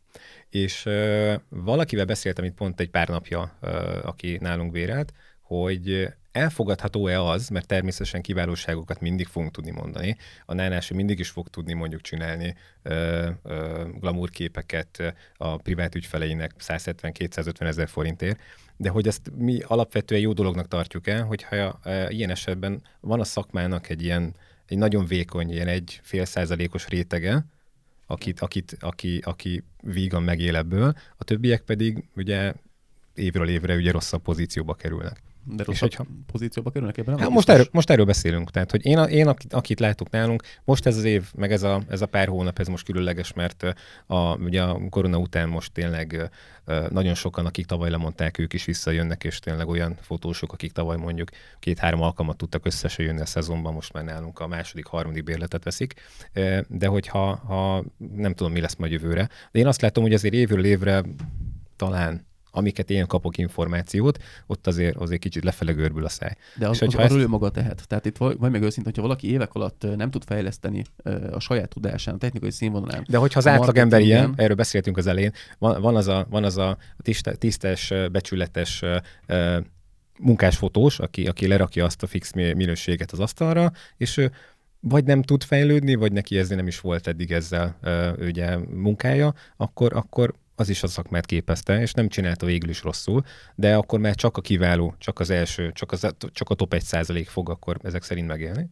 [0.49, 6.07] És ö, valakivel beszéltem itt pont egy pár napja, ö, aki nálunk vérelt, hogy
[6.37, 10.17] elfogadható-e az, mert természetesen kiválóságokat mindig fogunk tudni mondani.
[10.45, 13.29] A Nánás mindig is fog tudni mondjuk csinálni ö,
[13.99, 18.39] glamourképeket a privát ügyfeleinek 170-250 ezer forintért,
[18.77, 23.23] de hogy ezt mi alapvetően jó dolognak tartjuk el, hogyha e, ilyen esetben van a
[23.23, 24.35] szakmának egy ilyen
[24.67, 27.45] egy nagyon vékony, ilyen egy fél százalékos rétege,
[28.07, 32.53] akit, akit, aki, aki vígan megél ebből, a többiek pedig ugye
[33.13, 35.21] évről évre ugye rosszabb pozícióba kerülnek.
[35.49, 36.05] De rossz hogyha...
[36.31, 37.19] pozícióba kerülnek ebben?
[37.19, 38.51] Hát most, erről, most erről beszélünk.
[38.51, 41.81] Tehát, hogy én, én akit, akit látok nálunk, most ez az év, meg ez a,
[41.89, 43.75] ez a pár hónap, ez most különleges, mert
[44.05, 46.29] a, ugye a korona után most tényleg
[46.89, 51.29] nagyon sokan, akik tavaly lemondták, ők is visszajönnek, és tényleg olyan fotósok, akik tavaly mondjuk
[51.59, 55.93] két-három alkalmat tudtak összesen jönni a szezonban, most már nálunk a második, harmadik bérletet veszik.
[56.67, 57.83] De hogyha ha,
[58.15, 59.29] nem tudom, mi lesz majd jövőre.
[59.51, 61.03] De én azt látom, hogy azért évről évre
[61.75, 62.26] talán
[62.57, 66.35] amiket én kapok információt, ott azért, azért kicsit lefele görbül a száj.
[66.55, 67.15] De az, és az, arról ezt...
[67.15, 67.87] ő maga tehet.
[67.87, 70.83] Tehát itt vagy meg őszintén, hogyha valaki évek alatt nem tud fejleszteni
[71.31, 73.05] a saját tudásán, a technikai színvonalán.
[73.09, 76.57] De hogyha az átlagember ilyen, erről beszéltünk az elején, van, van az a, van az
[76.57, 76.77] a
[77.37, 78.83] tisztes, becsületes
[80.19, 84.31] munkásfotós, aki, aki lerakja azt a fix minőséget az asztalra, és ő
[84.79, 87.79] vagy nem tud fejlődni, vagy neki ezzel nem is volt eddig ezzel
[88.19, 93.23] ugye munkája, akkor, akkor az is a szakmát képezte, és nem csinálta végül is rosszul,
[93.55, 96.81] de akkor már csak a kiváló, csak az első, csak, az, csak a top 1
[96.81, 98.69] százalék fog akkor ezek szerint megélni.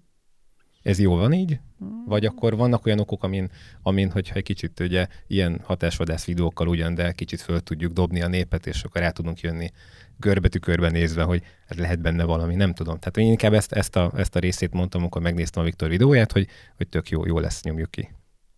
[0.82, 1.60] Ez jó van így?
[2.06, 3.50] Vagy akkor vannak olyan okok, amin,
[3.82, 8.28] amin hogyha egy kicsit ugye ilyen hatásvadász videókkal ugyan, de kicsit föl tudjuk dobni a
[8.28, 9.72] népet, és akkor rá tudunk jönni
[10.18, 13.00] görbetükörben nézve, hogy ez lehet benne valami, nem tudom.
[13.00, 16.32] Tehát én inkább ezt, ezt, a, ezt a részét mondtam, amikor megnéztem a Viktor videóját,
[16.32, 18.10] hogy, hogy tök jó, jó lesz, nyomjuk ki.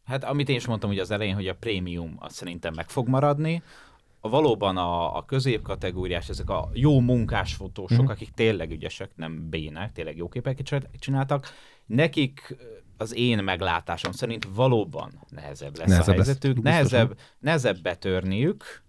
[0.08, 3.08] Hát amit én is mondtam hogy az elején, hogy a prémium az szerintem meg fog
[3.08, 3.64] maradni,
[4.20, 8.08] a valóban a, a középkategóriás, ezek a jó munkás fotósok, mm.
[8.08, 11.48] akik tényleg ügyesek, nem bének, tényleg jó képeket csináltak,
[11.86, 12.58] nekik
[12.98, 16.64] az én meglátásom szerint valóban nehezebb lesz nehezebb a helyzetük, lesz.
[16.64, 18.84] nehezebb, nehezebb betörniük,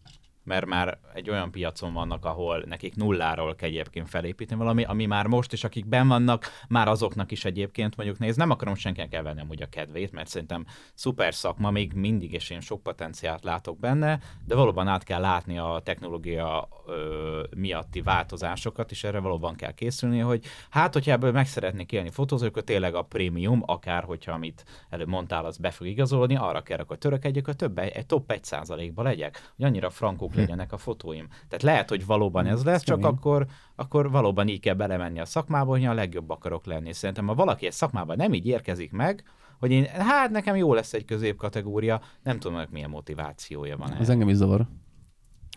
[0.49, 5.27] mert már egy olyan piacon vannak, ahol nekik nulláról kell egyébként felépíteni valami, ami már
[5.27, 8.37] most, és akik ben vannak, már azoknak is egyébként mondjuk néz.
[8.37, 12.61] Nem akarom senkinek elvennem úgy a kedvét, mert szerintem szuper szakma, még mindig, és én
[12.61, 19.05] sok potenciált látok benne, de valóban át kell látni a technológia ö, miatti változásokat, és
[19.05, 23.03] erre valóban kell készülni, hogy hát, hogyha ebből meg szeretnék élni fotózók, akkor tényleg a
[23.03, 27.57] prémium, akár hogyha amit előbb mondtál, az be fog igazolni, arra kell akkor törekedjek, hogy
[27.57, 30.35] több, egy top 1%-ba legyek, hogy annyira frankók.
[30.39, 31.27] Legyenek a fotóim.
[31.29, 35.71] Tehát lehet, hogy valóban ez lesz, csak akkor, akkor valóban így kell belemenni a szakmába,
[35.71, 36.93] hogy a legjobb akarok lenni.
[36.93, 39.25] Szerintem, ha valaki egy szakmában nem így érkezik meg,
[39.59, 43.93] hogy én, hát nekem jó lesz egy középkategória, nem tudom, hogy milyen motivációja van.
[43.93, 44.67] Ez engem is zavar.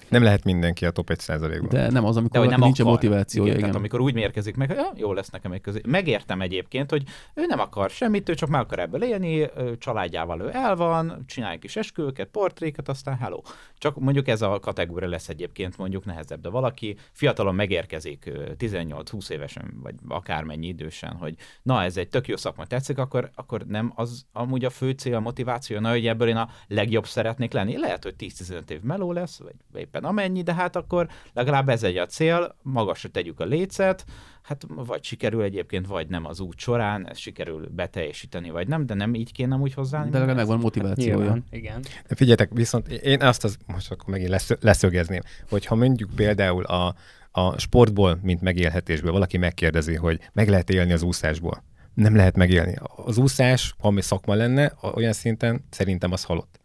[0.08, 2.92] Nem lehet mindenki a top 1 ban De nem az, amikor nem nincs akar.
[2.92, 3.44] motiváció.
[3.44, 3.70] Igen, igen.
[3.70, 5.82] Tehát amikor úgy mérkezik meg, hogy ja, jó lesz nekem egy közé.
[5.88, 10.50] Megértem egyébként, hogy ő nem akar semmit, ő csak meg akar ebből élni, családjával ő
[10.54, 13.42] el van, csinálj kis esküvőket, portréket, aztán hello.
[13.78, 19.80] Csak mondjuk ez a kategória lesz egyébként mondjuk nehezebb, de valaki fiatalon megérkezik 18-20 évesen,
[19.84, 24.26] vagy akármennyi idősen, hogy na ez egy tök jó szakma tetszik, akkor, akkor nem az
[24.32, 27.78] amúgy a fő cél, a motiváció, na, hogy ebből én a legjobb szeretnék lenni.
[27.78, 29.40] Lehet, hogy 10-15 év meló lesz,
[29.72, 34.06] vagy éppen amennyi, de hát akkor legalább ez egy a cél, magasra tegyük a lécet,
[34.42, 38.94] hát vagy sikerül egyébként, vagy nem az út során, ez sikerül beteljesíteni, vagy nem, de
[38.94, 40.04] nem így kéne úgy hozzá.
[40.04, 41.30] De legalább megvan motivációja.
[41.30, 41.82] Hát, igen.
[41.82, 46.64] De figyeljetek, viszont én azt az, most akkor megint lesz, leszögezném, hogy ha mondjuk például
[46.64, 46.96] a,
[47.32, 51.64] a sportból, mint megélhetésből valaki megkérdezi, hogy meg lehet élni az úszásból.
[51.94, 52.76] Nem lehet megélni.
[53.06, 56.60] Az úszás, ami szakma lenne, olyan szinten szerintem az halott.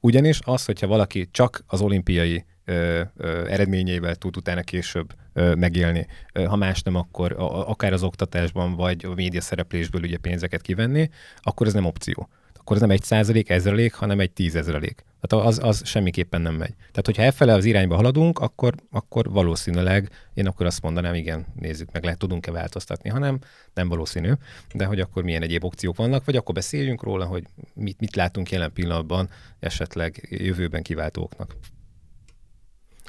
[0.00, 6.06] Ugyanis az, hogyha valaki csak az olimpiai ö, ö, eredményeivel tud utána később ö, megélni,
[6.46, 11.10] ha más nem, akkor a, akár az oktatásban, vagy a média szereplésből ugye pénzeket kivenni,
[11.42, 12.28] akkor ez nem opció.
[12.54, 15.04] Akkor ez nem egy százalék, ezrelék, hanem egy tízezrelék.
[15.20, 16.74] Tehát az, az semmiképpen nem megy.
[16.76, 21.92] Tehát, hogyha effele az irányba haladunk, akkor, akkor valószínűleg én akkor azt mondanám, igen, nézzük
[21.92, 23.38] meg, lehet tudunk-e változtatni, hanem
[23.74, 24.32] nem valószínű,
[24.74, 27.44] de hogy akkor milyen egyéb opciók vannak, vagy akkor beszéljünk róla, hogy
[27.74, 29.28] mit, mit látunk jelen pillanatban
[29.60, 31.56] esetleg jövőben kiváltóknak.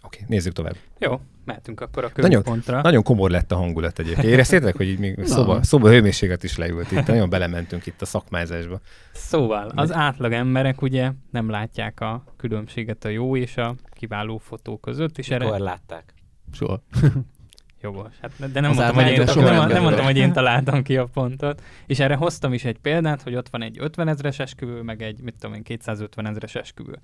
[0.07, 0.75] Oké, okay, nézzük tovább.
[0.99, 2.81] Jó, mehetünk akkor a nagyon, pontra.
[2.81, 4.27] Nagyon komor lett a hangulat egyébként.
[4.27, 7.07] Éreztétek, hogy így még szoba, szoba hőmérséklet is leült itt.
[7.07, 8.79] Nagyon belementünk itt a szakmázásba.
[9.13, 14.77] Szóval az átlag emberek ugye nem látják a különbséget a jó és a kiváló fotó
[14.77, 15.17] között.
[15.17, 15.57] És Mikor erre...
[15.57, 16.13] látták?
[16.51, 16.83] Soha.
[17.81, 18.13] Jogos.
[18.21, 21.61] Hát, de nem mondtam, hogy én, nem, nem mondtam, hogy én találtam ki a pontot.
[21.85, 25.21] És erre hoztam is egy példát, hogy ott van egy 50 ezres esküvő, meg egy,
[25.21, 26.99] mit tudom én, 250 ezres esküvő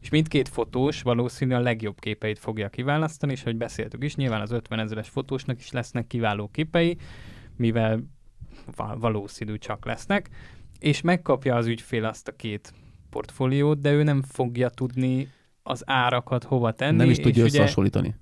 [0.00, 4.50] és mindkét fotós valószínűleg a legjobb képeit fogja kiválasztani, és hogy beszéltük is, nyilván az
[4.50, 6.96] 50 ezeres fotósnak is lesznek kiváló képei,
[7.56, 8.02] mivel
[8.94, 10.28] valószínű csak lesznek,
[10.78, 12.72] és megkapja az ügyfél azt a két
[13.10, 15.28] portfóliót, de ő nem fogja tudni
[15.62, 16.96] az árakat hova tenni.
[16.96, 18.08] Nem is tudja összehasonlítani.
[18.08, 18.16] Ugye,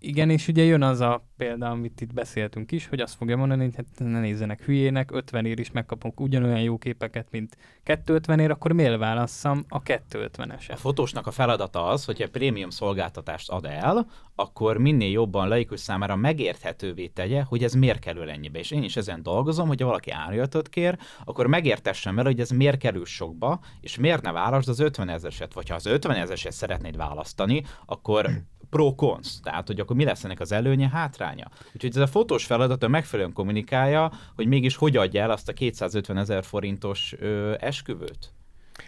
[0.00, 3.64] igen, és ugye jön az a példa, amit itt beszéltünk is, hogy azt fogja mondani,
[3.64, 8.50] hogy hát ne nézzenek hülyének, 50 ér is megkapunk ugyanolyan jó képeket, mint 250 ér,
[8.50, 10.72] akkor miért válasszam a 250-eset?
[10.72, 15.80] A fotósnak a feladata az, hogy egy prémium szolgáltatást ad el, akkor minél jobban laikus
[15.80, 18.58] számára megérthetővé tegye, hogy ez miért kerül ennyibe.
[18.58, 22.78] És én is ezen dolgozom, hogy valaki árjatot kér, akkor megértessem vele, hogy ez miért
[22.78, 26.96] kerül sokba, és miért ne válasd az 50 ezeset, vagy ha az 50 ezeset szeretnéd
[26.96, 28.30] választani, akkor
[28.70, 31.46] pro-cons, tehát hogy akkor mi lesz ennek az előnye, hátránya.
[31.74, 36.16] Úgyhogy ez a fotós feladata megfelelően kommunikálja, hogy mégis hogy adja el azt a 250
[36.16, 38.32] ezer forintos ö, esküvőt.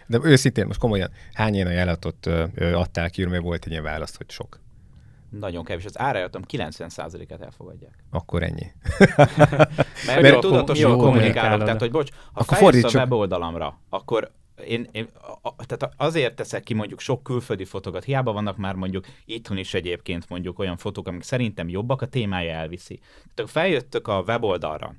[0.07, 4.17] De őszintén, most komolyan, hány ilyen ajánlatot ö, adtál ki, mert volt egy ilyen választ,
[4.17, 4.59] hogy sok?
[5.29, 5.85] Nagyon kevés.
[5.85, 8.03] Az árajánlatom 90%-et elfogadják.
[8.09, 8.65] Akkor ennyi.
[10.07, 11.63] mert, mert tudatosan kommunikálok.
[11.63, 14.31] Tehát, hogy bocs, ha akkor a weboldalamra, akkor
[14.65, 15.07] én, én
[15.41, 19.73] a, tehát azért teszek ki mondjuk sok külföldi fotókat, hiába vannak már mondjuk itthon is
[19.73, 22.99] egyébként mondjuk olyan fotók, amik szerintem jobbak, a témája elviszi.
[23.33, 24.95] Tehát feljöttök a weboldalra,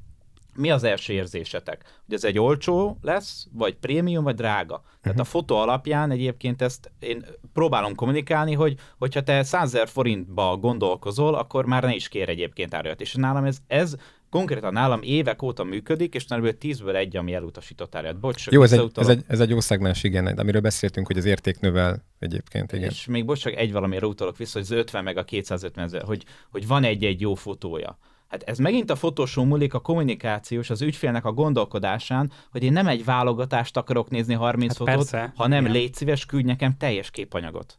[0.55, 2.01] mi az első érzésetek?
[2.05, 4.75] Hogy ez egy olcsó lesz, vagy prémium, vagy drága?
[4.75, 5.01] Uh-huh.
[5.01, 11.35] Tehát a fotó alapján egyébként ezt én próbálom kommunikálni, hogy hogyha te 100 forintba gondolkozol,
[11.35, 13.01] akkor már ne is kér egyébként árajat.
[13.01, 13.95] És nálam ez, ez
[14.33, 18.19] konkrétan nálam évek óta működik, és nagyjából 10-ből egy, ami elutasított árját.
[18.19, 21.25] Bocs, jó, ez egy, ez, egy, ez egy jó szegmens, igen, amiről beszéltünk, hogy az
[21.25, 22.91] érték növel egyébként, igen.
[22.91, 26.03] És még bocs, csak egy valamire utalok vissza, hogy az 50 meg a 250 ezer,
[26.03, 27.99] hogy, hogy van egy-egy jó fotója.
[28.29, 32.87] Hát ez megint a fotosó múlik a kommunikációs, az ügyfélnek a gondolkodásán, hogy én nem
[32.87, 35.73] egy válogatást akarok nézni 30 hát fotót, persze, hanem igen.
[35.73, 37.79] légy szíves, küldj nekem teljes képanyagot.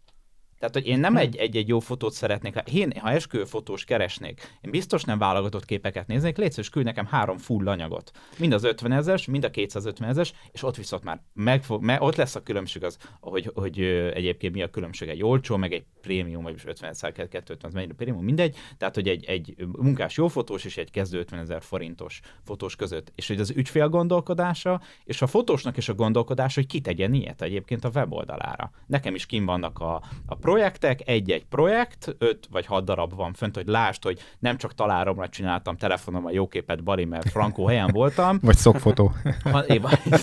[0.63, 2.55] Tehát, hogy én nem egy-egy jó fotót szeretnék.
[2.73, 7.37] Én, ha esküvőfotós keresnék, én biztos nem válogatott képeket néznék, légy szíves, küldj nekem három
[7.37, 8.11] full anyagot.
[8.39, 12.15] Mind az 50 ezes, mind a 250 ezes, és ott viszont már megfog, me, ott
[12.15, 13.79] lesz a különbség az, hogy, hogy
[14.13, 18.23] egyébként mi a különbség egy olcsó, meg egy prémium, vagy 50 ezer, 250 mennyire prémium,
[18.23, 18.55] mindegy.
[18.77, 23.11] Tehát, hogy egy, egy munkás jó fotós és egy kezdő 50 ezer forintos fotós között.
[23.15, 27.85] És hogy az ügyfél gondolkodása, és a fotósnak is a gondolkodása, hogy kitegyen ilyet egyébként
[27.85, 28.71] a weboldalára.
[28.87, 33.55] Nekem is kim vannak a, a projektek, egy-egy projekt, öt vagy hat darab van fönt,
[33.55, 37.89] hogy lásd, hogy nem csak találomra csináltam telefonom a jó képet Bali, mert frankó helyen
[37.91, 38.39] voltam.
[38.41, 39.11] vagy szokfotó.
[39.51, 39.63] ha,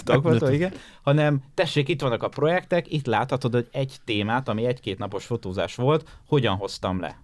[0.04, 0.72] szokfotó, igen.
[1.02, 5.74] Hanem tessék, itt vannak a projektek, itt láthatod, hogy egy témát, ami egy-két napos fotózás
[5.74, 7.16] volt, hogyan hoztam le.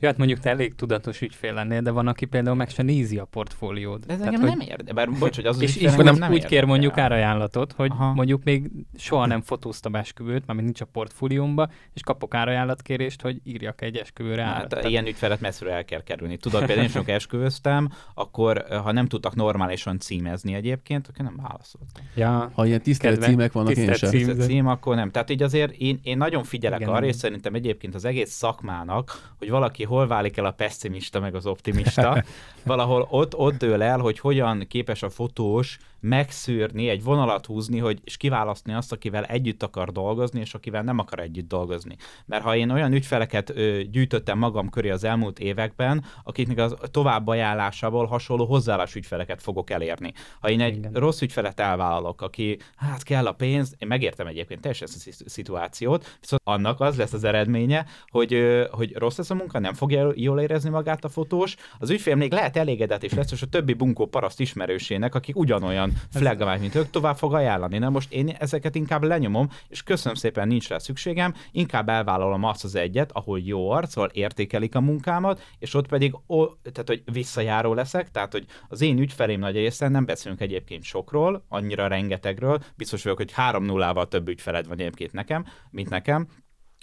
[0.00, 3.18] Ja, hát mondjuk te elég tudatos ügyfél lennél, de van, aki például meg se nézi
[3.18, 4.04] a portfóliód.
[4.04, 4.58] De ez Tehát, engem hogy...
[4.58, 7.90] nem érde, bár bocs, hogy az és, és nem, nem úgy kér mondjuk árajánlatot, hogy
[7.90, 8.12] Aha.
[8.12, 13.82] mondjuk még soha nem fotóztam esküvőt, mert nincs a portfóliómba, és kapok árajánlatkérést, hogy írjak
[13.82, 14.68] egy esküvőre hát, árat.
[14.68, 14.88] Tehát...
[14.88, 16.36] Ilyen ügyfelet messziről el kell kerülni.
[16.36, 22.04] Tudod, például én sok esküvöztem, akkor ha nem tudtak normálisan címezni egyébként, akkor nem válaszoltam.
[22.14, 24.34] Ja, ha ilyen tisztelt címek vannak, tisztelt én sem.
[24.36, 25.10] Cím, cím, akkor nem.
[25.10, 29.34] Tehát így azért én, én nagyon figyelek Igen, arra, és szerintem egyébként az egész szakmának,
[29.38, 32.24] hogy valaki hol válik el a pessimista meg az optimista.
[32.64, 38.00] Valahol ott, ott dől el, hogy hogyan képes a fotós megszűrni, egy vonalat húzni, hogy,
[38.04, 41.96] és kiválasztani azt, akivel együtt akar dolgozni, és akivel nem akar együtt dolgozni.
[42.26, 48.06] Mert ha én olyan ügyfeleket ö, gyűjtöttem magam köré az elmúlt években, akiknek az továbbajánlásából
[48.06, 50.12] hasonló hozzáállás ügyfeleket fogok elérni.
[50.40, 50.92] Ha én egy Igen.
[50.92, 56.16] rossz ügyfelet elvállalok, aki hát kell a pénz, én megértem egyébként teljesen ezt a szituációt,
[56.20, 60.12] viszont annak az lesz az eredménye, hogy, ö, hogy rossz lesz a munka, nem fogja
[60.14, 63.72] jól érezni magát a fotós, az ügyfél még lehet elégedett és lesz, és a többi
[63.72, 67.78] bunkó paraszt ismerősének, akik ugyanolyan flaggamát, mint ők, tovább fog ajánlani.
[67.78, 72.64] Na most én ezeket inkább lenyomom, és köszönöm szépen, nincs rá szükségem, inkább elvállalom azt
[72.64, 77.74] az egyet, ahol jó arccal értékelik a munkámat, és ott pedig, ó, tehát, hogy visszajáró
[77.74, 83.02] leszek, tehát, hogy az én ügyfelém nagy része, nem beszélünk egyébként sokról, annyira rengetegről, biztos
[83.02, 86.28] vagyok, hogy három nullával több ügyfeled van egyébként nekem, mint nekem,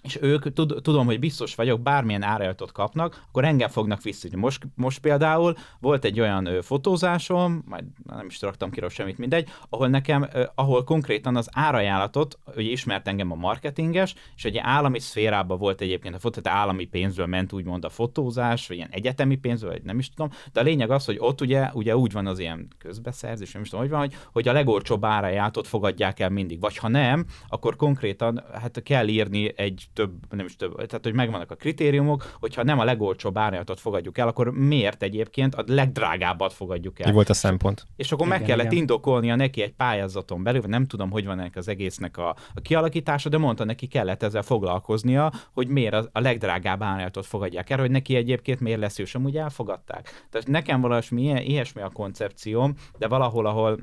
[0.03, 4.27] és ők, tud, tudom, hogy biztos vagyok, bármilyen árajtot kapnak, akkor engem fognak vissza.
[4.35, 9.49] Most, most például volt egy olyan ö, fotózásom, majd nem is raktam ki semmit, mindegy,
[9.69, 14.99] ahol nekem, ö, ahol konkrétan az árajánlatot, hogy ismert engem a marketinges, és egy állami
[14.99, 19.35] szférában volt egyébként a fotó, tehát állami pénzből ment úgymond a fotózás, vagy ilyen egyetemi
[19.35, 22.27] pénzből, vagy nem is tudom, de a lényeg az, hogy ott ugye, ugye úgy van
[22.27, 26.29] az ilyen közbeszerzés, nem is tudom, hogy van, hogy, hogy a legolcsóbb árajánlatot fogadják el
[26.29, 31.03] mindig, vagy ha nem, akkor konkrétan hát kell írni egy több, nem is több, tehát
[31.03, 35.63] hogy megvannak a kritériumok, hogyha nem a legolcsóbb árnyatot fogadjuk el, akkor miért egyébként a
[35.67, 37.07] legdrágábbat fogadjuk el?
[37.07, 37.85] Mi volt a szempont?
[37.95, 38.77] És akkor igen, meg kellett igen.
[38.77, 43.29] indokolnia neki egy pályázaton belül, nem tudom, hogy van ennek az egésznek a, a kialakítása,
[43.29, 47.91] de mondta neki kellett ezzel foglalkoznia, hogy miért a, a legdrágább árnyatot fogadják el, hogy
[47.91, 50.27] neki egyébként miért lesz, és amúgy elfogadták.
[50.29, 53.79] Tehát nekem valami ilyesmi a koncepcióm, de valahol, ahol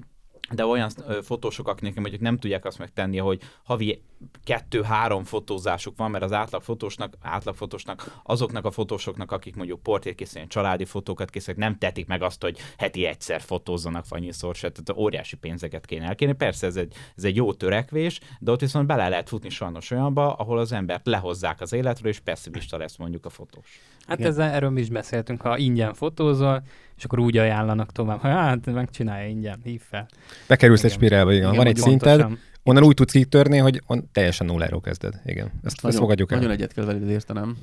[0.55, 0.91] de olyan
[1.23, 4.03] fotósok, akik mondjuk nem tudják azt megtenni, hogy havi
[4.45, 11.31] kettő-három fotózásuk van, mert az átlagfotósnak, átlagfotósnak, azoknak a fotósoknak, akik mondjuk portrét családi fotókat
[11.31, 16.07] készítenek, nem tetik meg azt, hogy heti egyszer fotózzanak annyiszor se, tehát óriási pénzeket kéne
[16.07, 16.35] elkérni.
[16.35, 20.33] Persze ez egy, ez egy jó törekvés, de ott viszont bele lehet futni sajnos olyanba,
[20.33, 23.81] ahol az embert lehozzák az életről, és pessimista lesz mondjuk a fotós.
[24.07, 26.63] Hát ezzel, erről mi is beszéltünk, ha ingyen fotózol,
[27.01, 30.09] és akkor úgy ajánlanak tovább, hogy hát megcsinálja ingyen, hív fel.
[30.49, 31.45] Bekerülsz egy spirálba, igen.
[31.45, 31.57] igen.
[31.57, 32.27] Van egy szinted,
[32.63, 35.21] onnan úgy tudsz kitörni, hogy on, teljesen nulláról kezded.
[35.25, 36.39] Igen, ezt, nagyon, ezt fogadjuk el.
[36.39, 37.57] Nagyon egyet kell veled értenem.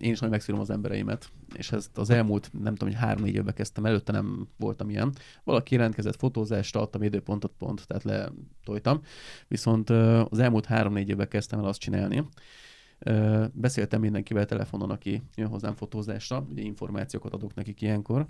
[0.00, 3.54] Én is nagyon megszírom az embereimet, és ezt az elmúlt, nem tudom, hogy három-négy évben
[3.54, 5.12] kezdtem, előtte nem voltam ilyen.
[5.44, 9.00] Valaki jelentkezett fotózásra, adtam időpontot pont, tehát letoltam.
[9.48, 9.90] Viszont
[10.30, 12.24] az elmúlt három-négy évben kezdtem el azt csinálni,
[13.52, 18.26] Beszéltem mindenkivel telefonon, aki jön hozzám fotózásra, ugye információkat adok nekik ilyenkor,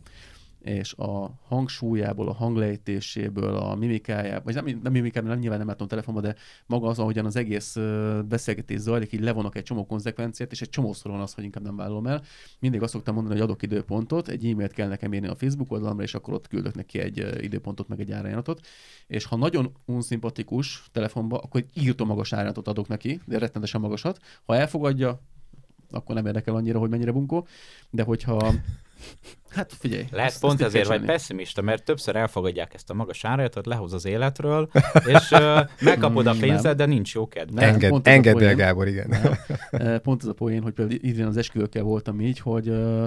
[0.68, 5.88] és a hangsúlyából, a hanglejtéséből, a mimikájából, vagy nem, nem mimikájából, nem nyilván nem látom
[5.88, 6.34] telefonban, de
[6.66, 7.76] maga az, ahogyan az egész
[8.28, 11.76] beszélgetés zajlik, így levonok egy csomó konzekvenciát, és egy csomószor van az, hogy inkább nem
[11.76, 12.22] vállalom el.
[12.58, 16.02] Mindig azt szoktam mondani, hogy adok időpontot, egy e-mailt kell nekem írni a Facebook oldalamra,
[16.02, 18.66] és akkor ott küldök neki egy időpontot, meg egy árajánlatot.
[19.06, 24.20] És ha nagyon unszimpatikus telefonba, akkor egy írtó magas árajánlatot adok neki, de rettenetesen magasat.
[24.44, 25.20] Ha elfogadja,
[25.90, 27.46] akkor nem érdekel annyira, hogy mennyire bunkó,
[27.90, 28.52] de hogyha
[29.48, 30.04] Hát figyelj.
[30.10, 33.92] Lehet ezt, pont ezt ezért vagy pessimista, mert többször elfogadják ezt a magas árajatot, lehoz
[33.92, 34.70] az életről,
[35.06, 37.58] és uh, megkapod a pénzed, de nincs jó kedv.
[37.58, 39.08] Enged, engedd el, Gábor, igen.
[39.70, 40.00] Nem.
[40.00, 43.06] Pont ez a poén, hogy például idén az esküvőkkel voltam így, hogy uh,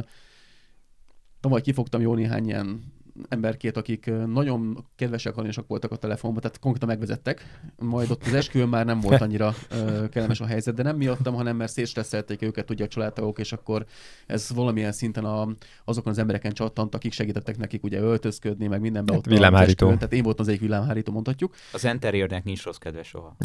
[1.39, 2.94] tavaly kifogtam jó néhány ilyen
[3.30, 7.59] emberkét, akik nagyon kedvesek, aranyosak voltak a telefonban, tehát konkrétan megvezettek.
[7.78, 11.34] Majd ott az esküvőn már nem volt annyira uh, kellemes a helyzet, de nem miattam,
[11.34, 13.86] hanem mert szétstresszelték őket, ugye a családtagok, és akkor
[14.28, 15.47] ez valamilyen szinten a,
[15.86, 19.26] azokon az embereken csattant, akik segítettek nekik ugye öltözködni, meg mindenbe ott.
[19.26, 19.86] Villámhárító.
[19.86, 21.55] Tehát én voltam az egyik villámhárító, mondhatjuk.
[21.72, 23.36] Az interiőrnek nincs rossz kedve soha.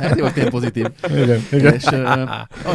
[0.00, 0.86] ez jó, tényleg pozitív.
[1.08, 1.74] Igen, igen.
[1.74, 1.84] És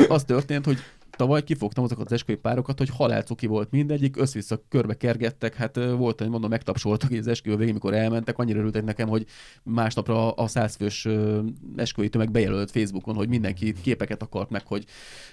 [0.08, 0.78] az történt, hogy
[1.20, 6.20] tavaly kifogtam azokat az esküvői párokat, hogy halálcuki volt mindegyik, össze-vissza körbe kergettek, hát volt,
[6.20, 9.26] hogy mondom, megtapsoltak az esküvő végén, mikor elmentek, annyira örültek nekem, hogy
[9.64, 11.08] másnapra a százfős
[11.76, 14.86] esküvői tömeg bejelölt Facebookon, hogy mindenki képeket akart meg, hogy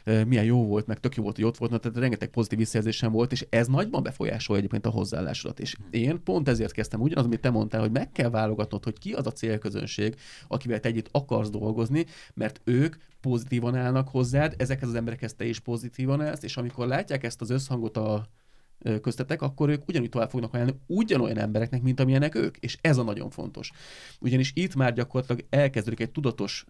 [0.04, 3.32] milyen jó volt, meg tök jó volt, hogy ott volt, tehát rengeteg pozitív visszajelzésem volt,
[3.32, 5.60] és ez nagyban befolyásolja egyébként a hozzáállásodat.
[5.60, 9.12] És én pont ezért kezdtem ugyanaz, amit te mondtál, hogy meg kell válogatnod, hogy ki
[9.12, 10.14] az a célközönség,
[10.48, 15.60] akivel te együtt akarsz dolgozni, mert ők pozitívan állnak hozzád, ezekhez az emberekhez te is
[15.60, 18.26] pozitívan állsz, és amikor látják ezt az összhangot a
[19.00, 23.02] köztetek, akkor ők ugyanúgy tovább fognak ajánlani ugyanolyan embereknek, mint amilyenek ők, és ez a
[23.02, 23.72] nagyon fontos.
[24.20, 26.64] Ugyanis itt már gyakorlatilag elkezdődik egy tudatos,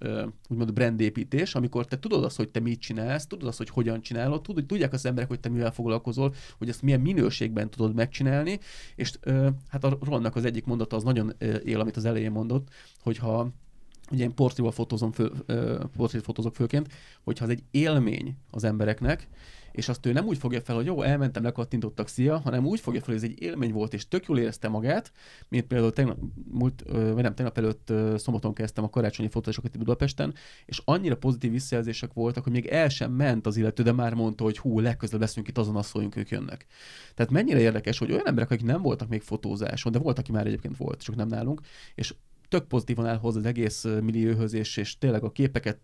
[0.49, 4.43] úgymond brandépítés, amikor te tudod azt, hogy te mit csinálsz, tudod azt, hogy hogyan csinálod,
[4.43, 8.59] tudod, tudják az emberek, hogy te mivel foglalkozol, hogy ezt milyen minőségben tudod megcsinálni,
[8.95, 9.13] és
[9.69, 11.33] hát a Ronnak az egyik mondata az nagyon
[11.65, 12.69] él, amit az elején mondott,
[13.03, 13.53] hogyha
[14.11, 15.33] ugye én portréval fotózom, fő,
[15.97, 16.93] portrét fotózok főként,
[17.25, 19.29] hogyha az egy élmény az embereknek,
[19.73, 23.01] és azt ő nem úgy fogja fel, hogy jó, elmentem, lekattintottak, szia, hanem úgy fogja
[23.01, 25.13] fel, hogy ez egy élmény volt, és tök jól érezte magát,
[25.49, 26.19] mint például tegnap,
[26.51, 30.35] múlt, vagy nem, tegnap előtt szombaton kezdtem a karácsonyi fotózásokat Budapesten,
[30.67, 34.45] és annyira pozitív visszajelzések voltak, hogy még el sem ment az illető, de már mondta,
[34.45, 36.67] hogy hú, legközelebb leszünk itt, azon szóljunk, ők jönnek.
[37.15, 40.47] Tehát mennyire érdekes, hogy olyan emberek, akik nem voltak még fotózáson, de volt, aki már
[40.47, 41.61] egyébként volt, csak nem nálunk,
[41.95, 42.15] és
[42.49, 45.79] tök pozitívan áll hozzá az egész millióhöz, és, és tényleg a képeket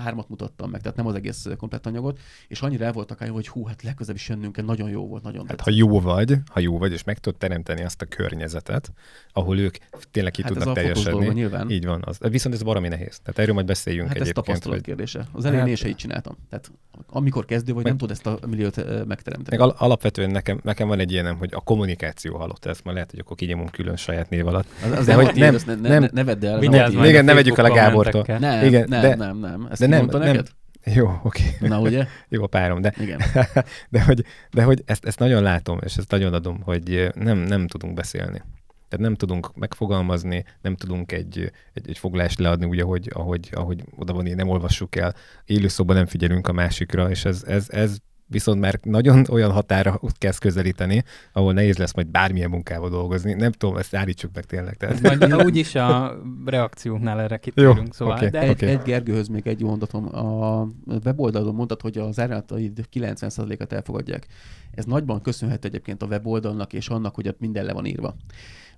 [0.00, 2.18] hármat mutattam meg, tehát nem az egész komplett anyagot,
[2.48, 5.48] és annyira el voltak állni, hogy hú, hát legközelebb is jönnünk nagyon jó volt, nagyon
[5.48, 8.92] Hát ha jó vagy, ha jó vagy, és meg tudod teremteni azt a környezetet,
[9.32, 9.76] ahol ők
[10.10, 11.28] tényleg ki hát tudnak teljesedni.
[11.28, 11.70] nyilván.
[11.70, 12.02] Így van.
[12.06, 13.18] Az, viszont ez baromi nehéz.
[13.18, 14.38] Tehát erről majd beszéljünk hát egyébként.
[14.38, 14.86] Ez tapasztalat hogy...
[14.86, 15.26] kérdése.
[15.32, 15.68] Az elején hát...
[15.68, 16.36] én is így csináltam.
[16.50, 16.70] Tehát
[17.06, 17.92] amikor kezdő vagy, meg...
[17.92, 19.56] nem tudod ezt a milliót megteremteni.
[19.56, 22.64] Meg al- alapvetően nekem, nekem van egy ilyenem, hogy a kommunikáció halott.
[22.64, 24.66] Ezt már lehet, hogy akkor kinyomunk külön saját név alatt.
[24.84, 26.62] Az, az de hogy nem, ne, ne, ne, vedd el.
[26.62, 28.24] Igen, ne vegyük el a Gábortól.
[28.38, 29.68] Nem, igen, nem, de, nem, nem.
[29.70, 30.48] Ezt de nem, neked?
[30.84, 31.42] Jó, oké.
[31.56, 31.68] Okay.
[31.68, 32.06] Na, ugye?
[32.28, 33.20] Jó a párom, de, Igen.
[33.90, 37.66] de hogy, de hogy ezt, ezt nagyon látom, és ezt nagyon adom, hogy nem, nem
[37.66, 38.42] tudunk beszélni.
[38.88, 43.84] Tehát nem tudunk megfogalmazni, nem tudunk egy, egy, egy foglást leadni úgy, ahogy, ahogy, ahogy
[43.96, 45.14] oda van, nem olvassuk el.
[45.44, 47.96] Élőszóban nem figyelünk a másikra, és ez, ez, ez
[48.26, 53.32] viszont már nagyon olyan határa kezd közelíteni, ahol nehéz lesz majd bármilyen munkával dolgozni.
[53.32, 54.76] Nem tudom, ezt állítsuk meg tényleg.
[54.76, 55.00] Tehát.
[55.00, 58.16] Majd úgyis a reakcióknál erre kitérünk, Jó, szóval.
[58.16, 58.68] Okay, de egy, okay.
[58.68, 60.16] egy Gergőhöz még egy mondatom.
[60.16, 60.68] A
[61.04, 64.26] weboldalon mondtad, hogy az árataid 90%-at elfogadják.
[64.70, 68.16] Ez nagyban köszönhető egyébként a weboldalnak és annak, hogy ott minden le van írva.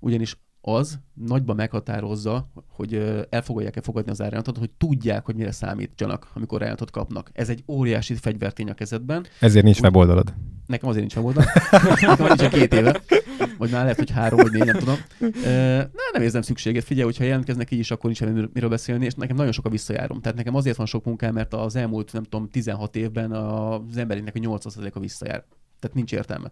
[0.00, 0.36] Ugyanis
[0.68, 2.94] az nagyban meghatározza, hogy
[3.30, 7.30] elfogadják-e fogadni az árajánlatot, hogy tudják, hogy mire számítsanak, amikor ajánlatot kapnak.
[7.32, 9.26] Ez egy óriási fegyvertény a kezedben.
[9.40, 10.34] Ezért nincs weboldalad.
[10.66, 11.44] Nekem azért nincs weboldal.
[11.88, 13.00] Nekem van csak két éve.
[13.58, 14.96] Vagy már lehet, hogy három vagy négy, nem tudom.
[15.92, 16.84] Na, nem érzem szükséget.
[16.84, 20.20] Figyelj, hogyha jelentkeznek így is, akkor nincs miről beszélni, és nekem nagyon sok a visszajárom.
[20.20, 24.34] Tehát nekem azért van sok munkám, mert az elmúlt, nem tudom, 16 évben az emberének
[24.34, 25.44] a 80%-a visszajár
[25.78, 26.50] tehát nincs értelme.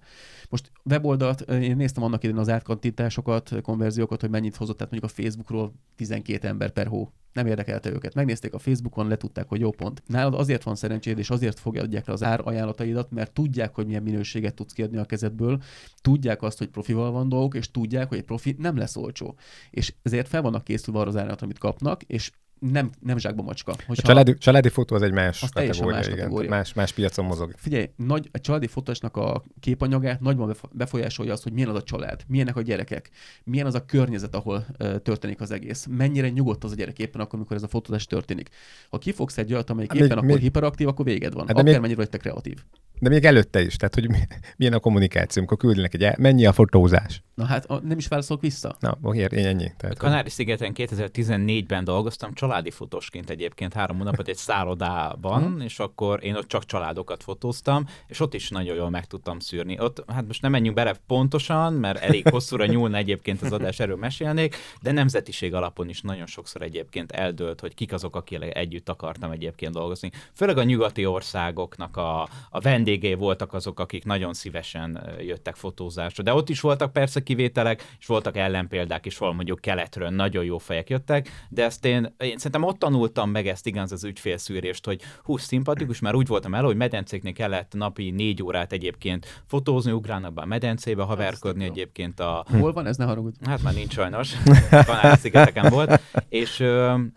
[0.49, 5.23] Most weboldalt, én néztem annak idején az átkantításokat, konverziókat, hogy mennyit hozott, tehát mondjuk a
[5.23, 7.13] Facebookról 12 ember per hó.
[7.33, 8.15] Nem érdekelte őket.
[8.15, 10.03] Megnézték a Facebookon, letudták, hogy jó pont.
[10.07, 14.03] Nálad azért van szerencséd, és azért fogadják le az ár ajánlataidat, mert tudják, hogy milyen
[14.03, 15.63] minőséget tudsz kérni a kezedből,
[16.01, 19.37] tudják azt, hogy profival van dolgok, és tudják, hogy egy profi nem lesz olcsó.
[19.71, 22.31] És ezért fel vannak készülve arra az árat, amit kapnak, és
[22.71, 23.75] nem, nem zsákba macska.
[23.87, 26.39] Hogyha a családi, családi fotó az egy más az kategória, más, kategória.
[26.39, 27.53] Igen, más, más piacon mozog.
[27.57, 32.23] Figyelj, nagy, a családi fotósnak a képanyagát nagyban befolyásolja azt, hogy milyen az a család,
[32.27, 33.11] milyenek a gyerekek,
[33.45, 37.21] milyen az a környezet, ahol uh, történik az egész, mennyire nyugodt az a gyerek éppen
[37.21, 38.49] akkor, amikor ez a fotózás történik.
[38.91, 40.39] Ha kifogsz egy olyat, amelyik éppen még, akkor még...
[40.39, 41.47] hiperaktív, akkor véged van.
[41.47, 41.81] Hát Akár még...
[41.81, 42.59] mennyire vagy te kreatív.
[42.99, 44.09] De még előtte is, tehát hogy
[44.57, 47.23] milyen a kommunikáció, amikor küldenek egy, mennyi a fotózás?
[47.35, 48.77] Na hát nem is válaszolok vissza.
[48.81, 49.73] Na, oké, én ennyi.
[49.77, 56.35] Tehát, a Kanári-szigeten 2014-ben dolgoztam, családi fotósként egyébként három hónapot egy szállodában, és akkor én
[56.35, 59.81] ott csak családokat fotóztam, és ott is nagyon jól meg tudtam szűrni.
[59.81, 63.97] Ott, hát most nem menjünk bele pontosan, mert elég hosszúra nyúlna egyébként az adás, erről
[63.97, 69.31] mesélnék, de nemzetiség alapon is nagyon sokszor egyébként eldőlt, hogy kik azok, akik együtt akartam
[69.31, 70.11] egyébként dolgozni.
[70.35, 76.23] Főleg a nyugati országoknak a, a vendégei voltak azok, akik nagyon szívesen jöttek fotózásra.
[76.23, 80.59] De ott is voltak persze kivételek, és voltak ellenpéldák is, valami mondjuk keletről nagyon jó
[80.59, 85.01] fejek jöttek, de ezt én, én szerintem ott tanultam meg ezt igaz az ügyfélszűrést, hogy
[85.23, 90.33] hú, szimpatikus, már úgy voltam el, hogy medencéknél kellett napi négy órát egyébként fotózni, ugrálnak
[90.33, 92.45] be a medencébe, haverkodni egyébként a...
[92.59, 92.87] Hol van?
[92.87, 93.37] Ez, ne haragudj?
[93.45, 94.33] Hát már nincs sajnos,
[94.87, 96.65] Kanári-szigeteken volt, és,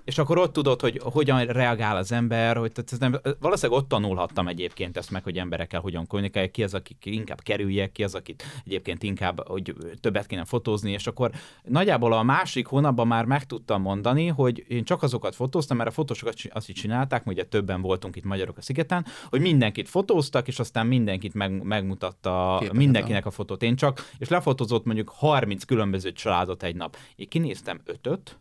[0.04, 4.48] és akkor ott tudod, hogy hogyan reagál az ember, hogy tehát nem, valószínűleg ott tanulhattam
[4.48, 8.44] egyébként ezt meg, hogy emberekkel hogyan kommunikálják, ki az, akik inkább kerüljek, ki az, akit
[8.66, 11.32] egyébként inkább, hogy többet kéne fotózni, és akkor
[11.64, 15.94] nagyjából a másik hónapban már meg tudtam mondani, hogy én csak azokat fotóztam, mert a
[15.94, 20.60] fotósokat azt is csinálták, ugye többen voltunk itt magyarok a szigeten, hogy mindenkit fotóztak, és
[20.60, 23.64] aztán mindenkit meg, megmutatta Képet mindenkinek a fotót.
[23.64, 26.98] Én csak, és lefotózott mondjuk 30 különböző családot egy nap.
[27.16, 28.38] Én kinéztem ötöt,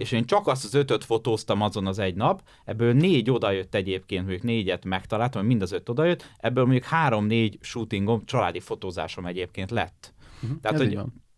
[0.00, 4.22] és én csak azt az ötöt fotóztam azon az egy nap, ebből négy odajött egyébként,
[4.22, 10.14] mondjuk négyet megtaláltam, mind az öt odajött, ebből mondjuk három-négy shootingom, családi fotózásom egyébként lett.
[10.42, 11.28] Uh-huh, Tehát, hogy van.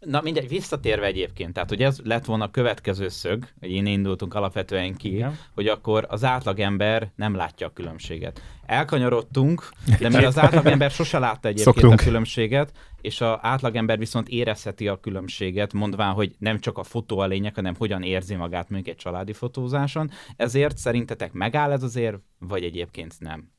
[0.00, 4.34] Na mindegy, visszatérve egyébként, tehát hogy ez lett volna a következő szög, hogy én indultunk
[4.34, 5.38] alapvetően ki, Igen.
[5.54, 8.42] hogy akkor az átlagember nem látja a különbséget.
[8.66, 12.00] Elkanyarodtunk, de mi az átlagember sose látta egyébként Szoktunk.
[12.00, 17.18] a különbséget, és az átlagember viszont érezheti a különbséget, mondván, hogy nem csak a fotó
[17.18, 20.10] a lényeg, hanem hogyan érzi magát mondjuk egy családi fotózáson.
[20.36, 23.50] Ezért szerintetek megáll ez azért, vagy egyébként nem?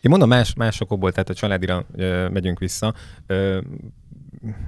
[0.00, 2.94] Én mondom más, más okokból, tehát a családira ö, megyünk vissza.
[3.26, 3.60] Ö,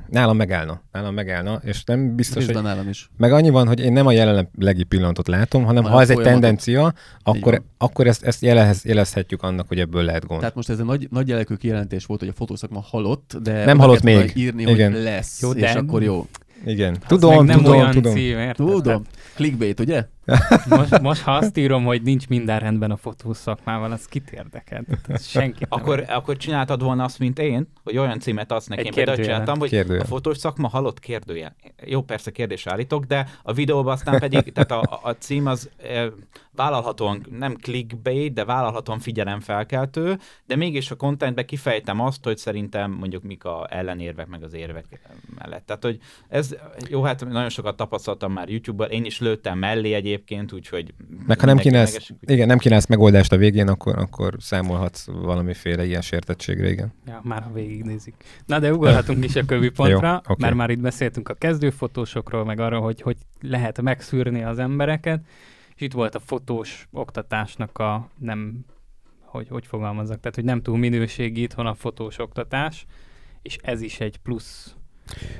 [0.08, 2.62] nálam megállna, nálam megállna, és nem biztos, hogy...
[2.62, 3.10] nálam is.
[3.16, 6.18] Meg annyi van, hogy én nem a jelenlegi pillanatot látom, hanem Már ha ez egy
[6.20, 10.40] tendencia, akkor, akkor ezt, ezt jelez, jelezhetjük annak, hogy ebből lehet gond.
[10.40, 13.78] Tehát most ez egy nagy, nagy jelekű kijelentés volt, hogy a fotószakma halott, de nem
[13.78, 14.32] halott még.
[14.36, 14.92] írni, Igen.
[14.92, 16.26] hogy lesz, jó, és akkor jó.
[16.64, 16.98] Igen.
[17.06, 18.14] Tudom, nem tudom, olyan tudom.
[18.14, 19.02] Cím, tudom.
[19.34, 20.04] Clickbait, ugye?
[20.68, 24.84] Most, most, ha azt írom, hogy nincs minden rendben a fotós szakmával, az kit érdekel?
[25.18, 29.58] Senki akkor, akkor csináltad volna azt, mint én, hogy olyan címet adsz nekem, például csináltam,
[29.58, 30.02] hogy kérdőjel.
[30.02, 31.54] a fotós szakma halott kérdője.
[31.84, 36.12] Jó, persze kérdés állítok, de a videóban aztán pedig, tehát a, a cím az e,
[36.54, 43.22] vállalhatóan, nem clickbait, de vállalhatóan figyelemfelkeltő, de mégis a contentben kifejtem azt, hogy szerintem mondjuk
[43.22, 45.00] mik a ellenérvek, meg az érvek
[45.38, 45.66] mellett.
[45.66, 45.98] Tehát, hogy
[46.28, 46.56] ez,
[46.88, 50.10] jó, hát nagyon sokat tapasztaltam már YouTube-ban, én is lőttem mellé egyébként,
[50.52, 50.94] úgyhogy...
[51.26, 56.00] Meg ha nem kínálsz, igen, nem kínálsz megoldást a végén, akkor, akkor számolhatsz valamiféle ilyen
[56.00, 56.92] sértettségre, igen.
[57.06, 58.14] Ja, már ha végignézik.
[58.46, 60.36] Na, de ugorhatunk is a kövi pontra, Jó, okay.
[60.38, 65.24] mert már itt beszéltünk a kezdőfotósokról, meg arra, hogy hogy lehet megszűrni az embereket,
[65.74, 68.64] és itt volt a fotós oktatásnak a nem,
[69.20, 72.86] hogy, hogy fogalmazzak, tehát hogy nem túl minőségi itthon a fotós oktatás,
[73.42, 74.76] és ez is egy plusz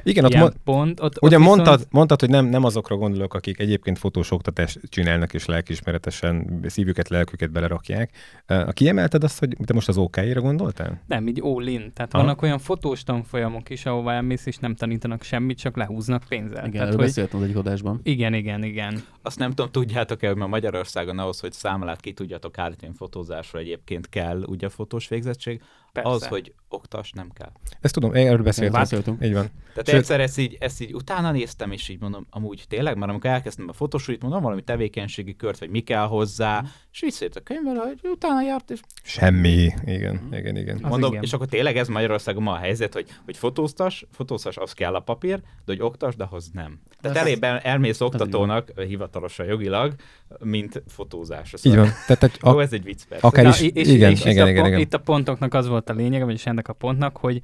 [0.03, 1.93] igen, ott, mo- pont, ott, ugye ott mondtad, viszont...
[1.93, 7.51] mondtad, hogy nem, nem azokra gondolok, akik egyébként fotós oktatást csinálnak, és lelkismeretesen szívüket, lelküket
[7.51, 8.11] belerakják.
[8.47, 11.03] A kiemelted azt, hogy te most az OK-ra gondoltál?
[11.07, 11.93] Nem, így all in.
[11.93, 12.23] Tehát Aha.
[12.23, 16.67] vannak olyan fotós tanfolyamok is, ahová elmész, és nem tanítanak semmit, csak lehúznak pénzzel.
[16.67, 17.05] Igen, Tehát, hogy...
[17.05, 18.01] beszéltem az egyik adásban.
[18.03, 19.03] Igen, igen, igen.
[19.23, 24.09] Azt nem tudom, tudjátok-e, hogy ma Magyarországon ahhoz, hogy számlát ki tudjatok állítani fotózásra egyébként
[24.09, 25.61] kell ugye fotós végzettség,
[25.93, 26.11] Persze.
[26.11, 27.53] Az, hogy oktas, nem kell.
[27.81, 28.81] Ezt tudom, én erről beszéltem.
[28.81, 29.25] Beszéltünk.
[29.25, 29.51] Így van.
[29.69, 33.11] Tehát Sőt, egyszer ezt így, ezt így utána néztem, és így mondom, amúgy tényleg, mert
[33.11, 36.65] amikor elkezdtem a fotósúlyt, mondom, valami tevékenységi kört, vagy mi kell hozzá, mm.
[36.93, 38.81] és visszajött a könyvvel, hogy utána járt, és...
[39.03, 39.71] Semmi.
[39.85, 40.33] Igen, mm.
[40.33, 40.79] igen, igen.
[40.83, 41.23] Mondom, igen.
[41.23, 45.01] és akkor tényleg ez Magyarországon ma a helyzet, hogy, hogy fotóztas, fotóztas, az kell a
[45.01, 46.81] papír, de hogy oktas, de ahhoz nem.
[47.01, 49.95] Tehát elében elmész oktatónak, hivatalosan jogilag,
[50.41, 51.55] mint fotózás.
[51.63, 51.89] Így van.
[52.07, 53.27] Tehát, a, Jó, ez egy vicc persze.
[53.27, 54.79] Akár is, Na, és, igen, és igen, igen, igen.
[54.79, 57.41] Itt a pontoknak az volt a lényege, vagyis ennek a pontnak, hogy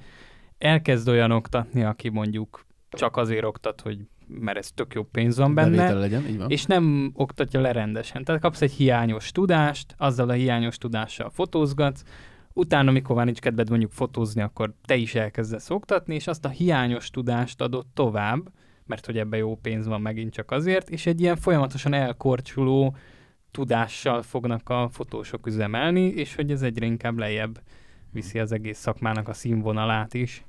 [0.59, 5.55] elkezd olyan oktatni, aki mondjuk csak azért oktat, hogy mert ez tök jó pénz van
[5.55, 6.51] benne, legyen, így van.
[6.51, 8.25] és nem oktatja le rendesen.
[8.25, 12.03] Tehát kapsz egy hiányos tudást, azzal a hiányos tudással fotózgatsz,
[12.53, 16.49] utána, amikor már nincs kedved mondjuk fotózni, akkor te is elkezdesz oktatni, és azt a
[16.49, 18.49] hiányos tudást adod tovább,
[18.89, 22.97] mert hogy ebbe jó pénz van megint csak azért, és egy ilyen folyamatosan elkorcsuló
[23.51, 27.61] tudással fognak a fotósok üzemelni, és hogy ez egyre inkább lejjebb
[28.13, 30.45] viszi az egész szakmának a színvonalát is.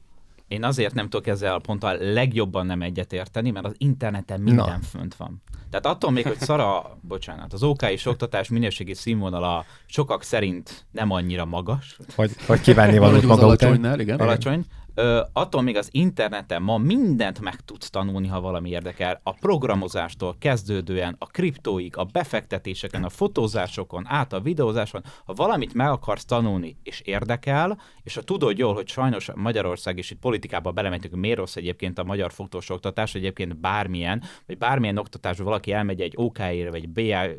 [0.47, 4.79] Én azért nem tudok ezzel a ponttal legjobban nem egyetérteni, mert az interneten minden Na.
[4.89, 5.41] fönt van.
[5.69, 11.11] Tehát attól még, hogy szara, bocsánat, az OK és oktatás minőségi színvonala sokak szerint nem
[11.11, 11.97] annyira magas.
[12.15, 13.99] Vagy, vagy kívánni valót maga után.
[13.99, 14.19] Igen.
[14.19, 14.65] Alacsony.
[14.99, 19.19] Ö, attól még az interneten ma mindent meg tudsz tanulni, ha valami érdekel.
[19.23, 25.89] A programozástól kezdődően, a kriptóig, a befektetéseken, a fotózásokon, át a videózáson, ha valamit meg
[25.89, 31.15] akarsz tanulni, és érdekel, és ha tudod jól, hogy sajnos Magyarország, és itt politikába belementünk,
[31.15, 36.13] miért rossz egyébként a magyar fotós oktatás, egyébként bármilyen, vagy bármilyen oktatásban valaki elmegy egy
[36.15, 36.89] OK-ra, vagy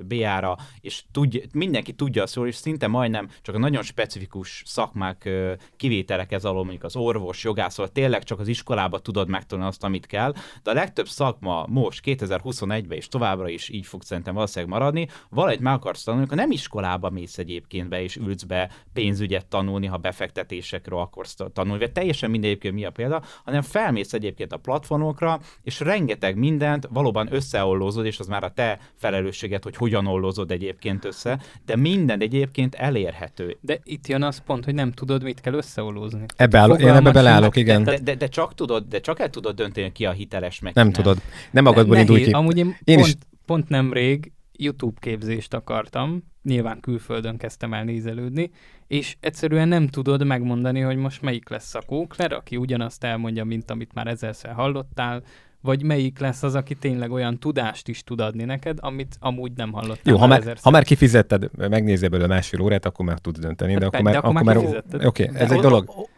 [0.07, 5.29] BA-ra, és tudja, mindenki tudja azt jól, és szinte majdnem csak a nagyon specifikus szakmák
[5.77, 10.07] kivételek ez alól, mondjuk az orvos, jogászról tényleg csak az iskolába tudod megtanulni azt, amit
[10.07, 10.33] kell,
[10.63, 15.61] de a legtöbb szakma most 2021-ben és továbbra is így fog szerintem valószínűleg maradni, valahogy
[15.61, 19.97] meg akarsz tanulni, ha nem iskolába mész egyébként be és ülsz be pénzügyet tanulni, ha
[19.97, 25.81] befektetésekről akarsz tanulni, vagy teljesen mindegy, mi a példa, hanem felmész egyébként a platformokra, és
[25.81, 31.41] rengeteg mindent valóban összeollózod, és az már a te felelősséget, hogy hogyan ollózod egyébként össze,
[31.67, 33.57] de minden egyébként elérhető.
[33.61, 36.25] De itt jön az pont, hogy nem tudod, mit kell összeollózni.
[36.37, 37.83] Ebbe áll, én ebbe bele náluk, igen.
[37.83, 40.85] De, de, de, csak tudod, de csak el tudod dönteni, ki a hiteles meg Nem
[40.85, 40.95] nem.
[40.95, 41.19] tudod.
[41.51, 42.31] Nem magadból ne, indulj ki.
[42.31, 43.15] Amúgy én, én pont, is...
[43.47, 48.51] pont nemrég YouTube képzést akartam, nyilván külföldön kezdtem el nézelődni,
[48.87, 53.71] és egyszerűen nem tudod megmondani, hogy most melyik lesz a kókler, aki ugyanazt elmondja, mint
[53.71, 55.23] amit már ezerszer hallottál,
[55.63, 59.73] vagy melyik lesz az, aki tényleg olyan tudást is tud adni neked, amit amúgy nem
[59.73, 60.13] hallottál.
[60.13, 63.73] Jó, ha már, ha már kifizetted, megnézed belőle másfél órát, akkor már tudsz dönteni.
[63.73, 66.09] De, de akkor már, akkor már, már Oké, okay, ez egy dolog.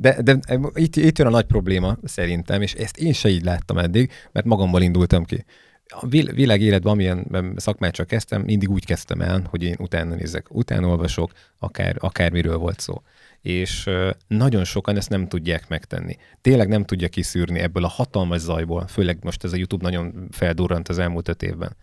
[0.00, 0.38] De, de
[0.74, 4.46] itt, itt jön a nagy probléma szerintem, és ezt én se így láttam eddig, mert
[4.46, 5.44] magammal indultam ki.
[5.88, 10.54] A világ életben, amilyen szakmát csak kezdtem, mindig úgy kezdtem el, hogy én utána nézek,
[10.54, 13.02] utána olvasok, akár, akármiről volt szó.
[13.40, 13.90] És
[14.26, 16.16] nagyon sokan ezt nem tudják megtenni.
[16.40, 20.88] Tényleg nem tudja kiszűrni ebből a hatalmas zajból, főleg most ez a YouTube nagyon feldurrant
[20.88, 21.76] az elmúlt öt évben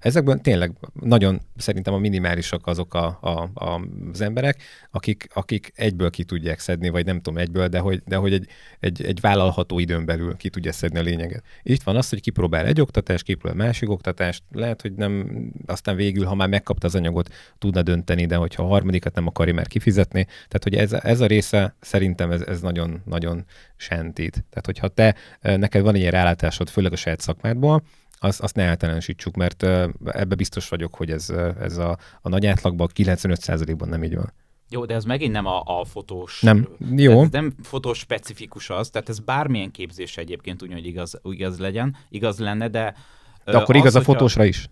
[0.00, 3.80] Ezekben tényleg nagyon szerintem a minimálisak azok a, a, a,
[4.12, 8.16] az emberek, akik, akik egyből ki tudják szedni, vagy nem tudom egyből, de hogy, de
[8.16, 8.48] hogy egy,
[8.80, 11.42] egy, egy vállalható időn belül ki tudja szedni a lényeget.
[11.62, 16.24] Itt van az, hogy kipróbál egy oktatást, kipróbál másik oktatást, lehet, hogy nem, aztán végül,
[16.24, 20.24] ha már megkapta az anyagot, tudna dönteni, de hogyha a harmadikat nem akarja már kifizetni,
[20.24, 23.44] tehát hogy ez, ez a része szerintem ez, ez nagyon, nagyon
[23.76, 24.32] sentít.
[24.32, 25.14] Tehát hogyha te,
[25.56, 27.82] neked van ilyen rálátásod, főleg a saját szakmádból,
[28.22, 29.62] azt, azt ne általánosítsuk, mert
[30.04, 34.32] ebbe biztos vagyok, hogy ez, ez a, a nagy átlagban 95%-ban nem így van.
[34.68, 36.40] Jó, de ez megint nem a, a fotós.
[36.40, 37.22] Nem, jó.
[37.22, 41.96] Ez nem fotós specifikus az, tehát ez bármilyen képzés egyébként úgy, hogy igaz, igaz legyen,
[42.08, 42.94] igaz lenne, de...
[43.44, 44.68] De akkor igaz a fotósra is?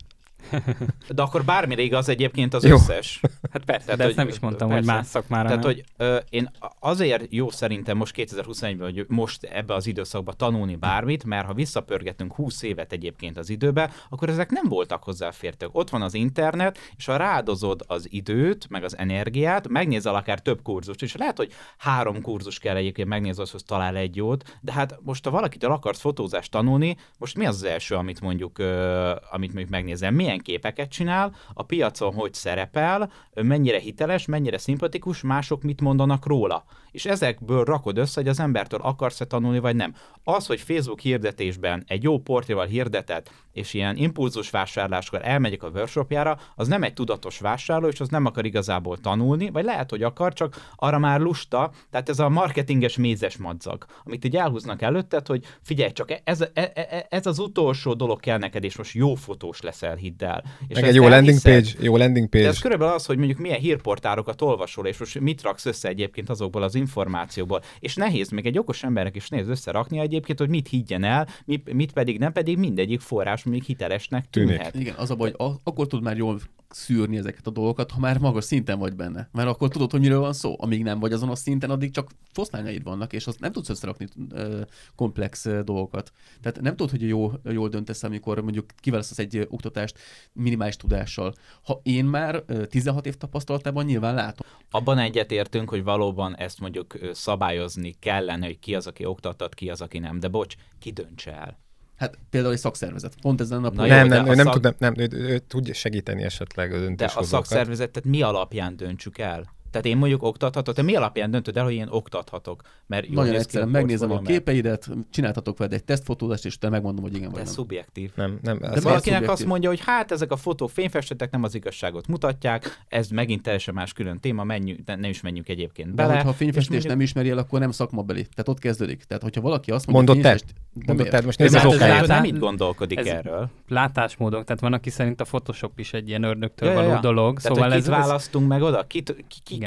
[1.08, 2.74] De akkor bármire igaz egyébként az jó.
[2.74, 3.20] összes.
[3.52, 4.84] Hát persze, tehát, de ezt nem is mondtam, persze.
[4.84, 5.72] hogy más szakmára Tehát, nem.
[5.72, 11.24] hogy ö, én azért jó szerintem most 2021-ben, hogy most ebbe az időszakban tanulni bármit,
[11.24, 15.70] mert ha visszapörgetünk 20 évet egyébként az időbe, akkor ezek nem voltak hozzáfértők.
[15.72, 20.62] Ott van az internet, és ha rádozod az időt, meg az energiát, megnézel akár több
[20.62, 24.98] kurzust, és lehet, hogy három kurzus kell egyébként megnézni, hogy talál egy jót, de hát
[25.02, 29.52] most ha valakitől akarsz fotózást tanulni, most mi az az első, amit mondjuk, ö, amit
[29.52, 30.10] mondjuk megnézel?
[30.10, 36.64] Milyen képeket csinál, a piacon hogy szerepel, mennyire hiteles, mennyire szimpatikus, mások mit mondanak róla.
[36.90, 39.94] És ezekből rakod össze, hogy az embertől akarsz-e tanulni, vagy nem.
[40.24, 46.38] Az, hogy Facebook hirdetésben egy jó portéval hirdetett, és ilyen impulzus vásárláskor elmegyek a workshopjára,
[46.56, 50.32] az nem egy tudatos vásárló, és az nem akar igazából tanulni, vagy lehet, hogy akar,
[50.32, 55.44] csak arra már lusta, tehát ez a marketinges mézes madzag, amit így elhúznak előtted, hogy
[55.62, 59.14] figyelj csak, ez, e, e, e, ez az utolsó dolog kell neked, és most jó
[59.14, 60.29] fotós leszel, hidd el.
[60.68, 62.44] És Meg egy jó landing page, jó landing page.
[62.44, 66.30] De ez körülbelül az, hogy mondjuk milyen hírportárokat olvasol, és most mit raksz össze egyébként
[66.30, 67.62] azokból az információból.
[67.78, 71.72] És nehéz még egy okos embernek is néz összerakni egyébként, hogy mit higgyen el, mit,
[71.72, 74.74] mit pedig nem, pedig mindegyik forrás még hitelesnek tűnhet.
[74.74, 78.18] Igen, az a baj, hogy akkor tud már jól szűrni ezeket a dolgokat, ha már
[78.18, 79.28] magas szinten vagy benne.
[79.32, 80.54] Mert akkor tudod, hogy miről van szó.
[80.58, 84.08] Amíg nem vagy azon a szinten, addig csak foszlányaid vannak, és azt nem tudsz összerakni
[84.30, 84.60] ö,
[84.94, 86.12] komplex ö, dolgokat.
[86.42, 89.98] Tehát nem tudod, hogy jó, jól döntesz, amikor mondjuk kiválasztasz egy ö, oktatást
[90.32, 91.34] minimális tudással.
[91.62, 94.46] Ha én már ö, 16 év tapasztalatában nyilván látom.
[94.70, 99.80] Abban egyetértünk, hogy valóban ezt mondjuk szabályozni kellene, hogy ki az, aki oktattat, ki az,
[99.80, 100.20] aki nem.
[100.20, 101.58] De bocs, ki döntse el.
[101.96, 103.14] Hát például egy szakszervezet.
[103.20, 104.52] Pont ezen a Na Nem, nem, ő nem, szak...
[104.52, 107.30] tud, nem, nem, ő, ő, ő tudja segíteni esetleg a döntéshozókat.
[107.30, 109.58] De a szakszervezetet mi alapján döntsük el?
[109.70, 112.62] Tehát én mondjuk oktathatok, te mi alapján döntöd el, hogy én oktathatok?
[112.86, 117.30] Mert Nagyon egyszerűen megnézem a képeidet, csináltatok veled egy tesztfotózást, és te megmondom, hogy igen
[117.30, 117.52] vagy nem.
[117.52, 118.10] szubjektív.
[118.14, 118.58] Nem, nem.
[118.58, 119.30] De valakinek szubjektív?
[119.30, 123.74] azt mondja, hogy hát ezek a fotók fényfestetek nem az igazságot mutatják, ez megint teljesen
[123.74, 126.14] más külön téma, menjünk, nem is menjünk egyébként bele.
[126.14, 126.92] De ha a fényfestés mondjuk...
[126.92, 128.22] nem ismeri el, akkor nem szakmabeli.
[128.22, 129.04] Tehát ott kezdődik.
[129.04, 130.40] Tehát hogyha valaki azt mondja, mondott te,
[130.86, 132.06] mondott te, most nézd az okáját.
[132.06, 133.48] Nem így gondolkodik ez erről.
[133.68, 137.38] Látásmódok, tehát van, aki szerint a Photoshop is egy ilyen ördögtől való dolog.
[137.38, 138.86] Szóval ez választunk meg oda?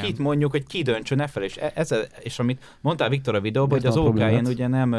[0.02, 3.78] Kit mondjuk, hogy ki döntsön e fel, és, ez, és amit mondtál Viktor a videóban,
[3.78, 4.90] hogy az OK-n ugye nem,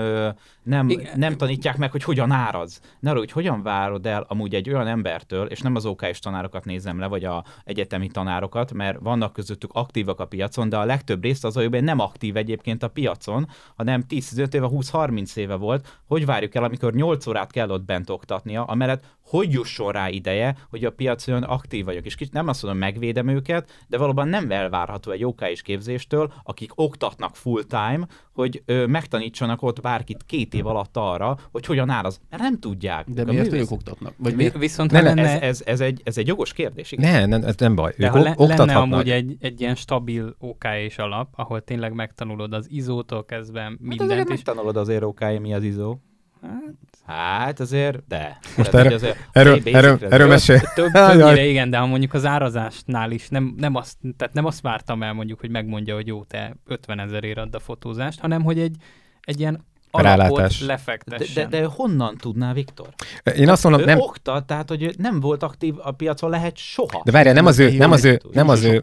[0.64, 2.82] nem, nem tanítják meg, hogy hogyan áraz.
[3.00, 6.66] Ne arra, hogy hogyan várod el amúgy egy olyan embertől, és nem az ok tanárokat
[6.66, 11.24] nézem le, vagy a egyetemi tanárokat, mert vannak közöttük aktívak a piacon, de a legtöbb
[11.24, 16.26] részt az, hogy nem aktív egyébként a piacon, hanem 10-15 éve, 20-30 éve volt, hogy
[16.26, 20.86] várjuk el, amikor 8 órát kell ott bent oktatnia, amellett hogy jusson rá ideje, hogy
[20.86, 22.06] a piacon aktív vagyok.
[22.06, 26.72] És nem azt mondom, megvédem őket, de valóban nem elvárható egy OK és képzéstől, akik
[26.76, 32.20] oktatnak full-time, hogy ö, megtanítsanak ott bárkit két év alatt arra, hogy hogyan áraz.
[32.30, 33.10] Mert nem tudják.
[33.10, 34.14] De miért ők oktatnak?
[34.18, 34.58] Vagy miért?
[34.58, 35.22] Viszont ne, lenne...
[35.22, 36.92] ez, ez, ez, egy, ez egy jogos kérdés.
[36.92, 37.12] Igen?
[37.12, 37.94] Ne, nem, ez nem baj.
[37.98, 41.94] De ők ha le, lenne amúgy egy, egy ilyen stabil OK és alap, ahol tényleg
[41.94, 44.12] megtanulod az izótól kezdve mindent.
[44.12, 44.30] Hát és...
[44.30, 45.98] megtanulod azért OK, mi az izó.
[46.46, 48.40] Hát, hát azért, de.
[48.58, 50.60] Most erre, azért, erről, erről, erről mesél.
[50.76, 54.62] Több, többnyire igen, de ha mondjuk az árazásnál is nem, nem, azt, tehát nem azt
[54.62, 58.60] vártam el mondjuk, hogy megmondja, hogy jó, te 50 ezerért add a fotózást, hanem hogy
[58.60, 58.76] egy,
[59.22, 61.50] egy ilyen alapot lefektessen.
[61.50, 62.88] De, de, de honnan tudná Viktor?
[63.36, 64.00] Én azt mondom, ő nem...
[64.00, 67.02] oktat, tehát hogy nem volt aktív a piacon lehet soha.
[67.04, 68.82] De várjál, nem az ő, nem az ő, nem az ő,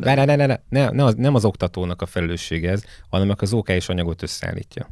[0.00, 3.88] várjál, ne, ne, ne, ne, nem az oktatónak a felelőssége ez, hanem az OK és
[3.88, 4.88] anyagot összeállítja.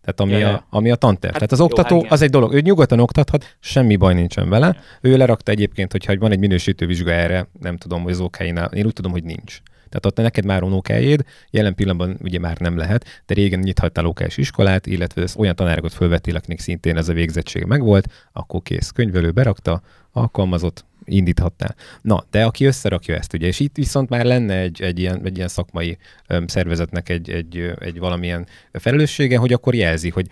[0.00, 1.32] Tehát ami, ja, a, ami a tanterv.
[1.32, 4.66] Hát, Tehát az oktató, hát az egy dolog, ő nyugodtan oktathat, semmi baj nincsen vele.
[4.66, 5.10] Ja.
[5.10, 8.86] Ő lerakta egyébként, hogyha van egy minősítő vizsga erre, nem tudom, hogy az ok én
[8.86, 9.60] úgy tudom, hogy nincs.
[9.90, 14.06] Tehát ott neked már van okájéd, jelen pillanatban ugye már nem lehet, de régen nyithattál
[14.06, 18.90] okás iskolát, illetve olyan tanárokat fölvettél, akinek szintén ez a végzettsége megvolt, akkor kész.
[18.90, 19.82] Könyvelő berakta,
[20.12, 21.74] alkalmazott, indíthatnál.
[22.02, 25.36] Na, de aki összerakja ezt, ugye, és itt viszont már lenne egy, egy, ilyen, egy
[25.36, 30.26] ilyen szakmai öm, szervezetnek egy, egy, egy valamilyen felelőssége, hogy akkor jelzi, hogy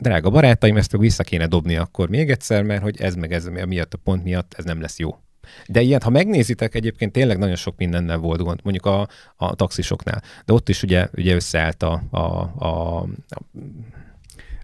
[0.00, 3.94] drága barátaim, ezt vissza kéne dobni akkor még egyszer, mert hogy ez meg ez miatt
[3.94, 5.16] a pont miatt ez nem lesz jó.
[5.66, 10.22] De ilyet, ha megnézitek, egyébként tényleg nagyon sok mindennel volt gond, mondjuk a, a taxisoknál.
[10.44, 12.18] De ott is ugye, ugye összeállt a, a,
[12.58, 13.42] a, a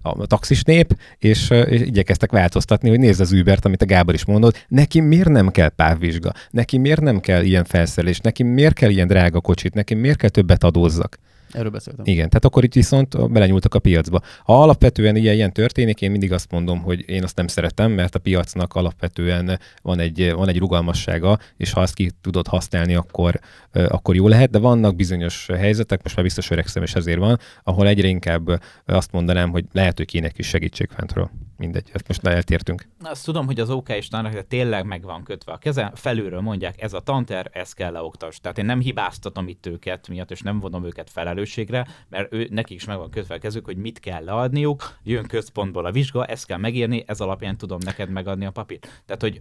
[0.03, 4.25] a taxis nép, és, és igyekeztek változtatni, hogy nézd az Ubert, amit a Gábor is
[4.25, 8.91] mondott, neki miért nem kell pávvizsga, neki miért nem kell ilyen felszerelés, neki miért kell
[8.91, 11.19] ilyen drága kocsit, neki miért kell többet adózzak.
[11.51, 12.05] Erről beszéltem.
[12.07, 14.21] Igen, tehát akkor itt viszont belenyúltak a piacba.
[14.45, 18.15] Ha alapvetően ilyen, ilyen történik, én mindig azt mondom, hogy én azt nem szeretem, mert
[18.15, 23.41] a piacnak alapvetően van egy, van egy rugalmassága, és ha azt ki tudod használni, akkor,
[23.73, 27.87] akkor jó lehet, de vannak bizonyos helyzetek, most már biztos öregszem, és ezért van, ahol
[27.87, 32.89] egyre inkább azt mondanám, hogy lehet, hogy kéne is segítség fentről mindegy, ezt most eltértünk.
[33.03, 36.93] Azt tudom, hogy az OK tanár tényleg meg van kötve a keze, felülről mondják, ez
[36.93, 38.41] a tanter, ez kell leoktas.
[38.41, 42.77] Tehát én nem hibáztatom itt őket miatt, és nem vonom őket felelősségre, mert ő, nekik
[42.77, 46.47] is meg van kötve a kezük, hogy mit kell leadniuk, jön központból a vizsga, ezt
[46.47, 49.03] kell megírni, ez alapján tudom neked megadni a papírt.
[49.07, 49.41] Tehát, hogy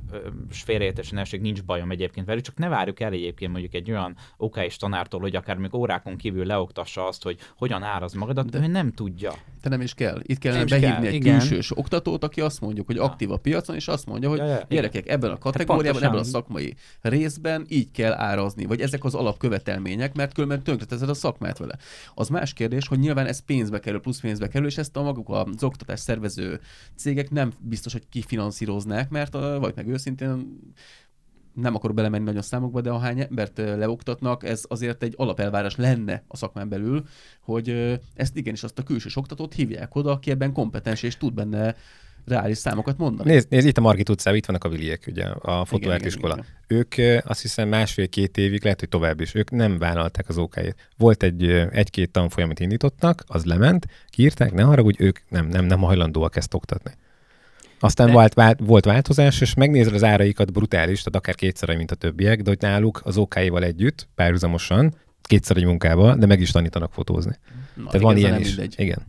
[0.49, 4.57] félreértesen esik, nincs bajom egyébként velük, csak ne várjuk el egyébként mondjuk egy olyan OK
[4.57, 8.67] és tanártól, hogy akár még órákon kívül leoktassa azt, hogy hogyan áraz magadat, de ő
[8.67, 9.33] nem tudja.
[9.61, 10.19] De nem is kell.
[10.21, 11.05] Itt kellene behívni kell.
[11.05, 11.39] egy Igen.
[11.39, 14.45] külsős oktató, kutatót, aki azt mondjuk, hogy aktív a piacon, és azt mondja, hogy ja,
[14.45, 19.03] ja, gyerekek, ebben a hát kategóriában, ebben a szakmai részben így kell árazni, vagy ezek
[19.03, 21.77] az alapkövetelmények, mert különben tönkreteszed a szakmát vele.
[22.15, 25.29] Az más kérdés, hogy nyilván ez pénzbe kerül, plusz pénzbe kerül, és ezt a maguk
[25.29, 26.59] az oktatás szervező
[26.95, 30.59] cégek nem biztos, hogy kifinanszíroznák, mert vagy meg őszintén
[31.61, 36.37] nem akarok belemenni nagyon számokba, de ahány embert leoktatnak, ez azért egy alapelvárás lenne a
[36.37, 37.03] szakmán belül,
[37.41, 41.75] hogy ezt igenis azt a külső oktatót hívják oda, aki ebben kompetens és tud benne
[42.25, 43.31] reális számokat mondani.
[43.31, 46.45] Nézd, nézd itt a Margit utcában, itt vannak a Viliek, ugye, a fotóártiskola.
[46.67, 46.93] Ők
[47.23, 50.89] azt hiszem másfél-két évig, lehet, hogy tovább is, ők nem vállalták az okáért.
[50.97, 55.79] Volt egy, egy-két tanfolyam, amit indítottak, az lement, kiírták, ne haragudj, ők nem, nem, nem
[55.79, 56.91] hajlandóak ezt oktatni.
[57.79, 61.95] Aztán volt, vált, volt változás, és megnézed az áraikat brutális, tehát akár kétszer, mint a
[61.95, 66.93] többiek, de hogy náluk az okáival együtt, párhuzamosan, kétszer egy munkába, de meg is tanítanak
[66.93, 67.35] fotózni.
[67.73, 68.47] Na, tehát van ilyen is.
[68.47, 68.75] Mindegy.
[68.77, 68.99] Igen.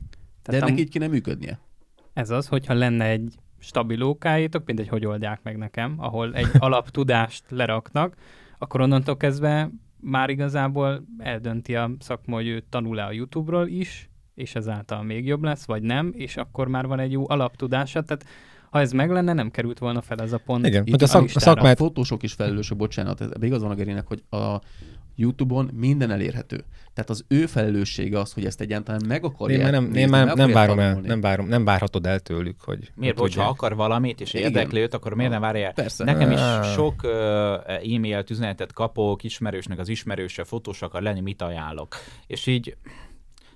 [0.45, 1.59] De ennek am- így kéne működnie.
[2.13, 7.45] Ez az, hogyha lenne egy stabil okáitok, mindegy, hogy oldják meg nekem, ahol egy alaptudást
[7.49, 8.15] leraknak,
[8.59, 9.71] akkor onnantól kezdve
[10.01, 15.43] már igazából eldönti a szakma, hogy ő tanul-e a YouTube-ról is, és ezáltal még jobb
[15.43, 18.25] lesz, vagy nem, és akkor már van egy jó alaptudása, tehát
[18.71, 20.67] ha ez meg lenne, nem került volna fel ez a pont.
[20.67, 21.81] Igen, hogy a, szak, a szakmát...
[21.81, 24.61] A fotósok is felelősök, bocsánat, ez igaz van a Gerinek, hogy a
[25.19, 26.65] YouTube-on minden elérhető.
[26.95, 29.57] Tehát az ő felelőssége az, hogy ezt egyáltalán meg akarja.
[29.57, 32.61] Én már nem, nézni, én már nem várom el, nem, várom, nem várhatod el tőlük,
[32.61, 32.93] hogy...
[32.95, 35.73] Miért, hogyha akar valamit, és érdekli őt, akkor miért nem várja el?
[35.73, 36.05] Persze.
[36.05, 36.41] Nekem is
[36.73, 37.13] sok uh,
[37.95, 41.97] e-mailt, üzenetet kapok, ismerősnek az ismerőse, fotós akar lenni, mit ajánlok.
[42.27, 42.77] És így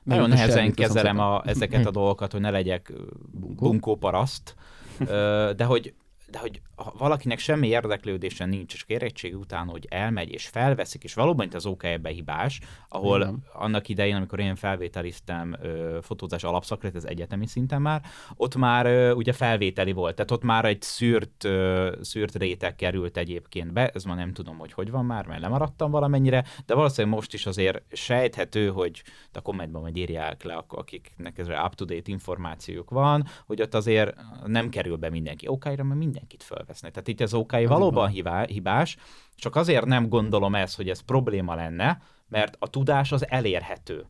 [0.03, 2.93] nagyon nehezen kezelem a, ezeket a dolgokat, hogy ne legyek
[3.57, 4.55] bunkó paraszt,
[5.57, 5.95] de hogy
[6.33, 11.15] de hogy ha valakinek semmi érdeklődése nincs, és kérettség után, hogy elmegy és felveszik, és
[11.15, 13.45] valóban itt az OK ebbe hibás, ahol Igen.
[13.53, 18.03] annak idején, amikor én felvételiztem ö, fotózás alapszakra, ez egyetemi szinten már,
[18.37, 23.17] ott már ö, ugye felvételi volt, tehát ott már egy szűrt, ö, szűrt réteg került
[23.17, 27.17] egyébként be, ez ma nem tudom, hogy hogy van már, mert lemaradtam valamennyire, de valószínűleg
[27.17, 29.03] most is azért sejthető, hogy
[29.33, 34.97] a kommentben majd írják le, akiknek ezre up-to-date információk van, hogy ott azért nem kerül
[34.97, 35.47] be mindenki.
[35.47, 36.93] OK-ra, mert mindenkit felvesznek.
[36.93, 38.97] Tehát itt az OK valóban hibá, hibás,
[39.37, 44.07] csak azért nem gondolom ezt, hogy ez probléma lenne, mert a tudás az elérhető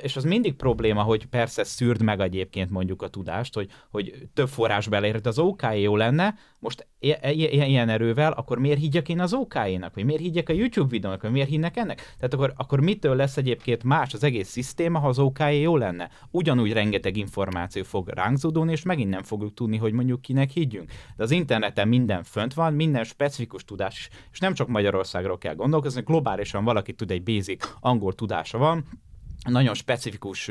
[0.00, 4.48] és az mindig probléma, hogy persze szűrd meg egyébként mondjuk a tudást, hogy, hogy több
[4.48, 9.94] forrás beleérhet, az OK jó lenne, most ilyen erővel, akkor miért higgyek én az OK-nak,
[9.94, 11.96] vagy miért higgyek a YouTube videónak, vagy miért hinnek ennek?
[12.16, 16.10] Tehát akkor, akkor mitől lesz egyébként más az egész szisztéma, ha az OK jó lenne?
[16.30, 20.90] Ugyanúgy rengeteg információ fog ránk zúdulni, és megint nem fogjuk tudni, hogy mondjuk kinek higgyünk.
[21.16, 26.02] De az interneten minden fönt van, minden specifikus tudás, és nem csak Magyarországról kell gondolkozni,
[26.02, 28.84] globálisan valaki tud egy basic angol tudása van,
[29.50, 30.50] nagyon specifikus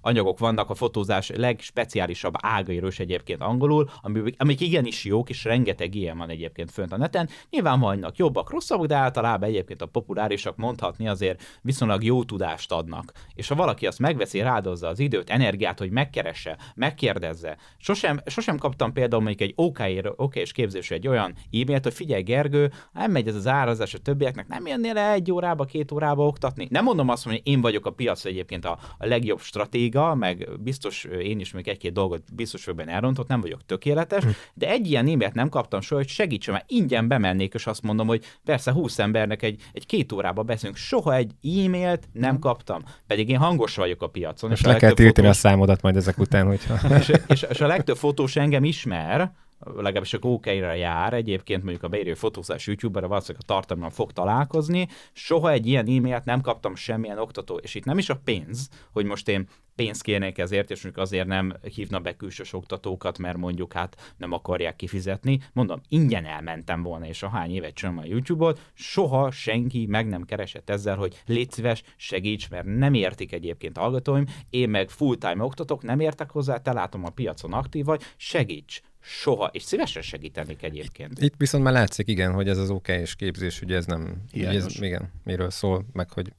[0.00, 5.94] anyagok vannak a fotózás legspeciálisabb ágairól is egyébként angolul, amik, amik igenis jók, és rengeteg
[5.94, 7.28] ilyen van egyébként fönt a neten.
[7.50, 13.12] Nyilván vannak jobbak, rosszabbak, de általában egyébként a populárisak mondhatni azért viszonylag jó tudást adnak.
[13.34, 17.56] És ha valaki azt megveszi, rádozza az időt, energiát, hogy megkeresse, megkérdezze.
[17.78, 19.78] Sosem, sosem kaptam például mondjuk egy OK,
[20.16, 23.98] OK és képzésre egy olyan e-mailt, hogy figyelj Gergő, nem megy ez az árazás a
[23.98, 26.66] többieknek, nem jönnél le egy órába, két órába oktatni.
[26.70, 31.04] Nem mondom azt, hogy én vagyok a piac egyébként a, a legjobb stratéga, meg biztos
[31.04, 34.30] én is még egy-két dolgot biztos vagyok benne elrontott, nem vagyok tökéletes, hm.
[34.54, 38.06] de egy ilyen e nem kaptam soha, hogy segítsen, mert ingyen bemennék, és azt mondom,
[38.06, 42.40] hogy persze 20 embernek egy, egy két órába beszélünk, soha egy e-mailt nem hm.
[42.40, 44.50] kaptam, pedig én hangos vagyok a piacon.
[44.50, 45.44] és le kell tiltani fotós...
[45.44, 46.74] a számodat majd ezek után, hogyha...
[46.98, 51.88] és, és, és, a legtöbb fotós engem ismer, legalábbis a OK-ra jár, egyébként mondjuk a
[51.88, 57.18] beírő fotózás YouTube-ra valószínűleg a tartalommal fog találkozni, soha egy ilyen e-mailt nem kaptam semmilyen
[57.18, 61.04] oktató, és itt nem is a pénz, hogy most én pénzt kérnék ezért, és mondjuk
[61.04, 65.40] azért nem hívna be külsős oktatókat, mert mondjuk hát nem akarják kifizetni.
[65.52, 70.22] Mondom, ingyen elmentem volna, és a hány évet csinálom a YouTube-ot, soha senki meg nem
[70.22, 75.44] keresett ezzel, hogy légy szíves, segíts, mert nem értik egyébként a hallgatóim, én meg full-time
[75.44, 80.62] oktatok, nem értek hozzá, te látom a piacon aktív vagy, segíts, soha, és szívesen segítenék
[80.62, 81.20] egyébként.
[81.20, 84.48] Itt viszont már látszik, igen, hogy ez az OK és képzés, ugye ez nem, ugye
[84.48, 86.32] ez, igen, miről szól, meg hogy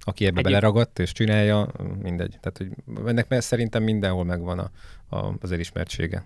[0.00, 0.52] aki ebbe Egyéb...
[0.52, 1.72] beleragadt és csinálja,
[2.02, 2.38] mindegy.
[2.40, 4.70] Tehát, hogy ennek szerintem mindenhol megvan a,
[5.16, 6.24] a, az elismertsége.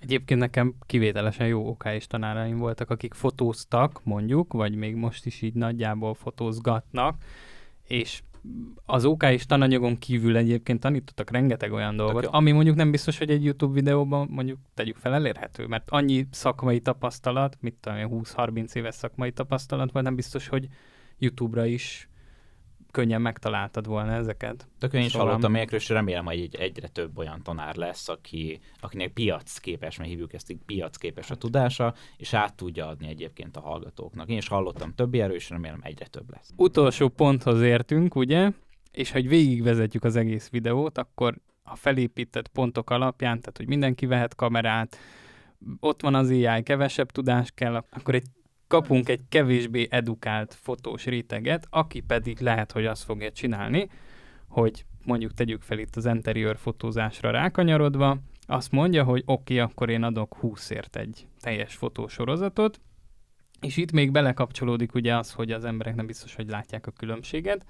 [0.00, 5.42] Egyébként nekem kivételesen jó OK és tanáraim voltak, akik fotóztak, mondjuk, vagy még most is
[5.42, 7.22] így nagyjából fotózgatnak,
[7.86, 8.22] és
[8.84, 13.30] az OK és tananyagon kívül egyébként tanítottak rengeteg olyan dolgot, ami mondjuk nem biztos, hogy
[13.30, 18.94] egy YouTube videóban mondjuk tegyük fel elérhető, mert annyi szakmai tapasztalat, mit tudom 20-30 éves
[18.94, 20.68] szakmai tapasztalat volt, nem biztos, hogy
[21.18, 22.08] YouTube-ra is
[22.94, 24.68] könnyen megtaláltad volna ezeket.
[24.78, 25.26] Tök én is szóval...
[25.26, 29.98] hallottam ilyenekről, és remélem, hogy egy, egyre több olyan tanár lesz, aki, akinek piac képes,
[29.98, 34.28] mert hívjuk ezt így piac képes a tudása, és át tudja adni egyébként a hallgatóknak.
[34.28, 36.50] Én is hallottam több ilyenről, és remélem egyre több lesz.
[36.56, 38.50] Utolsó ponthoz értünk, ugye?
[38.90, 44.34] És hogy végigvezetjük az egész videót, akkor a felépített pontok alapján, tehát hogy mindenki vehet
[44.34, 44.98] kamerát,
[45.80, 48.26] ott van az AI, kevesebb tudás kell, akkor egy
[48.74, 53.88] kapunk egy kevésbé edukált fotós réteget, aki pedig lehet, hogy azt fogja csinálni,
[54.48, 59.90] hogy mondjuk tegyük fel itt az interiőr fotózásra rákanyarodva, azt mondja, hogy oké, okay, akkor
[59.90, 62.80] én adok 20ért egy teljes fotósorozatot,
[63.60, 67.66] és itt még belekapcsolódik ugye az, hogy az emberek nem biztos, hogy látják a különbséget,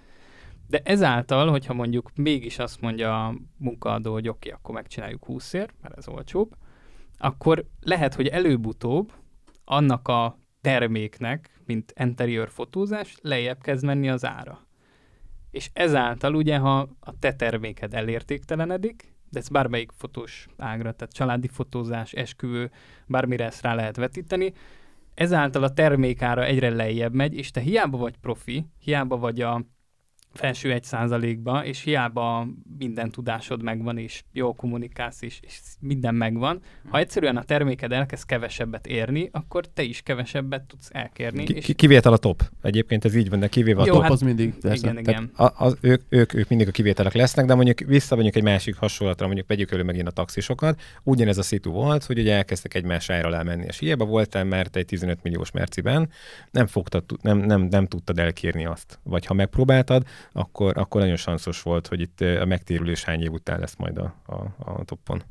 [0.68, 5.72] de ezáltal, hogyha mondjuk mégis azt mondja a munkaadó, hogy oké, okay, akkor megcsináljuk 20ért,
[5.82, 6.56] mert ez olcsóbb,
[7.18, 9.12] akkor lehet, hogy előbb-utóbb
[9.64, 14.66] annak a terméknek, mint interior fotózás, lejjebb kezd menni az ára.
[15.50, 21.48] És ezáltal ugye, ha a te terméked elértéktelenedik, de ez bármelyik fotós ágra, tehát családi
[21.48, 22.70] fotózás, esküvő,
[23.06, 24.52] bármire ezt rá lehet vetíteni,
[25.14, 29.64] ezáltal a termékára egyre lejjebb megy, és te hiába vagy profi, hiába vagy a
[30.34, 32.46] felső egy százalékba, és hiába
[32.78, 38.26] minden tudásod megvan, és jó kommunikálsz, és, és minden megvan, ha egyszerűen a terméked elkezd
[38.26, 41.44] kevesebbet érni, akkor te is kevesebbet tudsz elkérni.
[41.44, 41.72] Ki, és...
[41.76, 42.42] Kivétel a top.
[42.62, 44.02] Egyébként ez így van, de kivéve a jó, top.
[44.02, 44.54] Hát, az mindig.
[44.62, 45.30] Igen, igen.
[45.36, 48.76] A, az, ők, ők, ők, mindig a kivételek lesznek, de mondjuk vissza mondjuk egy másik
[48.76, 50.80] hasonlatra, mondjuk vegyük elő megint a taxisokat.
[51.02, 54.86] Ugyanez a szitu volt, hogy ugye elkezdtek egymás ára menni, és hiába voltál mert egy
[54.86, 56.10] 15 milliós merciben,
[56.50, 58.98] nem, fogtad, nem, nem, nem tudtad elkérni azt.
[59.02, 63.60] Vagy ha megpróbáltad, akkor, akkor nagyon sanszos volt, hogy itt a megtérülés hány év után
[63.60, 65.22] lesz majd a, a, a toppon.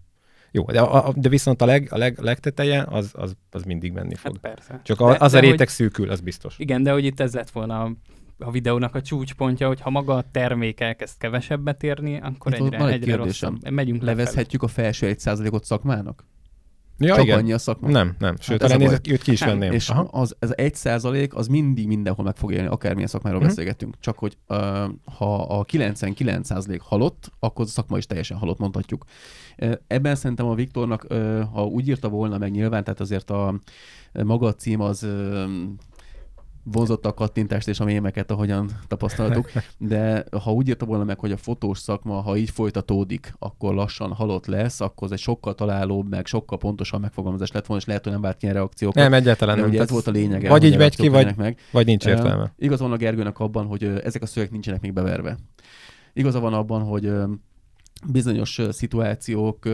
[0.52, 4.16] Jó, de, a, de viszont a, leg, a leg, legteteje az, az, az mindig menni
[4.16, 4.38] fog.
[4.42, 4.82] Hát persze.
[4.84, 6.56] Csak a, az de, a réteg hogy, szűkül, az biztos.
[6.60, 7.92] Igen, de hogy itt ez lett volna a,
[8.38, 12.88] a videónak a csúcspontja, hogy ha maga a termék elkezd kevesebbet érni, akkor itt egyre,
[12.88, 13.70] egyre rosszabb.
[13.70, 16.26] Megyünk Levezhetjük a felső egy százalékot szakmának?
[16.98, 17.38] Ja, Csak igen.
[17.38, 17.90] annyi a szakma?
[17.90, 18.36] Nem, nem.
[18.40, 19.72] Sőt, hát elnézést, őt ki is venném.
[19.72, 20.02] És Aha.
[20.02, 23.56] az, ez egy százalék, az mindig mindenhol meg fog élni, akármilyen szakmáról uh-huh.
[23.56, 23.96] beszélgetünk.
[24.00, 24.58] Csak hogy uh,
[25.18, 29.06] ha a 99 százalék halott, akkor a szakma is teljesen halott, mondhatjuk.
[29.58, 33.60] Uh, ebben szerintem a Viktornak, uh, ha úgy írta volna meg nyilván, tehát azért a
[34.24, 35.08] maga a cím az
[36.64, 41.32] vonzotta a kattintást és a mémeket, ahogyan tapasztaltuk, de ha úgy írta volna meg, hogy
[41.32, 46.10] a fotós szakma, ha így folytatódik, akkor lassan halott lesz, akkor ez egy sokkal találóbb,
[46.10, 49.04] meg sokkal pontosabb megfogalmazás lett volna, és lehet, hogy nem vált ilyen reakciókat.
[49.04, 49.70] Nem, egyáltalán nem.
[49.70, 50.50] Ugye ez volt a lényege.
[50.50, 51.58] Vagy így vegy ki, vagy, meg.
[51.72, 52.44] vagy nincs értelme.
[52.44, 55.38] Uh, igaz van a Gergőnek abban, hogy uh, ezek a szövegek nincsenek még beverve.
[56.14, 57.30] Igaza van abban, hogy uh,
[58.08, 59.68] bizonyos szituációk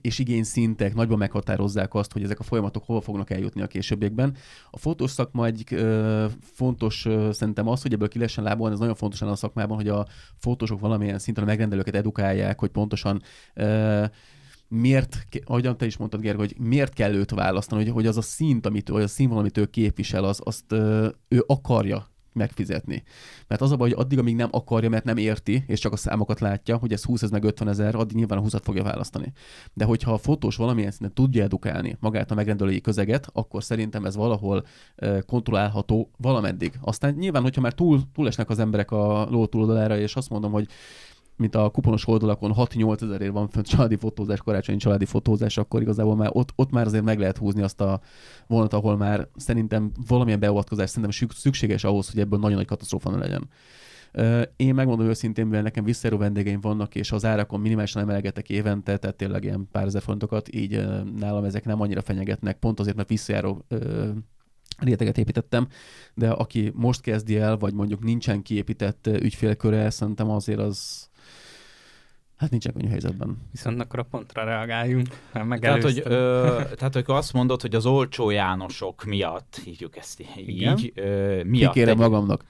[0.00, 4.36] és igényszintek nagyban meghatározzák azt, hogy ezek a folyamatok hova fognak eljutni a későbbiekben.
[4.70, 8.80] A fotós szakma egyik ö, fontos ö, szerintem az, hogy ebből ki lehessen lábolni, ez
[8.80, 10.06] nagyon fontos a szakmában, hogy a
[10.36, 13.22] fotósok valamilyen szinten a megrendelőket edukálják, hogy pontosan
[13.54, 14.04] ö,
[14.68, 18.22] miért, ahogyan te is mondtad, Gergő, hogy miért kell őt választani, hogy, hogy az a
[18.22, 23.02] szint, amit, vagy a színvonal, amit ő képvisel, az, azt ö, ő akarja megfizetni.
[23.48, 25.96] Mert az a baj, hogy addig, amíg nem akarja, mert nem érti, és csak a
[25.96, 29.32] számokat látja, hogy ez 20, ez meg 50 ezer, addig nyilván a 20 fogja választani.
[29.72, 34.16] De hogyha a fotós valamilyen szinten tudja edukálni magát a megrendelői közeget, akkor szerintem ez
[34.16, 34.66] valahol
[35.26, 36.72] kontrollálható valameddig.
[36.80, 40.68] Aztán nyilván, hogyha már túl, túlesnek az emberek a ló túloldalára, és azt mondom, hogy
[41.36, 46.16] mint a kuponos oldalakon 6-8 ezerért van fönt családi fotózás, karácsonyi családi fotózás, akkor igazából
[46.16, 48.00] már ott, ott már azért meg lehet húzni azt a
[48.46, 53.18] vonat, ahol már szerintem valamilyen beavatkozás szerintem szükséges ahhoz, hogy ebből nagyon nagy katasztrófa ne
[53.18, 53.48] legyen.
[54.56, 59.16] Én megmondom őszintén, mivel nekem visszaérő vendégeim vannak, és az árakon minimálisan emelgetek évente, tehát
[59.16, 60.86] tényleg ilyen pár ezer fontokat, így
[61.16, 63.64] nálam ezek nem annyira fenyegetnek, pont azért, mert visszajáró
[64.78, 65.68] réteget építettem,
[66.14, 71.08] de aki most kezdi el, vagy mondjuk nincsen kiépített ügyfélköre, szerintem azért az,
[72.36, 73.36] Hát nincsen könnyű helyzetben.
[73.50, 75.08] Viszont akkor a pontra reagáljunk.
[75.32, 80.78] Tehát hogy, ö, tehát, hogy azt mondod, hogy az olcsó Jánosok miatt, hívjuk ezt Igen?
[80.78, 81.72] így, ö, miatt...
[81.72, 82.00] Kikérem egy...
[82.10, 82.44] magamnak.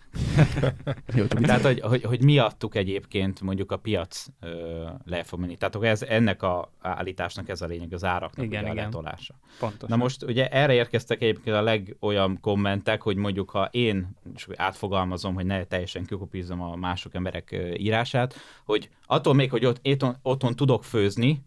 [1.17, 5.57] Jó, tehát, hogy, hogy, hogy miattuk egyébként mondjuk a piac ö, le fog menni.
[5.57, 8.85] Tehát ez, ennek a állításnak ez a lényeg, az áraknak igen, ugye igen.
[8.85, 9.35] a letolása.
[9.59, 9.89] Pontosan.
[9.89, 15.35] Na most ugye erre érkeztek egyébként a legolyan kommentek, hogy mondjuk ha én és átfogalmazom,
[15.35, 18.35] hogy ne teljesen kikopízzam a mások emberek írását,
[18.65, 21.45] hogy attól még, hogy ott éton, otthon tudok főzni,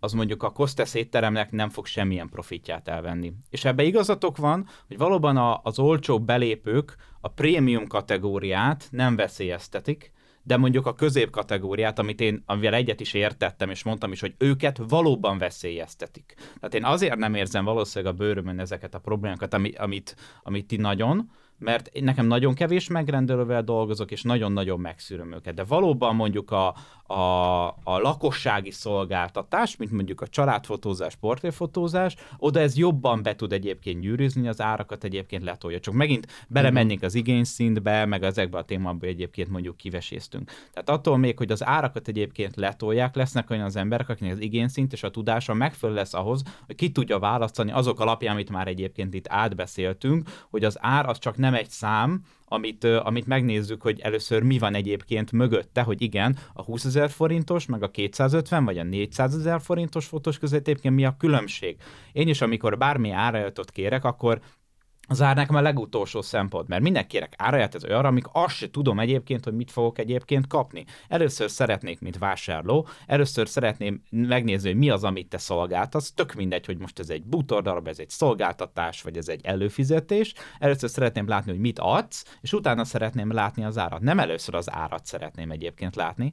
[0.00, 3.32] az mondjuk a Kostesz étteremnek nem fog semmilyen profitját elvenni.
[3.50, 10.12] És ebbe igazatok van, hogy valóban a, az olcsó belépők a prémium kategóriát nem veszélyeztetik,
[10.42, 14.80] de mondjuk a középkategóriát, amit én, amivel egyet is értettem, és mondtam is, hogy őket
[14.88, 16.34] valóban veszélyeztetik.
[16.36, 20.76] Tehát én azért nem érzem valószínűleg a bőrömön ezeket a problémákat, amit, amit, amit ti
[20.76, 21.30] nagyon,
[21.60, 25.54] mert nekem nagyon kevés megrendelővel dolgozok, és nagyon-nagyon megszűröm őket.
[25.54, 26.74] De valóban mondjuk a,
[27.10, 34.00] a, a lakossági szolgáltatás, mint mondjuk a családfotózás, portréfotózás, oda ez jobban be tud egyébként
[34.00, 35.80] gyűrűzni, az árakat egyébként letolja.
[35.80, 40.50] Csak megint belemennénk az igényszintbe, meg ezekbe a témába egyébként mondjuk kiveséztünk.
[40.72, 44.92] Tehát attól még, hogy az árakat egyébként letolják, lesznek olyan az emberek, akiknek az igényszint
[44.92, 49.14] és a tudása megfelelő lesz ahhoz, hogy ki tudja választani azok alapján, amit már egyébként
[49.14, 54.42] itt átbeszéltünk, hogy az ár az csak nem egy szám, amit, amit megnézzük, hogy először
[54.42, 58.82] mi van egyébként mögötte, hogy igen, a 20 ezer forintos, meg a 250 vagy a
[58.82, 61.76] 400 ezer forintos fotós között egyébként mi a különbség.
[62.12, 64.40] Én is, amikor bármi árajatot kérek, akkor
[65.10, 69.00] az ár nekem legutolsó szempont, mert mindenki kérek áraját ez olyan, amik azt se tudom
[69.00, 70.84] egyébként, hogy mit fogok egyébként kapni.
[71.08, 76.66] Először szeretnék, mint vásárló, először szeretném megnézni, hogy mi az, amit te szolgáltatsz, tök mindegy,
[76.66, 80.34] hogy most ez egy bútordarab, ez egy szolgáltatás, vagy ez egy előfizetés.
[80.58, 84.00] Először szeretném látni, hogy mit adsz, és utána szeretném látni az árat.
[84.00, 86.32] Nem először az árat szeretném egyébként látni,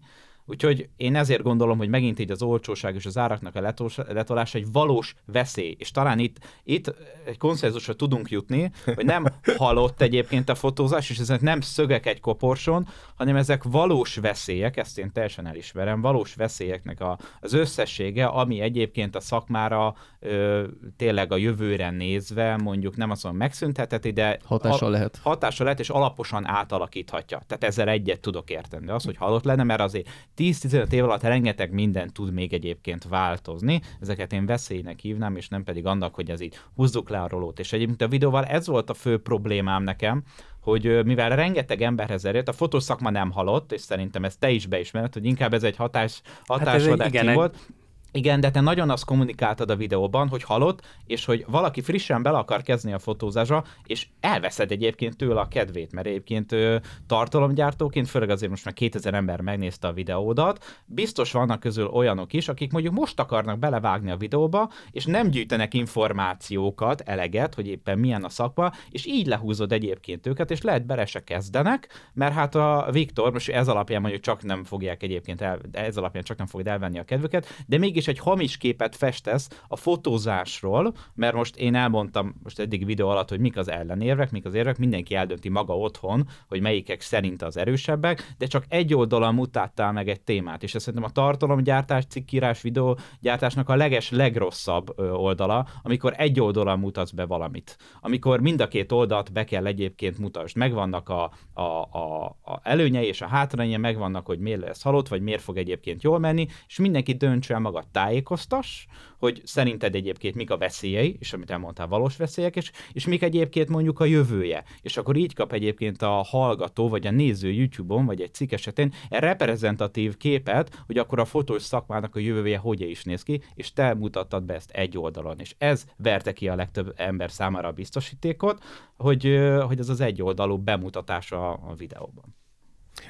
[0.49, 3.73] Úgyhogy én ezért gondolom, hogy megint így az olcsóság és az áraknak a
[4.07, 5.75] letolása egy valós veszély.
[5.79, 6.95] És talán itt, itt
[7.25, 9.25] egy konszenzusra tudunk jutni, hogy nem
[9.57, 14.97] halott egyébként a fotózás, és ezek nem szögek egy koporson, hanem ezek valós veszélyek, ezt
[14.97, 20.63] én teljesen elismerem, valós veszélyeknek a, az összessége, ami egyébként a szakmára ö,
[20.97, 25.19] tényleg a jövőre nézve mondjuk nem azt mondom megszüntheteti, de hatással lehet.
[25.23, 27.41] Hatással lehet, és alaposan átalakíthatja.
[27.47, 28.85] Tehát ezzel egyet tudok érteni.
[28.85, 33.03] De az, hogy halott lenne, mert azért 10-15 év alatt rengeteg minden tud még egyébként
[33.03, 33.81] változni.
[34.01, 37.59] Ezeket én veszélynek hívnám, és nem pedig annak, hogy ez így húzzuk le a rolót.
[37.59, 40.23] És egyébként a videóval ez volt a fő problémám nekem,
[40.61, 45.13] hogy mivel rengeteg emberhez erőt, a fotószakma nem halott, és szerintem ezt te is beismered,
[45.13, 47.55] hogy inkább ez egy hatás, hatásvadás hát volt.
[47.55, 47.76] Egy igen,
[48.11, 52.61] de te nagyon azt kommunikáltad a videóban, hogy halott, és hogy valaki frissen bele akar
[52.61, 58.51] kezdeni a fotózásra, és elveszed egyébként tőle a kedvét, mert egyébként ő, tartalomgyártóként, főleg azért
[58.51, 63.19] most már 2000 ember megnézte a videódat, biztos vannak közül olyanok is, akik mondjuk most
[63.19, 69.05] akarnak belevágni a videóba, és nem gyűjtenek információkat, eleget, hogy éppen milyen a szakma, és
[69.05, 73.67] így lehúzod egyébként őket, és lehet bele se kezdenek, mert hát a Viktor, most ez
[73.67, 77.47] alapján mondjuk csak nem fogják egyébként el, ez alapján csak nem fogja elvenni a kedvüket,
[77.67, 83.09] de mégis egy hamis képet festesz a fotózásról, mert most én elmondtam most eddig videó
[83.09, 87.41] alatt, hogy mik az ellenérvek, mik az érvek, mindenki eldönti maga otthon, hogy melyikek szerint
[87.41, 92.05] az erősebbek, de csak egy oldalon mutattál meg egy témát, és ez szerintem a tartalomgyártás,
[92.05, 97.77] cikkírás, videógyártásnak a leges, legrosszabb oldala, amikor egy oldalon mutatsz be valamit.
[98.01, 100.57] Amikor mind a két oldalt be kell egyébként mutasd.
[100.57, 105.21] Megvannak a, a, a, a előnyei és a hátrányai, megvannak, hogy miért lesz halott, vagy
[105.21, 108.85] miért fog egyébként jól menni, és mindenki döntse el maga tájékoztass,
[109.17, 113.69] hogy szerinted egyébként mik a veszélyei, és amit elmondtál, valós veszélyek, és, és mik egyébként
[113.69, 114.63] mondjuk a jövője.
[114.81, 118.93] És akkor így kap egyébként a hallgató, vagy a néző YouTube-on, vagy egy cikk esetén
[119.09, 123.93] reprezentatív képet, hogy akkor a fotós szakmának a jövője hogy is néz ki, és te
[123.93, 125.39] mutattad be ezt egy oldalon.
[125.39, 128.63] És ez verte ki a legtöbb ember számára a biztosítékot,
[128.97, 132.35] hogy, hogy ez az egy oldalú bemutatása a videóban.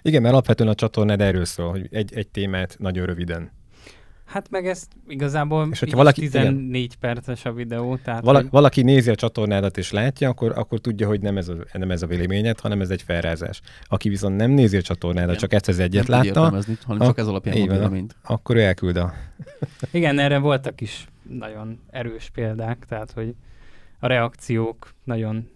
[0.01, 3.51] Igen, mert alapvetően a csatornád erről szól, hogy egy, egy témát nagyon röviden
[4.27, 7.95] Hát meg ezt igazából és hogyha valaki, 14 igen, perces a videó.
[7.95, 8.49] Tehát Vala, hogy...
[8.49, 12.01] Valaki nézi a csatornádat és látja, akkor, akkor tudja, hogy nem ez, a, nem ez
[12.01, 13.61] a véleményed, hanem ez egy felrázás.
[13.83, 15.41] Aki viszont nem nézi a csatornádat, igen.
[15.41, 18.15] csak egyszer az egyet nem látta, hanem csak ez alapján van, véleményt.
[18.23, 19.13] Akkor ő elküld a...
[19.91, 23.35] igen, erre voltak is nagyon erős példák, tehát hogy
[23.99, 25.49] a reakciók nagyon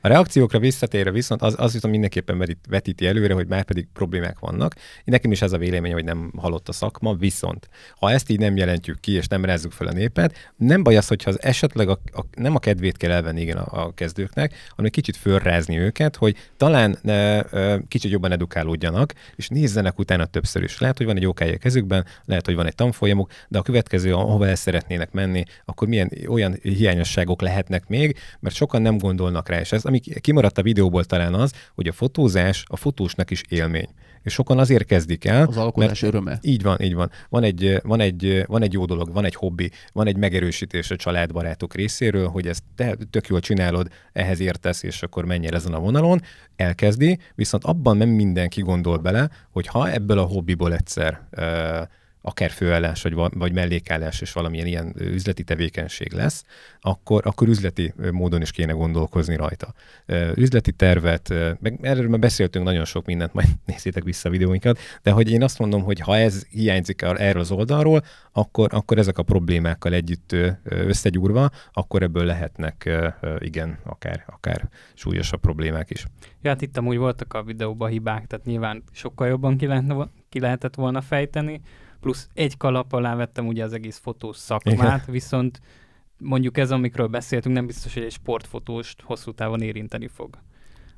[0.00, 4.74] A reakciókra visszatérve viszont az, az viszont mindenképpen vetíti előre, hogy már pedig problémák vannak.
[5.04, 7.68] Nekem is ez a vélemény, hogy nem halott a szakma, viszont
[7.98, 11.08] ha ezt így nem jelentjük ki, és nem rázzuk fel a népet, nem baj az,
[11.08, 14.90] hogyha az esetleg a, a, nem a kedvét kell elvenni igen a, a kezdőknek, hanem
[14.90, 17.42] kicsit fölrázni őket, hogy talán ne,
[17.88, 20.78] kicsit jobban edukálódjanak, és nézzenek utána többször is.
[20.78, 24.46] Lehet, hogy van egy okája kezükben, lehet, hogy van egy tanfolyamuk, de a következő, ahova
[24.46, 29.60] el szeretnének menni, akkor milyen olyan hiányosságok lehetnek még, mert sokan nem gondolnak rá.
[29.62, 33.88] És ez, ami kimaradt a videóból talán az, hogy a fotózás a fotósnak is élmény
[34.22, 35.46] és sokan azért kezdik el.
[35.46, 36.38] Az alkotás mert öröme.
[36.42, 37.10] Így van, így van.
[37.28, 40.96] Van egy, van, egy, van egy jó dolog, van egy hobbi, van egy megerősítés a
[40.96, 45.74] családbarátok részéről, hogy ezt te tök jól csinálod, ehhez értesz, és akkor menj el ezen
[45.74, 46.20] a vonalon,
[46.56, 51.88] elkezdi, viszont abban nem mindenki gondol bele, hogy ha ebből a hobbiból egyszer uh,
[52.22, 56.44] akár főállás, vagy, vagy mellékállás, és valamilyen ilyen üzleti tevékenység lesz,
[56.80, 59.74] akkor, akkor üzleti módon is kéne gondolkozni rajta.
[60.34, 65.10] Üzleti tervet, meg erről már beszéltünk nagyon sok mindent, majd nézzétek vissza a videóinkat, de
[65.10, 69.22] hogy én azt mondom, hogy ha ez hiányzik erről az oldalról, akkor, akkor ezek a
[69.22, 72.90] problémákkal együtt összegyúrva, akkor ebből lehetnek
[73.38, 76.06] igen, akár, akár súlyosabb problémák is.
[76.42, 80.40] Ja, hát itt amúgy voltak a videóban hibák, tehát nyilván sokkal jobban ki, lehetne, ki
[80.40, 81.60] lehetett volna fejteni,
[82.02, 85.00] plusz egy kalap alá vettem ugye az egész fotós szakmát, Igen.
[85.06, 85.60] viszont
[86.18, 90.38] mondjuk ez, amikről beszéltünk, nem biztos, hogy egy sportfotóst hosszú távon érinteni fog.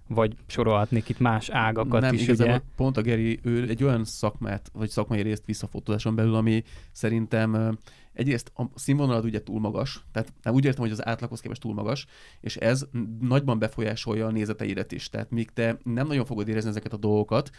[0.09, 2.65] Vagy sorolhatnék itt más ágakat nem, is, igazából ugye?
[2.77, 6.63] pont a Geri, ő egy olyan szakmát, vagy szakmai részt visszafotózáson belül, ami
[6.93, 7.79] szerintem
[8.13, 11.75] egyrészt a színvonalad ugye túl magas, tehát nem úgy értem, hogy az átlaghoz képest túl
[11.75, 12.07] magas,
[12.41, 12.87] és ez
[13.21, 15.09] nagyban befolyásolja a nézeteidet is.
[15.09, 17.51] Tehát míg te nem nagyon fogod érezni ezeket a dolgokat,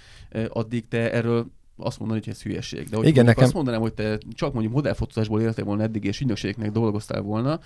[0.49, 2.89] addig te erről azt mondani, hogy ez hülyeség.
[2.89, 3.43] De hogy Igen, nekem...
[3.43, 7.59] azt mondanám, hogy te csak mondjuk modellfotózásból éltél volna eddig, és ügynökségeknek dolgoztál volna,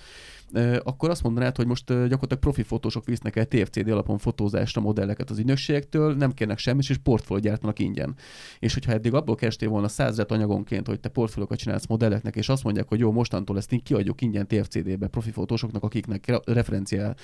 [0.82, 5.38] akkor azt mondanád, hogy most gyakorlatilag profi fotósok visznek el TFCD alapon fotózásra modelleket az
[5.38, 8.14] ügynökségektől, nem kérnek semmit, és portfóliót gyártanak ingyen.
[8.58, 12.64] És hogyha eddig abból kerestél volna százret anyagonként, hogy te portfóliókat csinálsz modelleknek, és azt
[12.64, 17.14] mondják, hogy jó, mostantól ezt én kiadjuk ingyen TFCD-be profi fotósoknak, akiknek referencia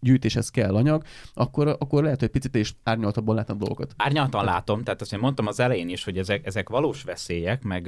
[0.00, 1.02] gyűjtéshez kell anyag,
[1.34, 3.94] akkor, akkor lehet, hogy picit is árnyaltabban látnak dolgokat.
[3.96, 7.86] Árnyaltan látom, tehát azt én mondtam az elején is, hogy ezek, ezek valós veszélyek, meg,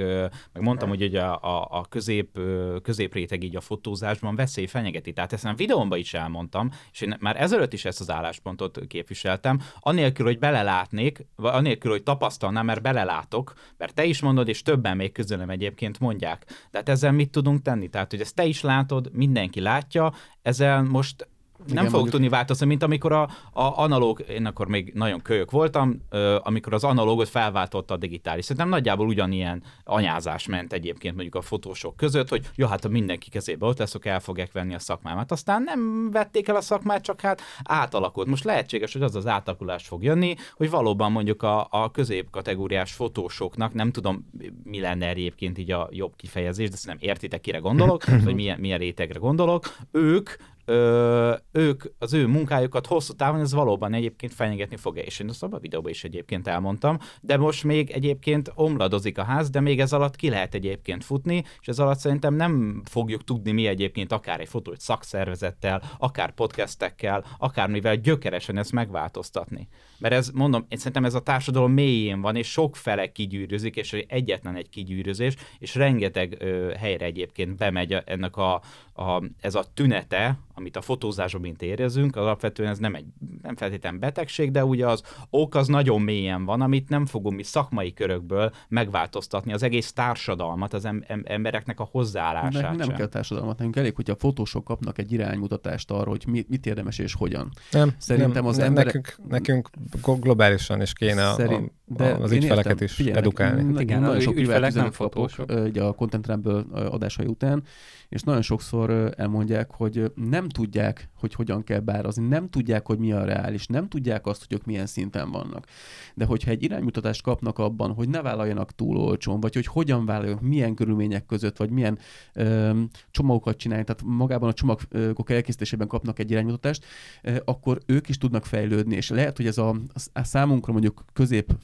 [0.53, 2.39] meg mondtam, hogy ugye a, a, a közép,
[2.83, 5.13] középréteg így a fotózásban veszély fenyegeti.
[5.13, 9.61] Tehát ezt a videómban is elmondtam, és én már ezelőtt is ezt az álláspontot képviseltem,
[9.81, 14.97] anélkül, hogy belelátnék, vagy anélkül, hogy tapasztalnám, mert belelátok, mert te is mondod, és többen
[14.97, 16.45] még közülem egyébként mondják.
[16.47, 17.89] De hát ezzel mit tudunk tenni?
[17.89, 20.13] Tehát, hogy ezt te is látod, mindenki látja,
[20.43, 21.29] ezzel most
[21.67, 22.11] nem fogok mondjuk...
[22.11, 23.23] tudni változni, mint amikor a,
[23.53, 26.03] a analóg, én akkor még nagyon kölyök voltam,
[26.39, 28.45] amikor az analógot felváltotta a digitális.
[28.45, 33.31] Szerintem nagyjából ugyanilyen anyázás ment egyébként mondjuk a fotósok között, hogy jó, hát a mindenki
[33.31, 35.33] kezébe ott leszok, el fogják venni a szakmámat.
[35.33, 38.27] Aztán nem vették el a szakmát, csak hát átalakult.
[38.27, 43.75] Most lehetséges, hogy az az átalakulás fog jönni, hogy valóban mondjuk a, a középkategóriás fotósoknak,
[43.75, 44.31] nem tudom,
[44.65, 48.79] mi lenne egyébként így a jobb kifejezés, de szerintem értitek, kire gondolok, vagy milyen, milyen
[48.79, 50.31] rétegre gondolok, ők
[50.65, 55.43] ö, ők, az ő munkájukat hosszú távon ez valóban egyébként fenyegetni fogja, és én azt
[55.43, 59.81] abban a videóban is egyébként elmondtam, de most még egyébként omladozik a ház, de még
[59.81, 64.13] ez alatt ki lehet egyébként futni, és ez alatt szerintem nem fogjuk tudni mi egyébként
[64.13, 69.69] akár egy fotót szakszervezettel, akár podcastekkel, akármivel gyökeresen ezt megváltoztatni.
[69.99, 73.93] Mert ez, mondom, én szerintem ez a társadalom mélyén van, és sok fele kigyűrűzik, és
[73.93, 78.63] egyetlen egy kigyűrűzés, és rengeteg ö, helyre egyébként bemegy ennek a,
[78.95, 83.05] a, ez a tünete, amit a fotózásban mint érezünk, alapvetően ez nem egy
[83.43, 87.43] nem feltétlenül betegség, de ugye az ok az nagyon mélyen van, amit nem fogunk mi
[87.43, 92.63] szakmai körökből megváltoztatni az egész társadalmat, az em- em- embereknek a hozzáállását.
[92.63, 96.49] Nem, nem kell társadalmat, nekünk elég, hogy a fotósok kapnak egy iránymutatást arra, hogy mit,
[96.49, 97.51] mit érdemes és hogyan.
[97.71, 98.95] Nem, Szerintem az nem, emberek...
[98.95, 103.81] nekünk, nekünk globálisan is kéne Szerint, a, a, az ügyfeleket is Figyelj, edukálni.
[103.81, 105.51] Igen, nagyon sok ügyfelek nem fotósok.
[105.75, 107.63] a Content Rumble adásai után,
[108.09, 113.13] és nagyon sokszor elmondják, hogy nem tudják, hogy hogyan kell bárazni, nem tudják, hogy mi
[113.13, 115.67] a reális, nem tudják azt, hogy ők milyen szinten vannak.
[116.15, 120.43] De hogyha egy iránymutatást kapnak abban, hogy ne vállaljanak túl olcsón, vagy hogy hogyan vállaljanak,
[120.43, 121.99] milyen körülmények között, vagy milyen
[122.33, 126.85] ö, csomagokat csinálni, tehát magában a csomagok elkészítésében kapnak egy iránymutatást,
[127.23, 129.77] ö, akkor ők is tudnak fejlődni, és lehet, hogy ez a,
[130.13, 131.55] a számunkra mondjuk közép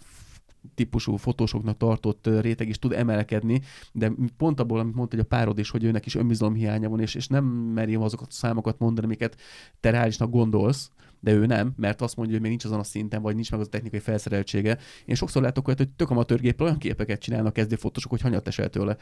[0.74, 3.60] típusú fotósoknak tartott réteg is tud emelkedni,
[3.92, 7.00] de pont abból, amit mondta, hogy a párod is, hogy őnek is önbizalom hiánya van,
[7.00, 9.36] és, és nem meri azokat a számokat mondani, amiket
[9.80, 10.90] te reálisnak gondolsz,
[11.20, 13.60] de ő nem, mert azt mondja, hogy még nincs azon a szinten, vagy nincs meg
[13.60, 14.78] az a technikai felszereltsége.
[15.04, 18.68] Én sokszor látok olyat, hogy tök amatőrgéppel olyan képeket csinálnak kezdő fotósok, hogy hanyat esel
[18.68, 18.96] tőle.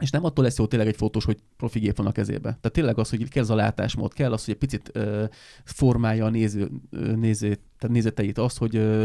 [0.00, 2.40] és nem attól lesz jó tényleg egy fotós, hogy profi gép van a kezébe.
[2.40, 5.24] Tehát tényleg az, hogy kell az a látásmód, kell az, hogy egy picit ö,
[5.64, 9.04] formálja a néző, ö, néző, tehát nézeteit, az, hogy ö,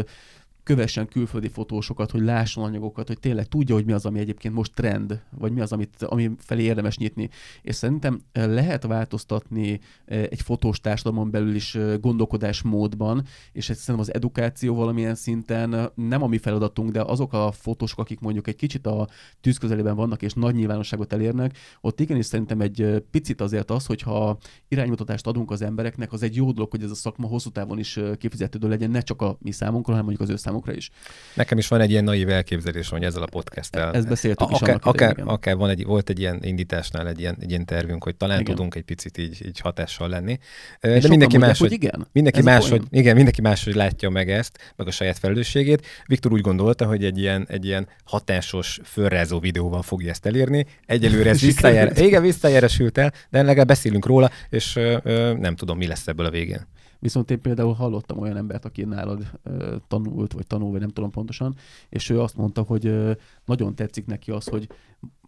[0.70, 4.74] kövessen külföldi fotósokat, hogy lásson anyagokat, hogy tényleg tudja, hogy mi az, ami egyébként most
[4.74, 7.28] trend, vagy mi az, amit, ami felé érdemes nyitni.
[7.62, 14.74] És szerintem lehet változtatni egy fotós társadalomon belül is gondolkodásmódban, és ez szerintem az edukáció
[14.74, 19.08] valamilyen szinten nem a mi feladatunk, de azok a fotósok, akik mondjuk egy kicsit a
[19.40, 24.38] tűz közelében vannak, és nagy nyilvánosságot elérnek, ott igenis szerintem egy picit azért az, hogyha
[24.68, 28.00] iránymutatást adunk az embereknek, az egy jó dolog, hogy ez a szakma hosszú távon is
[28.18, 30.90] kifizetődő legyen, ne csak a mi számunkra, hanem mondjuk az ő számukra is.
[31.34, 33.92] Nekem is van egy ilyen naív elképzelés, hogy ezzel a podcasttel.
[33.92, 37.20] Ezt beszéltük a, is akár, akár, idején, akár, van egy, volt egy ilyen indításnál egy
[37.20, 38.54] ilyen, egy ilyen tervünk, hogy talán igen.
[38.54, 40.38] tudunk egy picit így, így hatással lenni.
[40.80, 42.06] És De mindenki más, hogy igen?
[42.12, 45.86] Mindenki más, hogy, igen, mindenki más, hogy látja meg ezt, meg a saját felelősségét.
[46.06, 50.66] Viktor úgy gondolta, hogy egy ilyen, egy ilyen hatásos, fölrázó videóval fogja ezt elérni.
[50.86, 55.78] Egyelőre ez visszajár, igen, visszajáresült el, de legalább beszélünk róla, és ö, ö, nem tudom,
[55.78, 56.66] mi lesz ebből a végén.
[57.00, 61.10] Viszont én például hallottam olyan embert, aki nálad ö, tanult, vagy tanul, vagy nem tudom
[61.10, 61.56] pontosan,
[61.88, 63.12] és ő azt mondta, hogy ö,
[63.44, 64.68] nagyon tetszik neki az, hogy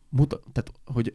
[0.09, 1.15] muta, tehát, hogy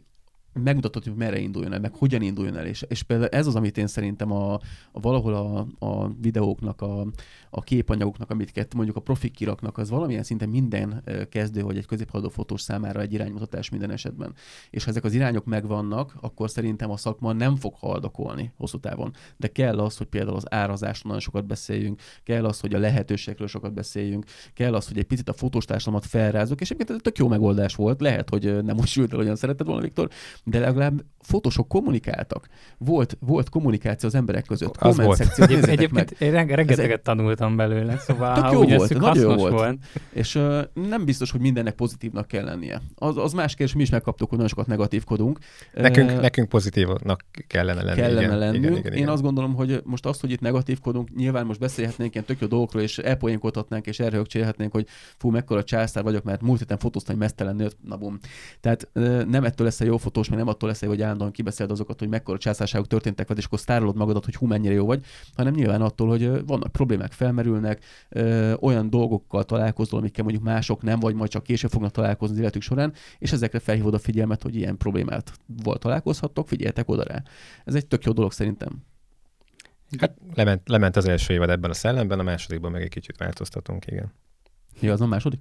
[0.52, 3.78] megmutatod, hogy merre induljon el, meg hogyan induljon el, és, és például ez az, amit
[3.78, 4.52] én szerintem a,
[4.92, 7.06] a valahol a, a videóknak, a,
[7.50, 12.28] a képanyagoknak, amit mondjuk a profik kiraknak, az valamilyen szinten minden kezdő, vagy egy középhaladó
[12.28, 14.34] fotós számára egy iránymutatás minden esetben.
[14.70, 19.12] És ha ezek az irányok megvannak, akkor szerintem a szakma nem fog haldakolni hosszú távon.
[19.36, 23.48] De kell az, hogy például az árazásról nagyon sokat beszéljünk, kell az, hogy a lehetőségekről
[23.48, 27.02] sokat beszéljünk, kell az, hogy egy picit a fotós társadalmat felrázunk, és egyébként ez egy
[27.02, 28.00] tök jó megoldás volt.
[28.00, 30.08] Lehet, hogy nem most sült el, olyan szeretett volna, Viktor,
[30.44, 32.48] de legalább fotósok kommunikáltak.
[32.78, 34.76] Volt, volt kommunikáció az emberek között.
[34.76, 35.20] Az volt.
[35.38, 36.16] Egyébként meg.
[36.18, 37.02] én rengeteget
[37.38, 39.52] tanultam belőle, szóval Tök jó volt, nagyon jó volt.
[39.52, 39.78] volt.
[40.12, 42.82] És uh, nem biztos, hogy mindennek pozitívnak kell lennie.
[42.94, 45.38] Az, az más kérdés, mi is megkaptuk, hogy nagyon sokat negatívkodunk.
[45.74, 48.00] Nekünk, uh, nekünk pozitívnak kellene lenni.
[48.00, 48.64] Kellene igen, lennünk.
[48.64, 48.98] Igen, igen, igen.
[48.98, 52.46] Én azt gondolom, hogy most azt, hogy itt negatívkodunk, nyilván most beszélhetnénk ilyen tök jó
[52.46, 54.86] dolgokról, és elpoénkodhatnánk, és erőhögcsélhetnénk, hogy
[55.18, 58.18] fú, mekkora császár vagyok, mert múlt héten fotóztam egy mesztelen nőt, na bum.
[58.60, 61.72] Tehát uh, nem ettől lesz a jó fotós, mert nem attól lesz, hogy állandóan kibeszéled
[61.72, 65.04] azokat, hogy mekkora császárságok történtek vagy, és akkor sztárolod magadat, hogy hú, mennyire jó vagy,
[65.36, 71.00] hanem nyilván attól, hogy vannak problémák felmerülnek, ö, olyan dolgokkal találkozol, amikkel mondjuk mások nem,
[71.00, 74.56] vagy majd csak később fognak találkozni az életük során, és ezekre felhívod a figyelmet, hogy
[74.56, 75.32] ilyen problémát
[75.62, 77.22] volt találkozhattok, figyeltek oda rá.
[77.64, 78.82] Ez egy tök jó dolog szerintem.
[79.98, 83.86] Hát lement, lement az első évad ebben a szellemben, a másodikban meg egy kicsit változtatunk,
[83.86, 84.12] igen.
[84.80, 85.40] Ja, az a második?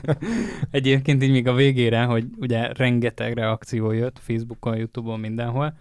[0.70, 5.76] Egyébként így még a végére, hogy ugye rengeteg reakció jött Facebookon, Youtube-on, mindenhol,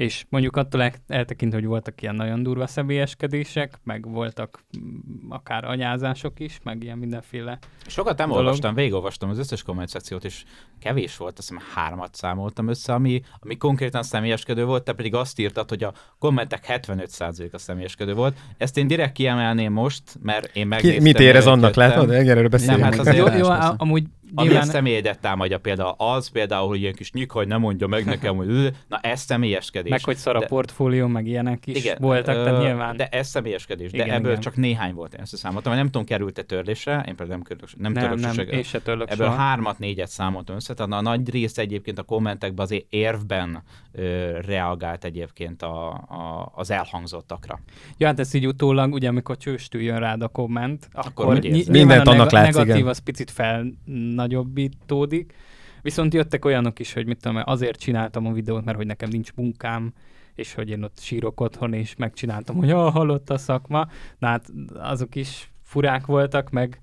[0.00, 6.40] és mondjuk attól eltekint, hogy voltak ilyen nagyon durva személyeskedések, meg voltak mm, akár anyázások
[6.40, 8.44] is, meg ilyen mindenféle Sokat nem dolog.
[8.44, 10.44] olvastam, végigolvastam az összes komment szekciót, és
[10.78, 15.38] kevés volt, azt hiszem hármat számoltam össze, ami, ami konkrétan személyeskedő volt, te pedig azt
[15.38, 18.38] írtad, hogy a kommentek 75% a személyeskedő volt.
[18.56, 21.02] Ezt én direkt kiemelném most, mert én megnéztem.
[21.02, 22.10] Ki, mit érez annak, látod?
[22.10, 22.80] Erről beszélünk.
[22.80, 24.04] Nem, hát azért jó, jó, amúgy
[24.34, 28.04] ami a személyedet támadja például az, például, hogy ilyen kis nyik, hogy nem mondja meg
[28.04, 29.90] nekem, hogy na ez személyeskedés.
[29.90, 32.96] Meg hogy szar a de, portfólió, meg ilyenek is igen, voltak, ö, tehát nyilván.
[32.96, 34.40] De ez személyeskedés, igen, de ebből igen.
[34.40, 37.92] csak néhány volt, én ezt számoltam, nem tudom, került-e törlésre, én például nem, körülök, nem,
[37.92, 39.38] nem nem, én se törlök Ebből soha.
[39.38, 43.62] hármat, négyet számoltam össze, tehát a nagy rész egyébként a kommentekben azért érvben
[43.92, 47.60] ö, reagált egyébként a, a, az elhangzottakra.
[47.96, 52.06] Ja, hát ez így utólag, ugye amikor csőstül jön rád a komment, akkor, akkor mindent
[52.06, 52.88] annak látsz, negatív igen.
[52.88, 55.34] az picit felnagyobbító folytatódik.
[55.82, 59.32] Viszont jöttek olyanok is, hogy mit tudom, azért csináltam a videót, mert hogy nekem nincs
[59.34, 59.92] munkám,
[60.34, 63.88] és hogy én ott sírok otthon, és megcsináltam, hogy ah, halott a szakma.
[64.18, 66.80] Na hát azok is furák voltak, meg,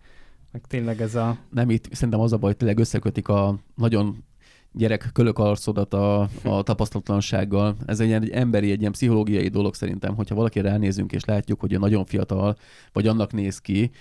[0.51, 1.37] meg tényleg ez a...
[1.49, 4.23] Nem, itt szerintem az a baj, tényleg összekötik a nagyon
[4.71, 7.75] gyerek kölök arcodat a, a tapasztalatlansággal.
[7.85, 11.79] Ez egy, egy emberi, egy ilyen pszichológiai dolog szerintem, hogyha valaki ránézünk és látjuk, hogy
[11.79, 12.57] nagyon fiatal,
[12.93, 13.91] vagy annak néz ki,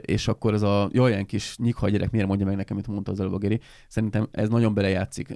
[0.00, 3.20] és akkor ez a jaj, kis nyikha gyerek miért mondja meg nekem, amit mondta az
[3.20, 3.60] előbb a Geri.
[3.88, 5.28] Szerintem ez nagyon belejátszik.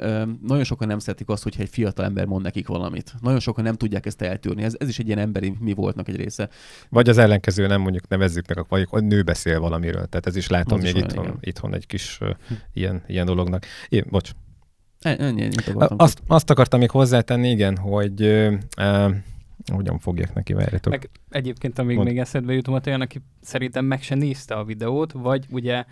[0.43, 3.15] Nagyon sokan nem szeretik azt, hogyha egy fiatal ember mond nekik valamit.
[3.21, 4.63] Nagyon sokan nem tudják ezt eltűrni.
[4.63, 6.49] Ez, ez is egy ilyen emberi mi voltnak egy része.
[6.89, 10.07] Vagy az ellenkező, nem mondjuk nevezzük meg, vagy a nő beszél valamiről.
[10.07, 12.29] Tehát ez is látom az még is itthon, itthon egy kis uh,
[12.73, 13.65] ilyen, ilyen dolognak.
[13.89, 14.31] Én, bocs.
[15.01, 18.55] Ennyi, ennyi, azt, azt akartam még hozzátenni, igen, hogy uh,
[19.77, 20.93] hogyan fogják neki, várjatok.
[20.93, 22.09] Meg egyébként, amíg Mond.
[22.09, 25.85] még eszedbe jutom, olyan, aki szerintem meg se nézte a videót, vagy ugye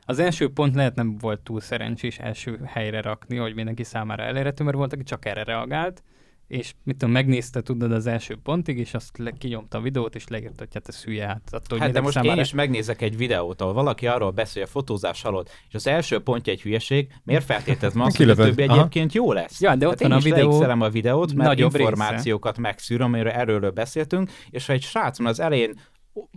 [0.00, 4.64] az első pont lehet nem volt túl szerencsés első helyre rakni, hogy mindenki számára elérhető,
[4.64, 6.02] mert volt, aki csak erre reagált,
[6.48, 10.28] és mit tudom, megnézte, tudod, az első pontig, és azt le, kinyomta a videót, és
[10.28, 13.60] leírta, hogy hát ez hülye, hát attól, hát de most én is megnézek egy videót,
[13.60, 18.00] ahol valaki arról beszél, a fotózás alatt, és az első pontja egy hülyeség, miért feltételezem
[18.00, 18.78] azt, hogy a többi Aha.
[18.78, 19.60] egyébként jó lesz?
[19.60, 20.62] Ja, de ott hát van a videó.
[20.62, 22.68] a videót, mert információkat része.
[22.68, 25.74] megszűr, amiről erről beszéltünk, és ha egy srác az elején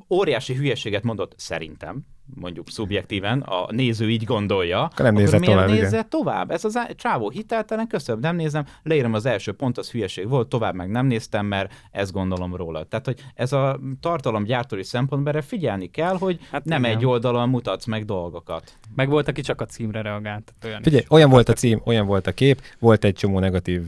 [0.09, 5.69] óriási hülyeséget mondott, szerintem, mondjuk szubjektíven, a néző így gondolja, akkor, nem akkor miért tovább,
[5.69, 6.51] nézze tovább?
[6.51, 10.75] Ez az csávó hiteltelen, köszönöm, nem nézem, leírom az első pont, az hülyeség volt, tovább
[10.75, 12.83] meg nem néztem, mert ezt gondolom róla.
[12.83, 16.97] Tehát, hogy ez a tartalomgyártói szempontból erre figyelni kell, hogy hát nem igen.
[16.97, 18.77] egy oldalon mutatsz meg dolgokat.
[18.95, 20.53] Meg volt, aki csak a címre reagált.
[20.65, 21.11] Olyan Figyelj, is.
[21.11, 23.81] olyan volt a cím, olyan volt a kép, volt egy csomó negatív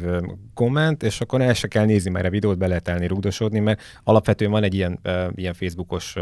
[0.54, 3.82] komment, és akkor el se kell nézni, mert a videót be lehet elni rugdosodni, mert
[4.04, 6.16] alapvetően van egy ilyen, uh, ilyen Facebookos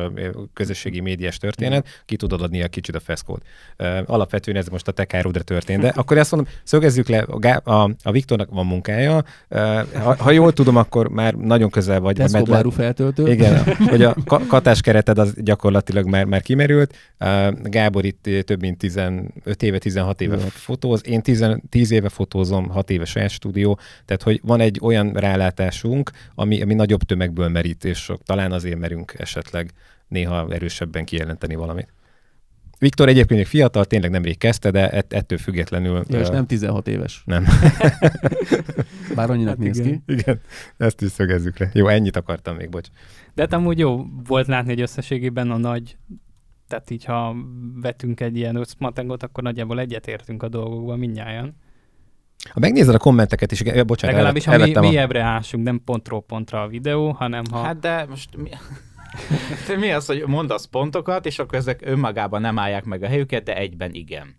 [0.53, 3.41] közösségi médiás történet, ki tudod adni a kicsit a feszkót.
[4.05, 5.81] Alapvetően ez most a te kárudra történt.
[5.81, 9.23] De akkor ezt mondom, szögezzük le, a, a, a Viktornak van munkája,
[9.93, 12.15] ha, ha, jól tudom, akkor már nagyon közel vagy.
[12.15, 13.31] Tesco feltöltő.
[13.31, 14.15] Igen, hogy a
[14.47, 16.95] katás kereted az gyakorlatilag már, már kimerült.
[17.63, 20.49] Gábor itt több mint 15 éve, 16 éve Igen.
[20.49, 25.11] fotóz, én 10, 10 éve fotózom, 6 éve saját stúdió, tehát hogy van egy olyan
[25.13, 29.48] rálátásunk, ami, ami nagyobb tömegből merít, és talán azért merünk esetleg
[30.07, 31.93] néha erősebben kijelenteni valamit.
[32.79, 36.03] Viktor egyébként még fiatal, tényleg nemrég kezdte, de ett, ettől függetlenül...
[36.07, 37.21] Ja, és nem 16 éves.
[37.25, 37.45] Nem.
[39.15, 40.03] Bár annyinak hát néz igen.
[40.05, 40.13] ki.
[40.13, 40.41] Igen,
[40.77, 41.69] ezt is szögezzük le.
[41.73, 42.87] Jó, ennyit akartam még, bocs.
[43.33, 45.97] De hát amúgy jó volt látni, hogy összességében a nagy
[46.69, 47.35] tehát így, ha
[47.81, 51.55] vetünk egy ilyen összmatengot, akkor nagyjából egyetértünk a dolgokban mindnyájan.
[52.49, 56.67] Ha megnézed a kommenteket is, bocsánat, Legalábbis, ha mi, mélyebbre ásunk, nem pontról pontra a
[56.67, 57.61] videó, hanem ha...
[57.61, 58.49] Hát de most mi...
[59.77, 63.55] mi az, hogy mondasz pontokat, és akkor ezek önmagában nem állják meg a helyüket, de
[63.55, 64.35] egyben igen.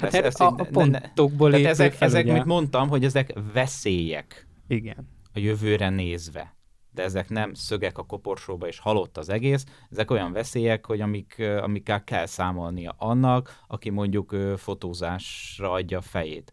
[0.00, 4.46] Hát ez, ez a, a pontokból ne, ezek, ezek, mint mondtam, hogy ezek veszélyek.
[4.68, 5.08] Igen.
[5.34, 6.56] A jövőre nézve.
[6.90, 9.64] De ezek nem szögek a koporsóba, és halott az egész.
[9.90, 16.52] Ezek olyan veszélyek, hogy amik, amikkel kell számolnia annak, aki mondjuk fotózásra adja a fejét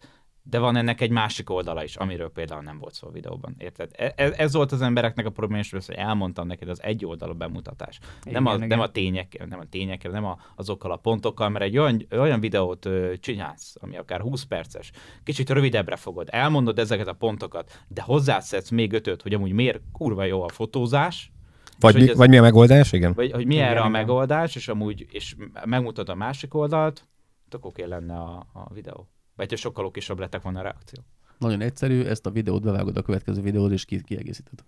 [0.50, 3.56] de van ennek egy másik oldala is, amiről például nem volt szó a videóban.
[3.58, 3.92] Érted?
[3.96, 7.34] Ez, e, ez volt az embereknek a probléma, és hogy elmondtam neked az egy oldalú
[7.34, 8.00] bemutatás.
[8.24, 8.68] Igen, nem, a, igen.
[8.68, 12.40] nem a tények, nem a tényekkel, nem a, azokkal a pontokkal, mert egy olyan, olyan
[12.40, 14.92] videót ö, csinálsz, ami akár 20 perces,
[15.24, 20.24] kicsit rövidebbre fogod, elmondod ezeket a pontokat, de hozzászedsz még ötöt, hogy amúgy miért kurva
[20.24, 21.32] jó a fotózás,
[21.80, 23.14] vagy, mi, ez, vagy mi a megoldás, igen?
[23.14, 23.86] Vagy hogy mi igen, erre igen.
[23.86, 25.36] a megoldás, és amúgy és
[25.66, 27.08] megmutatod a másik oldalt,
[27.52, 29.08] akkor oké lenne a, a videó.
[29.36, 31.04] Vagy hogy sokkal okosabb lettek volna a reakció.
[31.38, 34.60] Nagyon egyszerű, ezt a videót bevágod a következő videót, és ki- kiegészíted.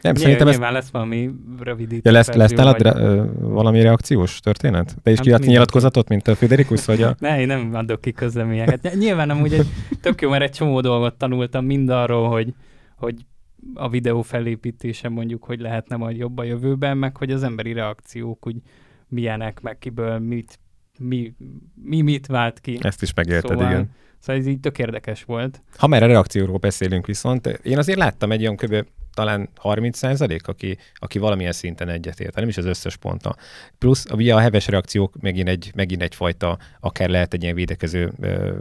[0.00, 0.58] Nem, szerintem ez...
[0.58, 1.30] lesz valami
[1.60, 2.00] rövidítő.
[2.04, 2.92] Ja, lesz, lesz nálad vagy...
[2.92, 4.96] re, valami reakciós történet?
[5.02, 7.14] Te is hát kiadsz nyilatkozatot, mint a Federikus, vagy a...
[7.18, 8.94] ne, én nem adok ki közleményeket.
[8.94, 9.66] Nyilván amúgy egy,
[10.00, 12.54] tök jó, mert egy csomó dolgot tanultam mind arról, hogy,
[12.96, 13.14] hogy
[13.74, 18.46] a videó felépítése mondjuk, hogy lehetne majd jobb a jövőben, meg hogy az emberi reakciók
[18.46, 18.56] úgy
[19.08, 20.58] milyenek, meg kiből mit
[20.98, 21.34] mi,
[21.74, 22.78] mi mit vált ki.
[22.80, 23.90] Ezt is megérted, szóval, igen.
[24.18, 25.62] Szóval ez így tök érdekes volt.
[25.76, 30.48] Ha már a reakcióról beszélünk viszont, én azért láttam egy olyan kb talán 30 százalék,
[30.48, 33.36] aki, aki valamilyen szinten egyetért, nem is az összes ponta.
[33.78, 38.52] Plusz ugye a heves reakciók megint, egy, megint egyfajta, akár lehet egy ilyen védekező ö,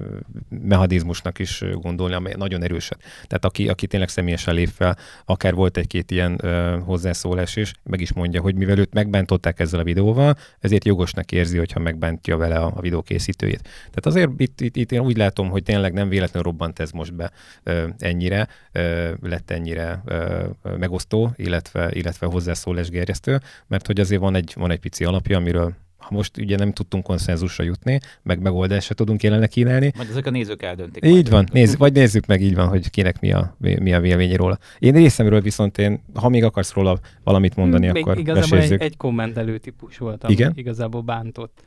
[0.49, 2.99] mechanizmusnak is gondolni, amely nagyon erőset.
[3.27, 8.01] Tehát aki, aki tényleg személyesen lép fel, akár volt egy-két ilyen ö, hozzászólás is, meg
[8.01, 12.55] is mondja, hogy mivel őt megbántották ezzel a videóval, ezért jogosnak érzi, hogyha megbántja vele
[12.55, 13.61] a, a videó készítőjét.
[13.61, 17.13] Tehát azért itt, itt, itt én úgy látom, hogy tényleg nem véletlenül robbant ez most
[17.13, 17.31] be
[17.63, 20.42] ö, ennyire, ö, lett ennyire ö,
[20.77, 25.73] megosztó, illetve, illetve hozzászólás gerjesztő, mert hogy azért van egy, van egy pici alapja, amiről
[26.03, 29.91] ha most ugye nem tudtunk konszenzusra jutni, meg megoldásra tudunk jelenleg kínálni.
[29.95, 31.05] Majd ezek a nézők eldöntik.
[31.05, 34.35] Így van, nézz, vagy nézzük meg így van, hogy kinek mi a, mi a véleménye
[34.35, 34.57] róla.
[34.79, 38.97] Én részemről viszont én, ha még akarsz róla valamit mondani, még akkor igazából egy, egy
[38.97, 40.51] kommentelő típus volt, ami Igen?
[40.55, 41.63] igazából bántott.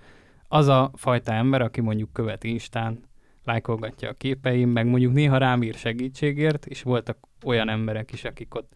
[0.49, 3.01] Az a fajta ember, aki mondjuk követ Instán,
[3.47, 8.55] lájkolgatja a képeim, meg mondjuk néha rám ír segítségért, és voltak olyan emberek is, akik
[8.55, 8.73] ott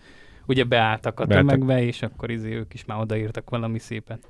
[0.46, 4.28] ugye beálltak a tömegbe, és akkor izé ők is már odaírtak valami szépet.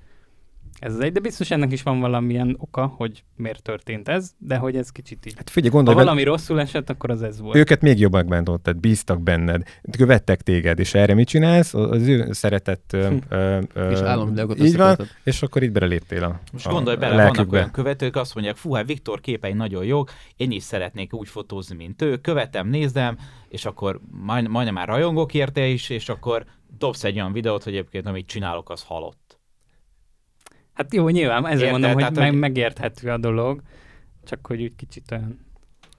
[0.79, 4.57] Ez az egy, de biztos ennek is van valamilyen oka, hogy miért történt ez, de
[4.57, 5.35] hogy ez kicsit így.
[5.37, 7.57] Hát figyelj, gondolj, ha valami rosszul esett, akkor az ez volt.
[7.57, 9.63] Őket még jobban megbántottad, bíztak benned,
[9.97, 11.75] követtek téged, és erre mit csinálsz?
[11.75, 12.91] Az ő szeretett...
[12.91, 13.17] Hm.
[13.29, 17.25] Ö, ö, és államvilágot Így van, és akkor itt beléptél a Most a, gondolj bele,
[17.25, 21.29] vannak olyan követők, azt mondják, fú, hát Viktor képei nagyon jók, én is szeretnék úgy
[21.29, 23.19] fotózni, mint ő, követem, nézem,
[23.49, 26.45] és akkor majd, majdnem már rajongok érte is, és akkor
[26.79, 29.30] dobsz egy olyan videót, hogy egyébként amit csinálok, az halott.
[30.73, 33.63] Hát jó, nyilván, ezért Érted, mondom, hogy, meg, hogy megérthető a dolog,
[34.25, 35.47] csak hogy úgy kicsit olyan...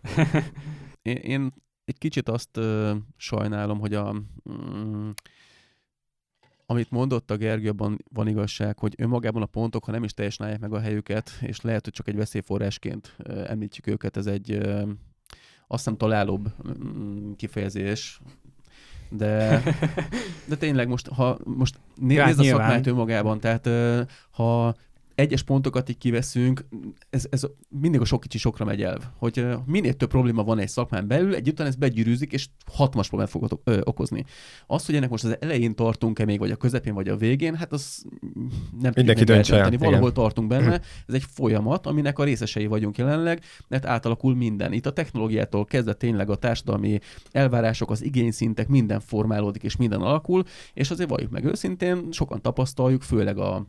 [1.02, 1.54] én, én
[1.86, 4.16] egy kicsit azt ö, sajnálom, hogy a,
[4.52, 5.10] mm,
[6.66, 10.46] amit mondott a Gergő, abban van igazság, hogy önmagában a pontok, ha nem is teljesen
[10.46, 14.52] állják meg a helyüket, és lehet, hogy csak egy veszélyforrásként ö, említjük őket, ez egy
[14.52, 14.82] ö,
[15.68, 18.22] azt hiszem találóbb mm, kifejezés,
[19.12, 19.62] de,
[20.50, 23.70] de tényleg most, ha most nézd a szakmát önmagában, tehát
[24.32, 24.76] ha
[25.16, 26.66] egyes pontokat így kiveszünk,
[27.10, 30.70] ez, ez mindig a sok kicsi sokra megy el, hogy minél több probléma van egy
[30.70, 34.26] szakmán belül, egy után ez begyűrűzik, és hatmas problémát fog okozni.
[34.68, 37.72] Az, hogy ennek most az elején tartunk-e még, vagy a közepén, vagy a végén, hát
[37.72, 38.04] az
[38.82, 39.70] nem Mindenki döntse el.
[39.72, 40.14] Valahol igen.
[40.14, 44.74] tartunk benne, ez egy folyamat, aminek a részesei vagyunk jelenleg, mert átalakul minden.
[44.74, 47.00] Itt a technológiától kezdve tényleg a társadalmi
[47.32, 50.44] elvárások, az igényszintek, minden formálódik, és minden alakul,
[50.74, 53.66] és azért valljuk meg őszintén, sokan tapasztaljuk, főleg a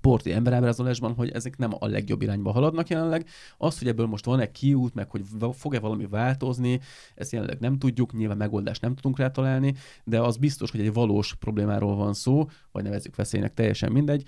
[0.00, 3.26] porti emberábrázolásban, hogy ezek nem a legjobb irányba haladnak jelenleg.
[3.58, 5.22] Az, hogy ebből most van-e kiút, meg hogy
[5.52, 6.80] fog-e valami változni,
[7.14, 10.92] ezt jelenleg nem tudjuk, nyilván megoldást nem tudunk rá találni, de az biztos, hogy egy
[10.92, 14.24] valós problémáról van szó, vagy nevezzük veszélynek, teljesen mindegy.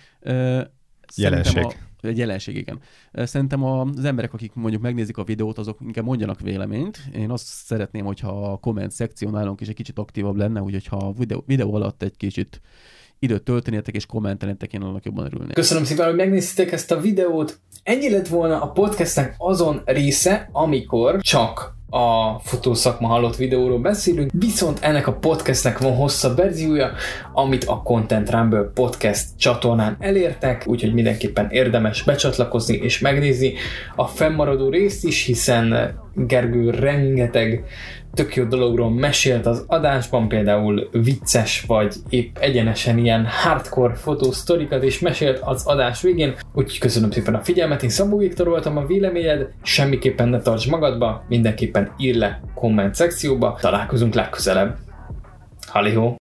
[1.17, 1.65] Jelenség.
[1.65, 2.81] A, egy jelenség, igen.
[3.13, 6.99] Szerintem az emberek, akik mondjuk megnézik a videót, azok inkább mondjanak véleményt.
[7.15, 10.97] Én azt szeretném, hogyha a komment szekció nálunk is egy kicsit aktívabb lenne, úgyhogy ha
[10.97, 12.61] a videó, videó alatt egy kicsit
[13.19, 15.55] időt töltenétek és kommentelnétek, én annak jobban örülnék.
[15.55, 17.59] Köszönöm szépen, hogy megnéztétek ezt a videót.
[17.83, 24.79] Ennyi lett volna a podcastnek azon része, amikor csak a fotószakma hallott videóról beszélünk, viszont
[24.81, 26.93] ennek a podcastnek van hosszabb verziója,
[27.33, 33.55] amit a Content Rumble podcast csatornán elértek, úgyhogy mindenképpen érdemes becsatlakozni és megnézni
[33.97, 37.65] a fennmaradó részt is, hiszen Gergő rengeteg
[38.17, 44.99] tök jó dologról mesélt az adásban, például vicces vagy épp egyenesen ilyen hardcore fotósztorikat is
[44.99, 49.49] mesélt az adás végén, úgyhogy köszönöm szépen a figyelmet, én Szabó Viktor voltam a véleményed,
[49.63, 54.77] semmiképpen ne tarts magadba, mindenképpen ír le komment szekcióba, találkozunk legközelebb.
[55.67, 56.15] Halihó!